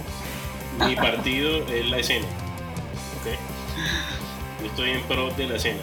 mi 0.87 0.97
partido 0.97 1.67
es 1.67 1.91
la 1.91 1.99
escena. 1.99 2.27
¿ok? 2.27 3.27
Yo 4.61 4.67
estoy 4.67 4.91
en 4.91 5.03
pro 5.03 5.31
de 5.33 5.47
la 5.49 5.57
escena. 5.57 5.81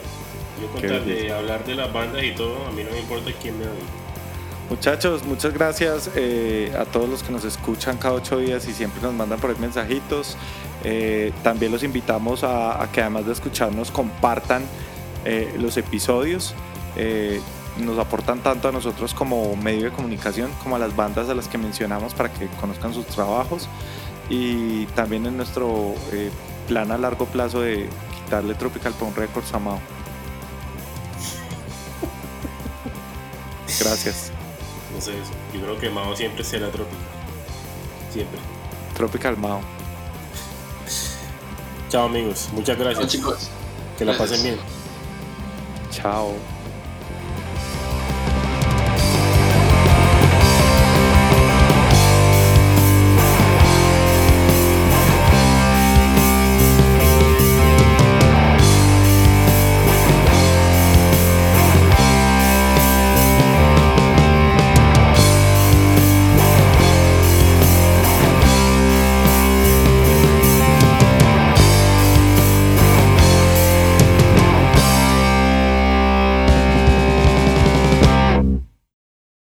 Yo 0.60 0.66
con 0.72 0.80
tal 0.82 1.04
de 1.06 1.32
hablar 1.32 1.64
de 1.64 1.74
las 1.76 1.92
bandas 1.92 2.24
y 2.24 2.32
todo, 2.34 2.66
a 2.66 2.72
mí 2.72 2.82
no 2.82 2.90
me 2.90 2.98
importa 3.00 3.30
quién 3.40 3.56
me 3.58 3.66
oye. 3.66 3.78
Muchachos, 4.70 5.24
muchas 5.24 5.54
gracias 5.54 6.10
eh, 6.14 6.70
a 6.78 6.84
todos 6.84 7.08
los 7.08 7.22
que 7.22 7.32
nos 7.32 7.42
escuchan 7.46 7.96
cada 7.96 8.14
ocho 8.14 8.36
días 8.36 8.68
y 8.68 8.74
siempre 8.74 9.00
nos 9.00 9.14
mandan 9.14 9.40
por 9.40 9.48
ahí 9.48 9.56
mensajitos. 9.58 10.36
Eh, 10.84 11.32
también 11.42 11.72
los 11.72 11.82
invitamos 11.82 12.44
a, 12.44 12.82
a 12.82 12.92
que 12.92 13.00
además 13.00 13.24
de 13.24 13.32
escucharnos 13.32 13.90
compartan 13.90 14.62
eh, 15.24 15.54
los 15.58 15.76
episodios. 15.78 16.54
Nos 17.78 17.98
aportan 17.98 18.40
tanto 18.42 18.68
a 18.68 18.72
nosotros 18.72 19.14
como 19.14 19.54
medio 19.54 19.84
de 19.84 19.90
comunicación 19.92 20.50
como 20.64 20.74
a 20.74 20.80
las 20.80 20.96
bandas 20.96 21.28
a 21.28 21.34
las 21.34 21.46
que 21.46 21.56
mencionamos 21.56 22.12
para 22.12 22.32
que 22.32 22.48
conozcan 22.60 22.92
sus 22.92 23.06
trabajos 23.06 23.68
y 24.28 24.86
también 24.86 25.24
en 25.26 25.36
nuestro 25.36 25.94
plan 26.66 26.90
a 26.90 26.98
largo 26.98 27.26
plazo 27.26 27.60
de 27.60 27.88
quitarle 28.16 28.54
Tropical 28.54 28.92
Pound 28.94 29.16
Records 29.16 29.54
a 29.54 29.60
Mao. 29.60 29.78
Gracias. 33.78 34.32
Entonces, 34.88 35.16
yo 35.52 35.60
creo 35.60 35.78
que 35.78 35.90
Mao 35.90 36.16
siempre 36.16 36.42
será 36.44 36.70
trópico. 36.70 37.00
Siempre. 38.12 38.38
Tropical 38.94 39.36
Mao. 39.36 39.60
Chao 41.88 42.06
amigos, 42.06 42.48
muchas 42.52 42.78
gracias. 42.78 43.06
chicos. 43.10 43.48
que 43.96 44.04
la 44.04 44.12
gracias. 44.12 44.38
pasen 44.38 44.44
bien. 44.44 44.64
Chao. 45.90 46.34